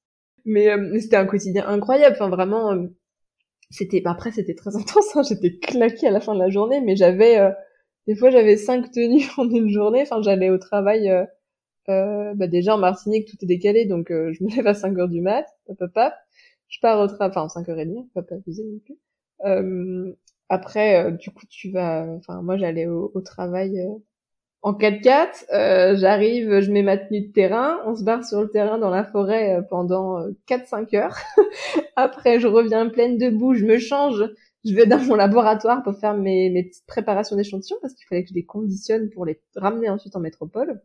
Mais, 0.45 0.71
euh, 0.71 0.99
c'était 1.01 1.17
un 1.17 1.27
quotidien 1.27 1.67
incroyable. 1.67 2.17
Enfin, 2.17 2.29
vraiment, 2.29 2.73
euh, 2.73 2.87
c'était. 3.71 4.01
Bah, 4.01 4.13
après, 4.13 4.33
c'était 4.33 4.55
très 4.55 4.77
intense. 4.77 5.17
Hein. 5.17 5.23
J'étais 5.23 5.57
claquée 5.59 6.09
à 6.09 6.11
la 6.11 6.21
fin 6.21 6.35
de 6.35 6.41
la 6.41 6.51
journée, 6.51 6.81
mais 6.81 6.97
j'avais. 6.97 7.39
Euh, 7.39 7.51
des 8.07 8.17
fois, 8.17 8.31
j'avais 8.31 8.57
cinq 8.57 8.91
tenues 8.91 9.25
en 9.39 9.49
une 9.51 9.71
journée. 9.71 10.03
Enfin, 10.03 10.23
j'allais 10.23 10.51
au 10.51 10.59
travail. 10.59 11.11
bah, 11.87 12.47
déjà 12.47 12.75
en 12.77 12.79
Martinique, 12.79 13.29
tout 13.29 13.37
est 13.43 13.47
décalé, 13.47 13.87
donc 13.87 14.09
je 14.11 14.45
me 14.45 14.55
lève 14.57 14.67
à 14.67 14.75
5 14.75 14.99
heures 14.99 15.09
du 15.09 15.21
mat. 15.21 15.47
Pop, 15.67 15.79
pop, 15.95 16.13
Je 16.69 16.79
pars 16.81 17.01
au 17.01 17.07
travail. 17.07 17.31
Enfin, 17.37 17.63
5h30, 17.63 18.09
pas 18.15 18.23
pas 18.23 18.37
abuser 18.37 18.65
non 18.65 18.79
plus. 18.85 20.17
après, 20.49 21.13
du 21.13 21.31
coup, 21.31 21.47
tu 21.49 21.71
vas. 21.71 22.07
Enfin, 22.19 22.43
moi, 22.43 22.57
j'allais 22.57 22.87
au, 22.87 23.11
au 23.15 23.21
travail 23.21 23.79
en 24.63 24.75
4x4, 24.75 25.47
euh, 25.55 25.97
j'arrive, 25.97 26.61
je 26.61 26.71
mets 26.71 26.83
ma 26.83 26.99
tenue 26.99 27.23
de 27.23 27.33
terrain, 27.33 27.79
on 27.87 27.97
se 27.97 28.05
barre 28.05 28.25
sur 28.25 28.43
le 28.43 28.51
terrain 28.51 28.77
dans 28.77 28.91
la 28.91 29.05
forêt 29.05 29.57
euh, 29.57 29.63
pendant 29.63 30.21
4-5 30.49 30.95
euh, 30.95 30.99
heures. 30.99 31.17
Après, 31.97 32.39
je 32.41 32.47
reviens 32.47 32.89
pleine 32.89 33.17
de 33.17 33.31
boue, 33.31 33.55
je 33.55 33.65
me 33.65 33.79
change, 33.79 34.23
je 34.65 34.75
vais 34.75 34.87
dans 34.87 35.03
mon 35.05 35.15
laboratoire 35.15 35.83
pour 35.83 35.99
faire 35.99 36.15
mes, 36.15 36.51
mes 36.51 36.65
petites 36.65 36.87
préparations 36.87 37.37
d'échantillons 37.37 37.79
parce 37.81 37.95
qu'il 37.95 38.07
fallait 38.07 38.23
que 38.23 38.31
je 38.31 38.35
les 38.35 38.45
conditionne 38.45 39.11
pour 39.11 39.25
les 39.25 39.41
ramener 39.57 39.89
ensuite 39.89 40.17
en 40.17 40.21
métropole. 40.21 40.81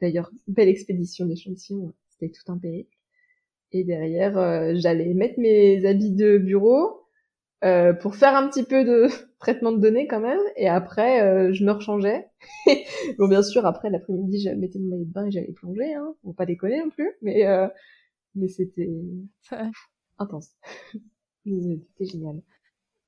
D'ailleurs, 0.00 0.30
belle 0.48 0.68
expédition 0.68 1.26
d'échantillons, 1.26 1.92
c'était 2.08 2.32
tout 2.32 2.50
un 2.50 2.58
pays. 2.58 2.88
Et 3.72 3.84
derrière, 3.84 4.34
j'allais 4.76 5.14
mettre 5.14 5.38
mes 5.38 5.86
habits 5.86 6.12
de 6.12 6.38
bureau, 6.38 7.02
euh, 7.64 7.92
pour 7.92 8.16
faire 8.16 8.34
un 8.34 8.48
petit 8.48 8.64
peu 8.64 8.84
de 8.84 9.06
traitement 9.38 9.70
de 9.70 9.80
données 9.80 10.08
quand 10.08 10.20
même. 10.20 10.40
Et 10.56 10.68
après, 10.68 11.22
euh, 11.22 11.52
je 11.52 11.64
me 11.64 11.70
rechangeais. 11.72 12.26
bon, 13.18 13.28
bien 13.28 13.42
sûr, 13.42 13.64
après 13.66 13.88
l'après-midi, 13.88 14.40
je 14.40 14.50
mettais 14.50 14.80
mon 14.80 14.90
maillot 14.90 15.04
de 15.04 15.12
bain 15.12 15.26
et 15.26 15.30
j'allais 15.30 15.52
plonger. 15.52 15.94
Hein. 15.94 16.14
Faut 16.24 16.32
pas 16.32 16.46
déconner 16.46 16.80
non 16.80 16.90
plus, 16.90 17.10
mais 17.22 17.46
euh, 17.46 17.68
mais 18.34 18.48
c'était 18.48 18.90
intense. 20.18 20.50
c'était 21.44 22.04
génial. 22.04 22.42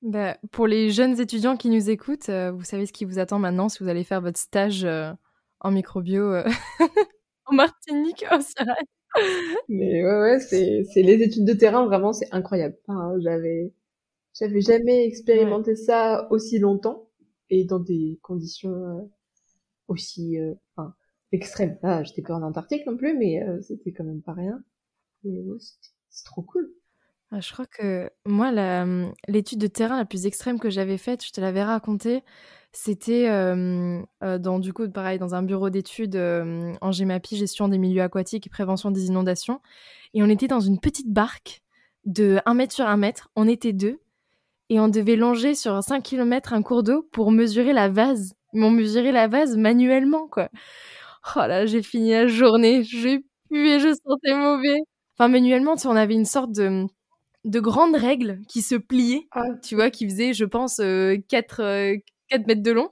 Bah, 0.04 0.36
pour 0.52 0.66
les 0.66 0.90
jeunes 0.90 1.18
étudiants 1.18 1.56
qui 1.56 1.70
nous 1.70 1.90
écoutent, 1.90 2.28
vous 2.28 2.64
savez 2.64 2.86
ce 2.86 2.92
qui 2.92 3.04
vous 3.04 3.18
attend 3.18 3.38
maintenant 3.38 3.68
si 3.68 3.82
vous 3.82 3.88
allez 3.88 4.04
faire 4.04 4.20
votre 4.20 4.38
stage 4.38 4.86
en 5.60 5.70
microbio 5.70 6.34
en 7.46 7.54
Martinique, 7.54 8.24
au 8.30 8.38
Mais 9.68 10.04
ouais, 10.04 10.20
ouais, 10.20 10.40
c'est, 10.40 10.84
c'est 10.92 11.02
les 11.02 11.22
études 11.22 11.44
de 11.44 11.52
terrain, 11.52 11.86
vraiment, 11.86 12.12
c'est 12.12 12.28
incroyable. 12.32 12.76
Enfin, 12.86 13.14
j'avais, 13.20 13.72
j'avais 14.38 14.60
jamais 14.60 15.06
expérimenté 15.06 15.76
ça 15.76 16.28
aussi 16.30 16.58
longtemps 16.58 17.08
et 17.50 17.64
dans 17.64 17.80
des 17.80 18.18
conditions 18.22 18.72
euh, 18.72 19.02
aussi 19.88 20.38
euh, 20.38 20.54
enfin, 20.76 20.94
extrêmes. 21.32 21.78
Ah, 21.82 22.02
j'étais 22.02 22.22
pas 22.22 22.34
en 22.34 22.42
Antarctique 22.42 22.86
non 22.86 22.96
plus, 22.96 23.16
mais 23.16 23.42
euh, 23.42 23.60
c'était 23.62 23.92
quand 23.92 24.04
même 24.04 24.22
pas 24.22 24.34
rien. 24.34 24.62
c'est 25.22 26.24
trop 26.24 26.42
cool. 26.42 26.72
Ah, 27.36 27.40
je 27.40 27.52
crois 27.52 27.66
que 27.66 28.08
moi, 28.26 28.52
l'étude 29.26 29.58
de 29.58 29.66
terrain 29.66 29.96
la 29.96 30.04
plus 30.04 30.24
extrême 30.24 30.60
que 30.60 30.70
j'avais 30.70 30.98
faite, 30.98 31.24
je 31.26 31.32
te 31.32 31.40
l'avais 31.40 31.64
raconté, 31.64 32.22
c'était 32.70 33.26
dans 33.28 34.58
du 34.60 34.72
coup 34.72 34.88
pareil 34.88 35.18
dans 35.18 35.34
un 35.34 35.42
bureau 35.42 35.68
d'études 35.68 36.14
en 36.80 36.92
GEMAPI, 36.92 37.36
gestion 37.36 37.66
des 37.66 37.78
milieux 37.78 38.02
aquatiques 38.02 38.46
et 38.46 38.50
prévention 38.50 38.92
des 38.92 39.06
inondations. 39.06 39.60
Et 40.14 40.22
on 40.22 40.28
était 40.28 40.46
dans 40.46 40.60
une 40.60 40.78
petite 40.78 41.12
barque 41.12 41.62
de 42.04 42.38
1 42.46 42.54
mètre 42.54 42.72
sur 42.72 42.86
1 42.86 42.96
mètre. 42.96 43.30
On 43.34 43.48
était 43.48 43.72
deux 43.72 43.98
et 44.70 44.78
on 44.78 44.86
devait 44.86 45.16
longer 45.16 45.56
sur 45.56 45.82
5 45.82 46.04
km 46.04 46.52
un 46.52 46.62
cours 46.62 46.84
d'eau 46.84 47.02
pour 47.10 47.32
mesurer 47.32 47.72
la 47.72 47.88
vase. 47.88 48.34
Mais 48.52 48.64
on 48.66 48.70
mesurait 48.70 49.10
la 49.10 49.26
vase 49.26 49.56
manuellement, 49.56 50.28
quoi. 50.28 50.50
Oh 51.36 51.40
là, 51.40 51.66
j'ai 51.66 51.82
fini 51.82 52.12
la 52.12 52.28
journée, 52.28 52.84
j'ai 52.84 53.24
pué, 53.50 53.80
je 53.80 53.92
sentais 54.06 54.36
mauvais. 54.36 54.78
Enfin, 55.18 55.28
manuellement, 55.28 55.76
tu 55.76 55.88
on 55.88 55.96
avait 55.96 56.14
une 56.14 56.24
sorte 56.26 56.52
de, 56.52 56.86
de 57.44 57.60
grandes 57.60 57.96
règles 57.96 58.40
qui 58.48 58.62
se 58.62 58.74
pliaient, 58.74 59.26
Ah. 59.32 59.42
tu 59.62 59.74
vois, 59.74 59.90
qui 59.90 60.08
faisaient, 60.08 60.32
je 60.32 60.44
pense, 60.44 60.76
4, 61.28 61.94
4 62.28 62.46
mètres 62.46 62.62
de 62.62 62.70
long. 62.72 62.90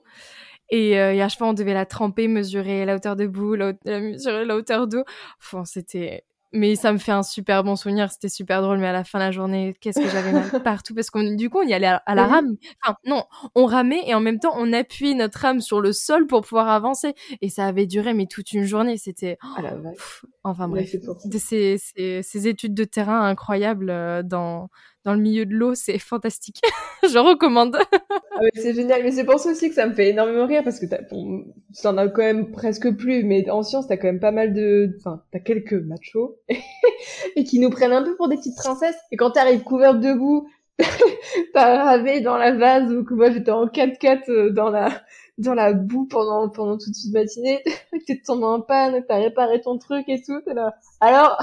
Et, 0.69 0.99
euh, 0.99 1.13
et 1.13 1.21
à 1.21 1.29
chaque 1.29 1.39
fois, 1.39 1.49
on 1.49 1.53
devait 1.53 1.73
la 1.73 1.85
tremper, 1.85 2.27
mesurer 2.27 2.85
la 2.85 2.95
hauteur 2.95 3.15
de 3.15 3.27
bout, 3.27 3.55
la, 3.55 3.69
haute- 3.69 3.79
la- 3.85 3.99
mesurer 3.99 4.45
la 4.45 4.55
hauteur 4.55 4.87
d'eau. 4.87 5.03
Enfin, 5.39 5.65
c'était. 5.65 6.23
Mais 6.53 6.75
ça 6.75 6.93
me 6.93 6.97
fait 6.99 7.11
un 7.11 7.23
super 7.23 7.63
bon 7.63 7.75
souvenir, 7.75 8.11
c'était 8.11 8.29
super 8.29 8.61
drôle. 8.61 8.77
Mais 8.77 8.87
à 8.87 8.91
la 8.93 9.03
fin 9.03 9.17
de 9.19 9.23
la 9.23 9.31
journée, 9.31 9.75
qu'est-ce 9.81 9.99
que 9.99 10.09
j'avais 10.09 10.31
mal 10.31 10.43
partout 10.63 10.93
parce 10.93 11.09
qu'on 11.09 11.35
du 11.35 11.49
coup 11.49 11.59
on 11.59 11.67
y 11.67 11.73
allait 11.73 11.87
à, 11.87 11.95
à 12.05 12.15
la 12.15 12.25
Oui. 12.25 12.29
rame. 12.31 12.55
Enfin 12.83 12.95
non, 13.05 13.23
on 13.55 13.65
ramait 13.65 14.01
et 14.05 14.13
en 14.13 14.19
même 14.19 14.39
temps 14.39 14.53
on 14.55 14.71
appuyait 14.73 15.15
notre 15.15 15.39
rame 15.39 15.61
sur 15.61 15.81
le 15.81 15.91
sol 15.93 16.27
pour 16.27 16.41
pouvoir 16.41 16.69
avancer. 16.69 17.13
Et 17.41 17.49
ça 17.49 17.65
avait 17.65 17.87
duré 17.87 18.13
mais 18.13 18.27
toute 18.27 18.53
une 18.53 18.65
journée. 18.65 18.97
C'était 18.97 19.37
Ah. 19.41 19.61
Pff, 19.93 20.25
Enfin 20.45 20.67
bref, 20.67 20.93
de 21.25 21.37
ces, 21.37 21.77
ces, 21.77 22.21
ces 22.21 22.47
études 22.47 22.73
de 22.73 22.83
terrain 22.83 23.21
incroyables 23.27 23.89
euh, 23.89 24.23
dans, 24.23 24.69
dans 25.05 25.13
le 25.13 25.19
milieu 25.19 25.45
de 25.45 25.53
l'eau, 25.53 25.75
c'est 25.75 25.99
fantastique. 25.99 26.61
Je 27.03 27.17
recommande. 27.17 27.77
Ah 27.91 28.41
ouais, 28.41 28.51
c'est 28.55 28.73
génial, 28.73 29.03
mais 29.03 29.11
c'est 29.11 29.25
pour 29.25 29.39
ça 29.39 29.51
aussi 29.51 29.69
que 29.69 29.75
ça 29.75 29.85
me 29.85 29.93
fait 29.93 30.09
énormément 30.09 30.47
rire 30.47 30.63
parce 30.63 30.79
que 30.79 30.85
t'as, 30.85 31.01
bon, 31.01 31.45
t'en 31.81 31.97
as 31.97 32.07
quand 32.07 32.21
même 32.21 32.51
presque 32.51 32.95
plus, 32.95 33.23
mais 33.23 33.49
en 33.49 33.63
sciences 33.63 33.87
t'as 33.87 33.97
quand 33.97 34.07
même 34.07 34.19
pas 34.19 34.31
mal 34.31 34.53
de, 34.53 34.95
enfin 34.99 35.21
t'as 35.31 35.39
quelques 35.39 35.73
machos 35.73 36.39
et 37.35 37.43
qui 37.43 37.59
nous 37.59 37.69
prennent 37.69 37.91
un 37.91 38.03
peu 38.03 38.15
pour 38.15 38.29
des 38.29 38.37
petites 38.37 38.55
princesses. 38.57 38.97
Et 39.11 39.17
quand 39.17 39.31
t'arrives 39.31 39.63
couverte 39.63 39.99
de 39.99 40.13
boue, 40.13 40.47
t'as 41.53 41.83
ravé 41.83 42.21
dans 42.21 42.37
la 42.37 42.51
vase 42.51 42.91
ou 42.91 43.03
que 43.03 43.13
moi 43.13 43.29
j'étais 43.29 43.51
en 43.51 43.65
4x4 43.65 44.31
euh, 44.31 44.49
dans 44.51 44.69
la 44.69 44.89
dans 45.37 45.53
la 45.53 45.73
boue 45.73 46.05
pendant 46.05 46.49
pendant 46.49 46.77
toute 46.77 46.95
une 47.05 47.11
matinée, 47.11 47.63
t'es 48.07 48.21
tombé 48.25 48.45
en 48.45 48.61
panne, 48.61 49.03
t'as 49.07 49.17
réparé 49.17 49.61
ton 49.61 49.77
truc 49.77 50.07
et 50.07 50.21
tout, 50.21 50.41
t'es 50.41 50.53
là. 50.53 50.75
Alors, 50.99 51.37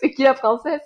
c'est 0.00 0.10
qui 0.10 0.22
la 0.22 0.34
princesse? 0.34 0.82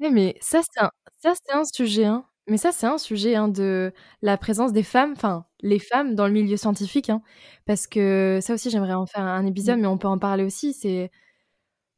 Mais, 0.00 0.10
mais 0.10 0.36
ça, 0.40 0.60
c'est 0.62 0.80
un, 0.82 0.90
ça, 1.22 1.32
c'est 1.34 1.52
un 1.54 1.64
sujet. 1.64 2.04
Hein. 2.06 2.24
Mais 2.48 2.56
ça, 2.56 2.72
c'est 2.72 2.86
un 2.86 2.98
sujet 2.98 3.36
hein, 3.36 3.48
de 3.48 3.92
la 4.22 4.36
présence 4.38 4.72
des 4.72 4.82
femmes, 4.82 5.12
enfin, 5.12 5.44
les 5.60 5.78
femmes 5.78 6.14
dans 6.14 6.26
le 6.26 6.32
milieu 6.32 6.56
scientifique. 6.56 7.10
Hein, 7.10 7.22
parce 7.66 7.86
que 7.86 8.38
ça 8.42 8.54
aussi, 8.54 8.70
j'aimerais 8.70 8.94
en 8.94 9.06
faire 9.06 9.22
un 9.24 9.46
épisode, 9.46 9.78
mais 9.78 9.86
on 9.86 9.98
peut 9.98 10.08
en 10.08 10.18
parler 10.18 10.44
aussi. 10.44 10.72
C'est. 10.72 11.10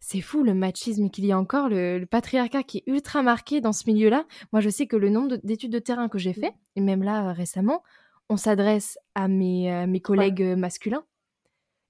C'est 0.01 0.21
fou 0.21 0.43
le 0.45 0.55
machisme 0.55 1.11
qu'il 1.11 1.27
y 1.27 1.33
a 1.33 1.39
encore, 1.39 1.69
le, 1.69 1.99
le 1.99 2.07
patriarcat 2.07 2.65
qui 2.65 2.79
est 2.79 2.85
ultra 2.89 3.23
marqué 3.23 3.61
dans 3.61 3.73
ce 3.73 3.85
milieu-là. 3.89 4.27
Moi, 4.53 4.61
je 4.61 4.69
sais 4.71 4.87
que 4.87 4.97
le 4.97 5.11
nombre 5.11 5.29
de- 5.31 5.41
d'études 5.45 5.73
de 5.73 5.79
terrain 5.81 6.09
que 6.09 6.19
j'ai 6.19 6.33
fait, 6.35 6.55
et 6.77 6.81
même 6.81 7.03
là 7.05 7.29
euh, 7.31 7.33
récemment, 7.33 7.83
on 8.29 8.37
s'adresse 8.37 8.99
à 9.15 9.29
mes, 9.29 9.87
mes 9.87 10.01
collègues 10.01 10.43
euh, 10.43 10.57
masculins, 10.57 11.05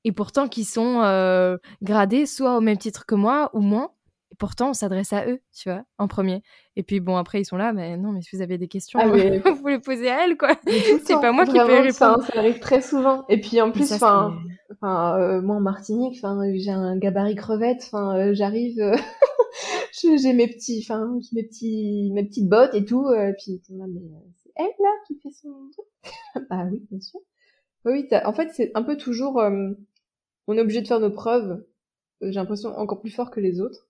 et 0.04 0.12
pourtant 0.12 0.48
qui 0.48 0.64
sont 0.64 1.00
euh, 1.02 1.56
gradés 1.82 2.26
soit 2.26 2.56
au 2.56 2.60
même 2.60 2.78
titre 2.78 3.06
que 3.06 3.14
moi 3.14 3.50
ou 3.54 3.60
moins. 3.60 3.92
Et 4.32 4.34
pourtant, 4.34 4.70
on 4.70 4.72
s'adresse 4.72 5.12
à 5.12 5.26
eux, 5.26 5.40
tu 5.54 5.68
vois, 5.68 5.84
en 5.98 6.08
premier. 6.08 6.42
Et 6.76 6.82
puis 6.82 7.00
bon, 7.00 7.16
après, 7.16 7.40
ils 7.42 7.44
sont 7.44 7.58
là, 7.58 7.72
mais 7.74 7.98
non, 7.98 8.12
mais 8.12 8.22
si 8.22 8.34
vous 8.34 8.40
avez 8.42 8.56
des 8.56 8.66
questions, 8.66 8.98
Ah, 9.02 9.06
mais- 9.06 9.38
vous 9.62 9.66
les 9.68 9.78
posez 9.78 10.10
à 10.10 10.24
elles, 10.24 10.38
quoi. 10.38 10.56
C'est 11.04 11.20
pas 11.20 11.32
moi 11.32 11.44
qui 11.44 11.52
peux 11.52 11.58
ça- 11.92 12.12
répondre. 12.14 12.26
Ça, 12.32 12.38
arrive 12.38 12.58
très 12.58 12.80
souvent. 12.80 13.24
Et 13.28 13.38
puis 13.40 13.60
en 13.60 13.70
plus, 13.72 13.92
enfin, 13.92 14.34
euh, 14.82 15.42
moi 15.42 15.56
en 15.56 15.60
Martinique, 15.60 16.16
enfin, 16.22 16.40
j'ai 16.54 16.70
un 16.70 16.96
gabarit 16.96 17.34
crevette. 17.34 17.82
Enfin, 17.84 18.16
euh, 18.16 18.34
j'arrive, 18.34 18.80
euh, 18.80 18.96
j'ai 20.16 20.32
mes 20.32 20.48
petits, 20.48 20.82
enfin, 20.84 21.18
mes 21.32 21.42
petits, 21.44 22.10
mes 22.14 22.24
petites 22.24 22.48
bottes 22.48 22.74
et 22.74 22.84
tout. 22.84 23.06
euh, 23.06 23.28
et 23.28 23.34
puis 23.34 23.60
t'es 23.66 23.74
là, 23.74 23.84
mais 23.88 24.00
euh, 24.00 24.18
c'est 24.42 24.50
elle 24.56 24.66
là 24.80 24.90
qui 25.06 25.18
fait 25.22 25.30
son 25.30 25.50
bah 26.48 26.64
oui, 26.70 26.82
bien 26.90 27.00
sûr. 27.00 27.20
Oui, 27.84 28.08
En 28.24 28.32
fait, 28.32 28.48
c'est 28.54 28.70
un 28.74 28.82
peu 28.82 28.96
toujours, 28.96 29.40
euh, 29.40 29.72
on 30.46 30.56
est 30.56 30.60
obligé 30.60 30.80
de 30.80 30.86
faire 30.86 31.00
nos 31.00 31.10
preuves. 31.10 31.50
euh, 32.22 32.26
J'ai 32.30 32.32
l'impression 32.40 32.70
encore 32.78 33.00
plus 33.00 33.10
fort 33.10 33.30
que 33.30 33.40
les 33.40 33.60
autres. 33.60 33.88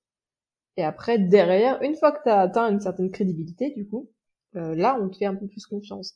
Et 0.77 0.85
après, 0.85 1.19
derrière, 1.19 1.81
une 1.83 1.97
fois 1.97 2.13
que 2.13 2.21
t'as 2.25 2.41
atteint 2.41 2.71
une 2.71 2.81
certaine 2.81 3.11
crédibilité, 3.11 3.71
du 3.77 3.87
coup, 3.87 4.11
euh, 4.57 4.75
là, 4.75 4.99
on 5.01 5.09
te 5.09 5.17
fait 5.17 5.27
un 5.27 5.35
peu 5.35 5.47
plus 5.47 5.67
confiance. 5.67 6.15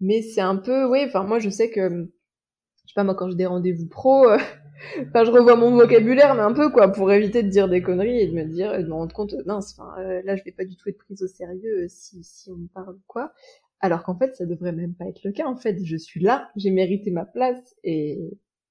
Mais 0.00 0.22
c'est 0.22 0.40
un 0.40 0.56
peu, 0.56 0.86
oui, 0.86 1.04
enfin, 1.06 1.24
moi, 1.24 1.38
je 1.38 1.48
sais 1.50 1.70
que, 1.70 1.88
je 1.88 2.90
sais 2.90 2.94
pas, 2.94 3.04
moi, 3.04 3.14
quand 3.14 3.28
j'ai 3.30 3.36
des 3.36 3.46
rendez-vous 3.46 3.88
pro, 3.88 4.28
euh, 4.28 4.38
enfin, 5.08 5.24
je 5.24 5.30
revois 5.30 5.56
mon 5.56 5.70
vocabulaire, 5.76 6.34
mais 6.34 6.42
un 6.42 6.52
peu, 6.52 6.70
quoi, 6.70 6.88
pour 6.92 7.12
éviter 7.12 7.42
de 7.42 7.48
dire 7.48 7.68
des 7.68 7.82
conneries 7.82 8.20
et 8.20 8.26
de 8.26 8.34
me 8.34 8.44
dire, 8.44 8.74
et 8.74 8.82
de 8.82 8.88
me 8.88 8.94
rendre 8.94 9.14
compte, 9.14 9.34
euh, 9.34 9.42
mince, 9.46 9.78
enfin, 9.78 9.94
euh, 10.00 10.22
là, 10.24 10.36
je 10.36 10.44
vais 10.44 10.52
pas 10.52 10.64
du 10.64 10.76
tout 10.76 10.88
être 10.88 10.98
prise 10.98 11.22
au 11.22 11.28
sérieux 11.28 11.84
euh, 11.84 11.86
si, 11.88 12.22
si 12.24 12.50
on 12.50 12.56
me 12.56 12.68
parle 12.68 12.96
ou 12.96 13.02
quoi. 13.06 13.32
Alors 13.80 14.02
qu'en 14.04 14.16
fait, 14.16 14.34
ça 14.36 14.46
devrait 14.46 14.72
même 14.72 14.94
pas 14.94 15.06
être 15.06 15.22
le 15.24 15.32
cas. 15.32 15.46
En 15.46 15.56
fait, 15.56 15.84
je 15.84 15.96
suis 15.96 16.20
là, 16.20 16.50
j'ai 16.56 16.70
mérité 16.70 17.10
ma 17.10 17.24
place, 17.24 17.76
et, 17.84 18.18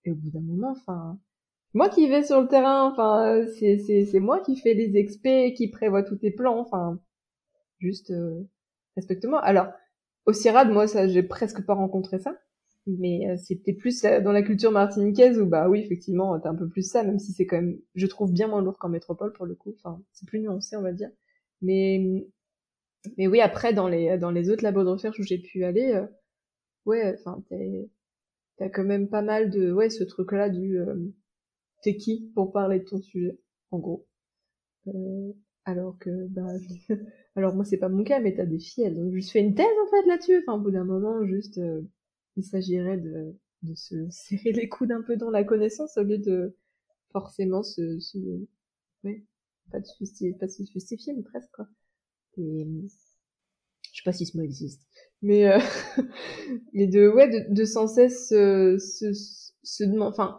et 0.05 0.11
au 0.11 0.15
bout 0.15 0.29
d'un 0.31 0.41
moment, 0.41 0.71
enfin, 0.71 1.19
moi 1.73 1.89
qui 1.89 2.07
vais 2.07 2.23
sur 2.23 2.41
le 2.41 2.47
terrain, 2.47 2.89
enfin, 2.91 3.45
c'est, 3.59 3.77
c'est, 3.79 4.05
c'est 4.05 4.19
moi 4.19 4.41
qui 4.41 4.57
fais 4.57 4.73
les 4.73 4.97
expés, 4.97 5.53
qui 5.53 5.69
prévoit 5.69 6.03
tous 6.03 6.17
tes 6.17 6.31
plans, 6.31 6.59
enfin, 6.59 6.99
juste, 7.79 8.11
euh, 8.11 8.41
respecte-moi. 8.95 9.39
Alors, 9.39 9.67
au 10.25 10.33
CIRAD, 10.33 10.69
moi, 10.71 10.87
ça, 10.87 11.07
j'ai 11.07 11.23
presque 11.23 11.65
pas 11.65 11.73
rencontré 11.73 12.19
ça. 12.19 12.37
Mais 12.87 13.29
euh, 13.29 13.37
c'était 13.37 13.73
plus 13.73 14.01
dans 14.01 14.31
la 14.31 14.41
culture 14.41 14.71
martiniquaise 14.71 15.39
où, 15.39 15.45
bah 15.45 15.69
oui, 15.69 15.81
effectivement, 15.81 16.39
t'as 16.39 16.49
un 16.49 16.55
peu 16.55 16.67
plus 16.67 16.81
ça, 16.89 17.03
même 17.03 17.19
si 17.19 17.31
c'est 17.31 17.45
quand 17.45 17.57
même, 17.57 17.77
je 17.93 18.07
trouve 18.07 18.31
bien 18.33 18.47
moins 18.47 18.61
lourd 18.61 18.79
qu'en 18.79 18.89
métropole 18.89 19.33
pour 19.33 19.45
le 19.45 19.55
coup. 19.55 19.75
Enfin, 19.77 20.01
c'est 20.13 20.27
plus 20.27 20.39
nuancé, 20.39 20.75
on 20.75 20.81
va 20.81 20.91
dire. 20.91 21.09
Mais, 21.61 22.25
mais 23.17 23.27
oui, 23.27 23.39
après, 23.39 23.73
dans 23.73 23.87
les, 23.87 24.17
dans 24.17 24.31
les 24.31 24.49
autres 24.49 24.63
labos 24.63 24.83
de 24.83 24.89
recherche 24.89 25.19
où 25.19 25.23
j'ai 25.23 25.37
pu 25.37 25.63
aller, 25.63 25.91
euh, 25.93 26.07
ouais, 26.85 27.15
enfin, 27.19 27.43
t'as 28.57 28.69
quand 28.69 28.83
même 28.83 29.09
pas 29.09 29.21
mal 29.21 29.51
de, 29.51 29.71
ouais, 29.71 29.89
ce 29.89 30.03
truc-là 30.03 30.49
du, 30.49 30.79
euh, 30.79 30.95
t'es 31.81 31.97
qui 31.97 32.31
pour 32.35 32.51
parler 32.51 32.79
de 32.79 32.85
ton 32.85 33.01
sujet, 33.01 33.39
en 33.71 33.79
gros? 33.79 34.07
Euh, 34.87 35.33
alors 35.65 35.97
que, 35.99 36.27
bah, 36.27 36.47
alors 37.35 37.55
moi 37.55 37.65
c'est 37.65 37.77
pas 37.77 37.89
mon 37.89 38.03
cas, 38.03 38.19
mais 38.19 38.35
t'as 38.35 38.45
des 38.45 38.59
filles, 38.59 38.85
elles 38.85 38.99
ont 38.99 39.11
juste 39.11 39.31
fait 39.31 39.41
une 39.41 39.55
thèse 39.55 39.67
en 39.87 39.89
fait 39.89 40.07
là-dessus. 40.07 40.43
Enfin, 40.45 40.59
au 40.59 40.61
bout 40.61 40.71
d'un 40.71 40.85
moment, 40.85 41.25
juste, 41.25 41.57
euh, 41.59 41.81
il 42.37 42.43
s'agirait 42.43 42.97
de, 42.97 43.35
de 43.63 43.75
se 43.75 44.09
serrer 44.11 44.53
les 44.53 44.69
coudes 44.69 44.91
un 44.91 45.01
peu 45.01 45.17
dans 45.17 45.31
la 45.31 45.43
connaissance 45.43 45.97
au 45.97 46.03
lieu 46.03 46.17
de 46.17 46.55
forcément 47.11 47.63
se, 47.63 47.99
se, 47.99 48.17
ouais, 49.03 49.23
pas 49.71 49.79
de 49.79 49.85
justifier, 49.99 50.33
pas 50.33 50.47
de 50.47 50.51
se 50.51 50.63
justifier, 50.63 51.13
mais 51.13 51.23
presque 51.23 51.51
quoi. 51.51 51.67
Et, 52.37 52.67
je 53.93 53.97
sais 53.97 54.03
pas 54.05 54.13
si 54.13 54.25
ce 54.25 54.37
mot 54.37 54.43
existe, 54.43 54.81
mais 55.21 55.47
euh, 55.47 55.59
mais 56.73 56.87
de 56.87 57.07
ouais, 57.09 57.29
de, 57.29 57.53
de 57.53 57.65
sans 57.65 57.87
cesse 57.87 58.29
se, 58.29 58.77
se, 58.79 59.50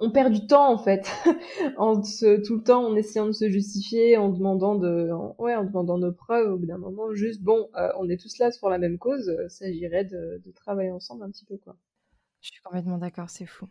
on 0.01 0.11
perd 0.11 0.33
du 0.33 0.47
temps 0.47 0.73
en 0.73 0.79
fait, 0.79 1.09
en 1.79 2.01
tout 2.01 2.57
le 2.57 2.62
temps 2.62 2.87
en 2.87 2.97
essayant 2.97 3.27
de 3.27 3.33
se 3.33 3.49
justifier, 3.49 4.16
en 4.16 4.31
demandant 4.31 4.75
de, 4.75 5.11
ouais, 5.39 5.55
en 5.55 5.64
demandant 5.64 5.99
nos 5.99 6.12
preuves. 6.12 6.53
Au 6.53 6.59
bout 6.59 6.66
d'un 6.66 6.79
moment, 6.79 7.12
juste 7.14 7.43
bon, 7.43 7.68
euh, 7.77 7.89
on 7.99 8.09
est 8.09 8.20
tous 8.20 8.39
là 8.39 8.51
pour 8.59 8.70
la 8.70 8.79
même 8.79 8.99
cause. 8.99 9.29
euh, 9.29 9.49
s'agirait 9.49 10.05
de, 10.05 10.43
travailler 10.55 10.91
ensemble 10.91 11.25
un 11.25 11.31
petit 11.31 11.45
peu 11.45 11.57
quoi. 11.57 11.77
Je 12.41 12.49
suis 12.51 12.61
complètement 12.62 12.99
d'accord, 12.99 13.31
c'est 13.31 13.47
fou. 13.47 13.68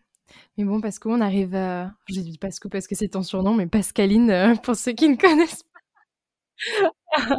Mais 0.58 0.64
bon, 0.64 0.80
parce 0.80 0.98
qu'on 0.98 1.20
arrive 1.20 1.56
à... 1.56 1.94
Je 2.08 2.22
dis 2.22 2.38
Pasco 2.38 2.70
parce 2.70 2.88
que 2.88 2.96
c'est 2.96 3.10
ton 3.10 3.24
surnom, 3.24 3.54
mais 3.54 3.68
Pascaline, 3.68 4.32
euh, 4.32 4.56
pour 4.64 4.76
ceux 4.76 4.94
qui 4.94 5.10
ne 5.10 5.18
connaissent 5.18 5.64
pas. 5.64 7.38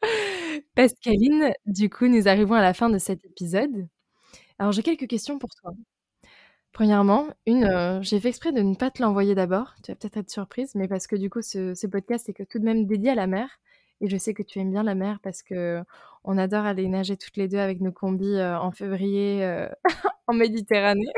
Pascaline, 0.74 1.52
du 1.66 1.88
coup, 1.90 2.06
nous 2.08 2.28
arrivons 2.28 2.54
à 2.54 2.62
la 2.62 2.74
fin 2.74 2.90
de 2.90 2.98
cet 2.98 3.24
épisode. 3.24 3.88
Alors, 4.58 4.72
j'ai 4.72 4.82
quelques 4.82 5.06
questions 5.08 5.38
pour 5.38 5.50
toi. 5.60 5.72
Premièrement, 6.72 7.28
une, 7.46 7.64
euh, 7.64 8.00
j'ai 8.00 8.20
fait 8.20 8.28
exprès 8.28 8.52
de 8.52 8.60
ne 8.60 8.74
pas 8.74 8.90
te 8.90 9.02
l'envoyer 9.02 9.34
d'abord. 9.34 9.74
Tu 9.82 9.90
vas 9.90 9.96
peut-être 9.96 10.16
être 10.18 10.30
surprise, 10.30 10.74
mais 10.74 10.86
parce 10.86 11.06
que 11.06 11.16
du 11.16 11.28
coup, 11.28 11.42
ce, 11.42 11.86
podcast 11.86 12.28
est 12.28 12.32
que 12.32 12.44
tout 12.44 12.58
de 12.58 12.64
même 12.64 12.86
dédié 12.86 13.10
à 13.10 13.14
la 13.14 13.26
mer. 13.26 13.48
Et 14.00 14.08
je 14.08 14.16
sais 14.16 14.34
que 14.34 14.42
tu 14.42 14.60
aimes 14.60 14.70
bien 14.70 14.82
la 14.84 14.94
mer 14.94 15.18
parce 15.22 15.42
que 15.42 15.82
on 16.24 16.38
adore 16.38 16.64
aller 16.64 16.88
nager 16.88 17.16
toutes 17.16 17.36
les 17.36 17.48
deux 17.48 17.58
avec 17.58 17.80
nos 17.80 17.92
combis 17.92 18.36
euh, 18.36 18.58
en 18.58 18.70
février 18.70 19.44
euh, 19.44 19.68
en 20.26 20.34
Méditerranée. 20.34 21.12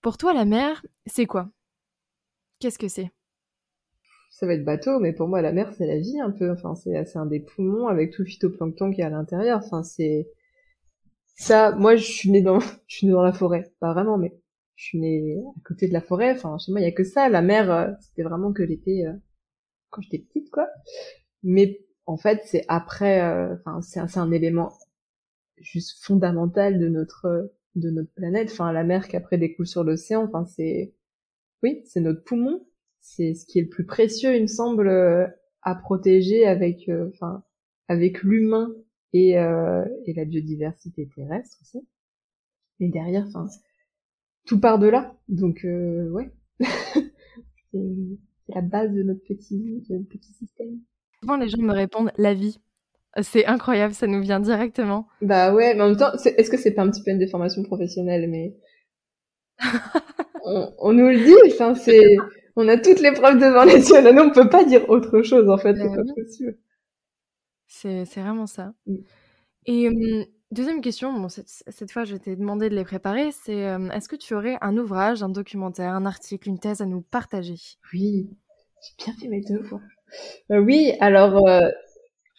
Pour 0.00 0.16
toi, 0.16 0.32
la 0.32 0.44
mer, 0.44 0.84
c'est 1.06 1.26
quoi? 1.26 1.48
Qu'est-ce 2.58 2.78
que 2.78 2.88
c'est? 2.88 3.10
Ça 4.30 4.46
va 4.46 4.54
être 4.54 4.64
bateau, 4.64 4.98
mais 5.00 5.12
pour 5.12 5.28
moi 5.28 5.40
la 5.40 5.52
mer 5.52 5.72
c'est 5.78 5.86
la 5.86 5.98
vie 5.98 6.20
un 6.20 6.30
peu. 6.30 6.50
Enfin, 6.50 6.74
c'est 6.74 7.04
c'est 7.06 7.18
un 7.18 7.26
des 7.26 7.40
poumons 7.40 7.88
avec 7.88 8.12
tout 8.12 8.22
le 8.22 8.28
phytoplancton 8.28 8.90
qui 8.92 9.00
est 9.00 9.04
à 9.04 9.10
l'intérieur. 9.10 9.60
Enfin, 9.64 9.82
c'est 9.82 10.28
ça. 11.36 11.72
Moi, 11.72 11.96
je 11.96 12.04
suis 12.04 12.30
née 12.30 12.42
dans, 12.42 12.60
je 12.86 12.96
suis 12.96 13.06
née 13.06 13.12
dans 13.12 13.22
la 13.22 13.32
forêt, 13.32 13.72
pas 13.80 13.92
vraiment, 13.92 14.18
mais 14.18 14.32
je 14.76 14.84
suis 14.86 14.98
née 15.00 15.38
à 15.38 15.60
côté 15.64 15.88
de 15.88 15.92
la 15.94 16.00
forêt. 16.02 16.32
Enfin, 16.32 16.58
chez 16.58 16.72
moi, 16.72 16.80
il 16.80 16.84
y 16.84 16.86
a 16.86 16.92
que 16.92 17.04
ça. 17.04 17.28
La 17.28 17.42
mer, 17.42 17.70
euh, 17.72 17.88
c'était 18.00 18.22
vraiment 18.22 18.52
que 18.52 18.62
l'été 18.62 19.06
euh, 19.06 19.12
quand 19.90 20.02
j'étais 20.02 20.18
petite, 20.20 20.50
quoi. 20.50 20.68
Mais 21.42 21.80
en 22.06 22.16
fait, 22.18 22.42
c'est 22.46 22.64
après. 22.68 23.22
euh, 23.22 23.54
Enfin, 23.56 23.80
c'est 23.82 24.00
un, 24.00 24.08
un 24.16 24.32
élément 24.32 24.72
juste 25.58 26.04
fondamental 26.04 26.78
de 26.78 26.88
notre 26.88 27.52
de 27.76 27.90
notre 27.90 28.12
planète. 28.14 28.50
Enfin, 28.52 28.72
la 28.72 28.84
mer 28.84 29.08
qui 29.08 29.16
après 29.16 29.38
découle 29.38 29.66
sur 29.66 29.84
l'océan. 29.84 30.24
Enfin, 30.24 30.46
c'est 30.46 30.94
oui, 31.62 31.82
c'est 31.86 32.00
notre 32.00 32.24
poumon. 32.24 32.66
C'est 33.00 33.34
ce 33.34 33.46
qui 33.46 33.58
est 33.60 33.62
le 33.62 33.68
plus 33.68 33.86
précieux, 33.86 34.34
il 34.36 34.42
me 34.42 34.46
semble, 34.48 34.88
à 35.62 35.74
protéger 35.76 36.46
avec, 36.46 36.90
enfin, 37.14 37.44
avec 37.88 38.22
l'humain 38.22 38.72
et 39.12 39.38
euh, 39.38 39.84
et 40.06 40.14
la 40.14 40.24
biodiversité 40.24 41.08
terrestre 41.14 41.58
aussi. 41.62 41.86
Et 42.80 42.88
derrière, 42.88 43.24
enfin, 43.26 43.48
tout 44.46 44.60
part 44.60 44.78
de 44.78 44.86
là. 44.86 45.14
Donc 45.28 45.64
euh, 45.64 46.08
ouais, 46.10 46.30
c'est 46.60 47.92
c'est 48.46 48.54
la 48.54 48.62
base 48.62 48.92
de 48.92 49.02
notre 49.02 49.22
petit 49.24 49.84
de 49.88 49.96
notre 49.96 50.08
petit 50.08 50.32
système. 50.32 50.78
Souvent, 51.20 51.36
les 51.36 51.48
gens 51.48 51.60
me 51.60 51.72
répondent 51.72 52.12
la 52.16 52.34
vie. 52.34 52.58
C'est 53.22 53.46
incroyable, 53.46 53.94
ça 53.94 54.06
nous 54.06 54.20
vient 54.20 54.40
directement. 54.40 55.08
Bah 55.22 55.54
ouais, 55.54 55.74
mais 55.74 55.82
en 55.82 55.88
même 55.88 55.96
temps, 55.96 56.12
est-ce 56.12 56.50
que 56.50 56.58
c'est 56.58 56.72
pas 56.72 56.82
un 56.82 56.90
petit 56.90 57.02
peu 57.02 57.10
une 57.10 57.18
déformation 57.18 57.62
professionnelle 57.62 58.28
Mais 58.28 58.54
on, 60.44 60.92
nous 60.92 61.08
le 61.08 61.24
dit, 61.24 61.52
enfin, 61.52 61.74
c'est, 61.74 62.04
on 62.56 62.68
a 62.68 62.76
toutes 62.76 63.00
les 63.00 63.12
preuves 63.12 63.38
devant 63.38 63.64
les 63.64 63.88
yeux. 63.88 64.02
Là, 64.02 64.12
non, 64.12 64.24
on 64.24 64.30
peut 64.30 64.50
pas 64.50 64.64
dire 64.64 64.88
autre 64.90 65.22
chose 65.22 65.48
en 65.48 65.56
fait, 65.56 65.74
c'est 65.76 65.88
bah 65.88 65.96
pas 65.96 66.14
possible. 66.14 66.58
C'est, 67.66 68.04
vraiment 68.04 68.46
ça. 68.46 68.74
Mm. 68.86 68.96
Et 69.64 69.88
hum, 69.88 70.26
deuxième 70.50 70.80
question, 70.80 71.12
bon, 71.12 71.28
cette, 71.28 71.90
fois 71.90 72.04
je 72.04 72.16
t'ai 72.16 72.36
demandé 72.36 72.68
de 72.68 72.74
les 72.74 72.84
préparer, 72.84 73.32
c'est 73.32 73.70
hum, 73.72 73.90
est-ce 73.90 74.08
que 74.08 74.16
tu 74.16 74.34
aurais 74.34 74.58
un 74.60 74.76
ouvrage, 74.76 75.22
un 75.22 75.28
documentaire, 75.28 75.92
un 75.92 76.06
article, 76.06 76.48
une 76.48 76.58
thèse 76.58 76.80
à 76.80 76.86
nous 76.86 77.00
partager? 77.00 77.56
Oui, 77.92 78.28
j'ai 78.82 79.04
bien 79.04 79.14
fait 79.14 79.28
mes 79.28 79.40
devoirs. 79.40 79.82
Euh, 80.50 80.60
oui, 80.60 80.92
alors 81.00 81.46
euh, 81.48 81.68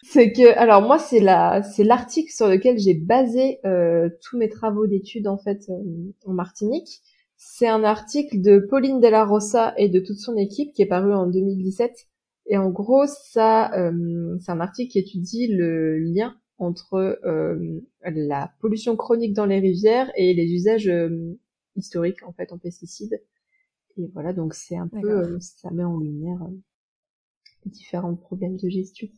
c'est 0.02 0.32
que 0.32 0.56
alors 0.56 0.82
moi 0.82 0.98
c'est 0.98 1.20
la 1.20 1.62
c'est 1.62 1.84
l'article 1.84 2.32
sur 2.32 2.48
lequel 2.48 2.78
j'ai 2.78 2.94
basé 2.94 3.60
euh, 3.66 4.08
tous 4.22 4.38
mes 4.38 4.48
travaux 4.48 4.86
d'études 4.86 5.28
en 5.28 5.38
fait 5.38 5.70
en 6.24 6.32
Martinique. 6.32 7.02
C'est 7.36 7.68
un 7.68 7.84
article 7.84 8.40
de 8.40 8.58
Pauline 8.58 9.00
Della 9.00 9.24
Rosa 9.24 9.74
et 9.76 9.88
de 9.88 10.00
toute 10.00 10.18
son 10.18 10.36
équipe 10.36 10.72
qui 10.72 10.82
est 10.82 10.86
paru 10.86 11.14
en 11.14 11.26
2017 11.26 12.08
et 12.48 12.56
en 12.56 12.70
gros, 12.70 13.06
ça, 13.06 13.72
euh, 13.74 14.36
c'est 14.40 14.50
un 14.50 14.60
article 14.60 14.92
qui 14.92 14.98
étudie 14.98 15.48
le 15.48 15.98
lien 15.98 16.34
entre 16.58 17.20
euh, 17.24 17.80
la 18.02 18.52
pollution 18.60 18.96
chronique 18.96 19.32
dans 19.32 19.46
les 19.46 19.60
rivières 19.60 20.10
et 20.16 20.34
les 20.34 20.52
usages 20.52 20.88
euh, 20.88 21.38
historiques 21.76 22.22
en 22.24 22.32
fait 22.32 22.52
en 22.52 22.58
pesticides. 22.58 23.22
Et 23.96 24.10
voilà, 24.12 24.32
donc 24.32 24.54
c'est 24.54 24.76
un 24.76 24.88
peu, 24.88 25.38
ça 25.40 25.70
met 25.70 25.84
en 25.84 25.98
lumière 25.98 26.38
les 27.64 27.70
différents 27.70 28.14
problèmes 28.14 28.56
de 28.56 28.68
gestion. 28.68 29.08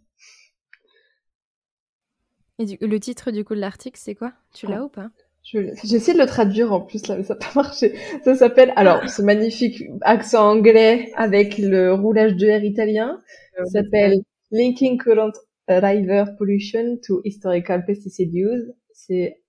Et 2.59 2.79
le 2.81 3.01
titre 3.01 3.31
du 3.31 3.45
coup 3.45 3.55
de 3.55 3.61
l'article, 3.61 3.99
c'est 3.99 4.15
quoi? 4.15 4.33
Tu 4.53 4.67
l'as 4.67 4.81
ah. 4.81 4.85
ou 4.85 4.89
pas? 4.89 5.11
J'essaie 5.43 6.13
de 6.13 6.19
le 6.19 6.27
traduire 6.27 6.73
en 6.73 6.83
plus 6.83 7.07
là, 7.07 7.17
mais 7.17 7.25
ça 7.25 7.35
n'a 7.35 7.41
pas 7.41 7.53
marché. 7.55 7.97
Ça 8.23 8.35
s'appelle, 8.35 8.73
alors 8.77 9.09
ce 9.09 9.23
magnifique 9.23 9.83
accent 10.03 10.51
anglais 10.51 11.11
avec 11.17 11.57
le 11.57 11.95
roulage 11.95 12.37
de 12.37 12.47
R 12.47 12.63
italien, 12.63 13.21
ça 13.57 13.65
s'appelle 13.65 14.21
Linking 14.51 14.99
Current 14.99 15.33
River 15.79 16.25
Pollution 16.39 16.99
to 17.07 17.21
Historical 17.25 17.85
Pesticide 17.85 18.35
Use. 18.35 18.73
C'est 18.93 19.43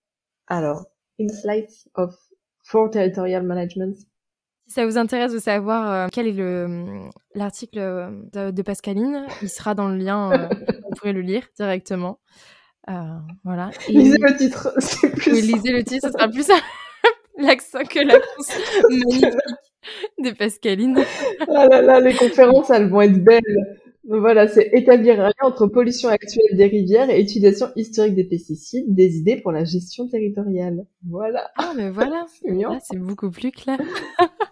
alors 0.47 0.85
Insights 1.19 1.87
of 1.95 2.15
for 2.63 2.89
Territorial 2.89 3.43
Management. 3.43 3.95
Si 4.67 4.75
ça 4.75 4.85
vous 4.85 4.97
intéresse 4.97 5.33
de 5.33 5.39
savoir 5.39 5.91
euh, 5.91 6.07
quel 6.11 6.27
est 6.27 6.33
le 6.33 7.09
l'article 7.35 7.79
euh, 7.79 8.51
de, 8.51 8.61
Pascaline, 8.61 9.25
il 9.41 9.49
sera 9.49 9.75
dans 9.75 9.89
le 9.89 9.97
lien, 9.97 10.31
euh, 10.31 10.47
vous 10.83 10.95
pourrez 10.97 11.13
le 11.13 11.21
lire 11.21 11.47
directement. 11.57 12.19
Euh, 12.89 12.93
voilà. 13.43 13.69
lisez 13.87 14.17
le 14.19 14.35
titre, 14.37 14.73
c'est 14.77 15.11
plus. 15.11 15.33
Oui, 15.33 15.41
lisez 15.41 15.71
le 15.71 15.83
titre, 15.83 16.07
ce 16.07 16.13
sera 16.13 16.27
plus 16.27 16.47
l'accent 17.37 17.83
que 17.83 17.99
la 17.99 18.19
magnifique 18.89 19.25
de 20.19 20.31
Pascaline. 20.31 20.99
Ah 21.47 21.67
là 21.67 21.81
là, 21.81 21.99
les 21.99 22.13
conférences, 22.13 22.69
elles 22.69 22.89
vont 22.89 23.01
être 23.01 23.23
belles. 23.23 23.80
Voilà, 24.03 24.47
c'est 24.47 24.69
établir 24.73 25.19
un 25.19 25.27
lien 25.27 25.43
entre 25.43 25.67
pollution 25.67 26.09
actuelle 26.09 26.57
des 26.57 26.65
rivières 26.65 27.09
et 27.09 27.21
utilisation 27.21 27.67
historique 27.75 28.15
des 28.15 28.23
pesticides, 28.23 28.93
des 28.93 29.17
idées 29.17 29.37
pour 29.37 29.51
la 29.51 29.63
gestion 29.63 30.07
territoriale. 30.07 30.85
Voilà. 31.07 31.51
Ah, 31.55 31.73
mais 31.75 31.89
voilà. 31.89 32.25
c'est 32.83 32.97
beaucoup 32.97 33.29
plus 33.29 33.51
clair. 33.51 33.79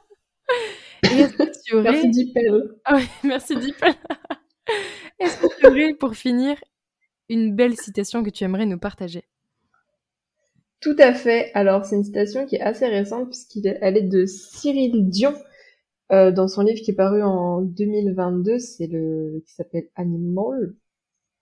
Merci 1.03 2.09
Dipel. 2.09 2.75
Ah 2.85 2.95
oui, 2.97 3.03
merci 3.23 3.55
Dipel. 3.55 3.93
Est-ce 5.19 5.37
que 5.37 5.59
tu 5.59 5.67
aurais, 5.67 5.93
pour 5.93 6.15
finir, 6.15 6.57
une 7.29 7.55
belle 7.55 7.75
citation 7.77 8.23
que 8.23 8.29
tu 8.29 8.43
aimerais 8.43 8.65
nous 8.65 8.79
partager? 8.79 9.23
Tout 10.81 10.95
à 10.97 11.13
fait. 11.13 11.51
Alors, 11.53 11.85
c'est 11.85 11.95
une 11.95 12.03
citation 12.03 12.45
qui 12.45 12.55
est 12.55 12.61
assez 12.61 12.87
récente 12.87 13.29
puisqu'elle 13.29 13.97
est 13.97 14.07
de 14.07 14.25
Cyril 14.25 15.09
Dion 15.09 15.33
euh, 16.11 16.31
dans 16.31 16.47
son 16.47 16.61
livre 16.61 16.79
qui 16.81 16.91
est 16.91 16.95
paru 16.95 17.21
en 17.23 17.61
2022. 17.61 18.59
C'est 18.59 18.87
le 18.87 19.43
qui 19.45 19.53
s'appelle 19.53 19.89
Animal. 19.95 20.73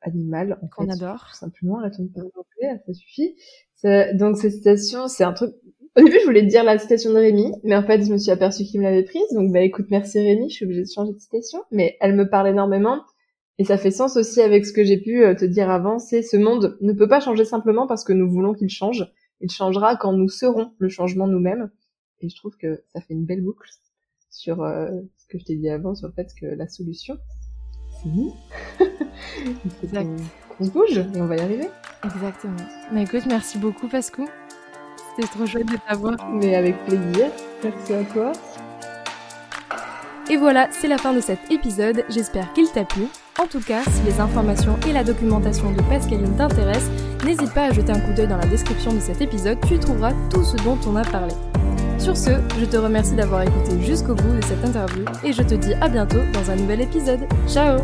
Animal, 0.01 0.59
en 0.61 0.67
Qu'on 0.67 0.89
adore. 0.89 1.25
Tout 1.29 1.37
simplement, 1.37 1.79
la 1.79 1.89
de 1.89 1.95
anglais, 1.97 2.81
ça 2.85 2.93
suffit. 2.93 3.35
donc, 4.13 4.37
cette 4.37 4.53
citation, 4.53 5.07
c'est 5.07 5.23
un 5.23 5.33
truc... 5.33 5.53
Au 5.97 6.03
début, 6.03 6.19
je 6.19 6.25
voulais 6.25 6.43
dire 6.43 6.63
la 6.63 6.77
citation 6.77 7.09
de 7.11 7.15
Rémi, 7.15 7.51
mais 7.63 7.75
en 7.75 7.81
fait, 7.81 8.05
je 8.05 8.11
me 8.11 8.19
suis 8.19 8.29
aperçue 8.29 8.63
qu'il 8.65 8.79
me 8.79 8.85
l'avait 8.85 9.03
prise. 9.03 9.27
Donc, 9.33 9.51
bah 9.51 9.61
écoute, 9.61 9.87
merci 9.89 10.19
Rémi, 10.19 10.49
je 10.49 10.55
suis 10.55 10.65
obligée 10.65 10.83
de 10.83 10.89
changer 10.93 11.13
de 11.13 11.19
citation. 11.19 11.63
Mais 11.71 11.97
elle 11.99 12.15
me 12.15 12.29
parle 12.29 12.47
énormément 12.47 13.01
et 13.59 13.63
ça 13.63 13.77
fait 13.77 13.91
sens 13.91 14.17
aussi 14.17 14.41
avec 14.41 14.65
ce 14.65 14.73
que 14.73 14.83
j'ai 14.83 14.97
pu 14.97 15.23
euh, 15.23 15.33
te 15.33 15.45
dire 15.45 15.69
avant, 15.69 15.97
c'est 15.97 16.21
ce 16.21 16.37
monde 16.37 16.77
ne 16.81 16.93
peut 16.93 17.07
pas 17.07 17.19
changer 17.19 17.43
simplement 17.43 17.87
parce 17.87 18.03
que 18.03 18.13
nous 18.13 18.29
voulons 18.29 18.53
qu'il 18.53 18.69
change. 18.69 19.11
Il 19.41 19.49
changera 19.49 19.95
quand 19.95 20.13
nous 20.13 20.29
serons 20.29 20.71
le 20.77 20.89
changement 20.89 21.27
nous-mêmes. 21.27 21.71
Et 22.19 22.29
je 22.29 22.35
trouve 22.35 22.55
que 22.57 22.83
ça 22.93 23.01
fait 23.01 23.13
une 23.13 23.25
belle 23.25 23.41
boucle 23.41 23.69
sur 24.37 24.61
euh, 24.63 24.87
ce 25.17 25.27
que 25.27 25.39
je 25.39 25.45
t'ai 25.45 25.55
dit 25.55 25.69
avant, 25.69 25.95
sur 25.95 26.07
le 26.07 26.13
fait 26.13 26.29
que 26.39 26.45
la 26.45 26.67
solution, 26.67 27.17
c'est 27.91 28.09
nous. 28.09 28.33
exact. 29.83 30.09
On, 30.59 30.63
se 30.63 30.71
bouge 30.71 30.97
et 30.97 31.21
on 31.21 31.25
va 31.25 31.35
y 31.35 31.39
arriver. 31.39 31.67
Exactement. 32.03 32.55
Mais 32.91 33.03
écoute, 33.03 33.25
merci 33.27 33.57
beaucoup 33.57 33.87
Pascou. 33.87 34.27
C'était 35.15 35.27
trop 35.27 35.45
chouette 35.45 35.67
de 35.67 35.77
t'avoir. 35.87 36.15
Mais 36.29 36.55
avec 36.55 36.77
plaisir. 36.85 37.31
Merci 37.63 37.93
à 37.93 38.03
toi. 38.03 38.31
Et 40.29 40.37
voilà, 40.37 40.67
c'est 40.71 40.87
la 40.87 40.97
fin 40.97 41.13
de 41.13 41.21
cet 41.21 41.51
épisode, 41.51 42.03
j'espère 42.09 42.51
qu'il 42.53 42.69
t'a 42.69 42.83
plu. 42.83 43.03
En 43.39 43.47
tout 43.47 43.61
cas, 43.61 43.83
si 43.83 44.03
les 44.03 44.19
informations 44.19 44.77
et 44.87 44.91
la 44.91 45.03
documentation 45.03 45.71
de 45.71 45.81
Pascaline 45.83 46.35
t'intéressent, 46.35 46.91
n'hésite 47.23 47.53
pas 47.53 47.65
à 47.65 47.71
jeter 47.71 47.91
un 47.91 47.99
coup 47.99 48.13
d'œil 48.13 48.27
dans 48.27 48.37
la 48.37 48.47
description 48.47 48.93
de 48.93 48.99
cet 48.99 49.21
épisode, 49.21 49.57
tu 49.67 49.79
trouveras 49.79 50.13
tout 50.29 50.43
ce 50.43 50.57
dont 50.57 50.77
on 50.85 50.95
a 50.97 51.03
parlé. 51.03 51.33
Sur 52.07 52.15
ce, 52.15 52.29
je 52.57 52.63
te 52.63 52.77
remercie 52.77 53.15
d'avoir 53.15 53.41
écouté 53.41 53.81
jusqu'au 53.81 54.15
bout 54.15 54.37
de 54.37 54.41
cette 54.45 54.63
interview 54.63 55.03
et 55.25 55.33
je 55.33 55.41
te 55.41 55.55
dis 55.55 55.73
à 55.81 55.89
bientôt 55.89 56.21
dans 56.31 56.49
un 56.49 56.55
nouvel 56.55 56.79
épisode. 56.79 57.19
Ciao 57.49 57.81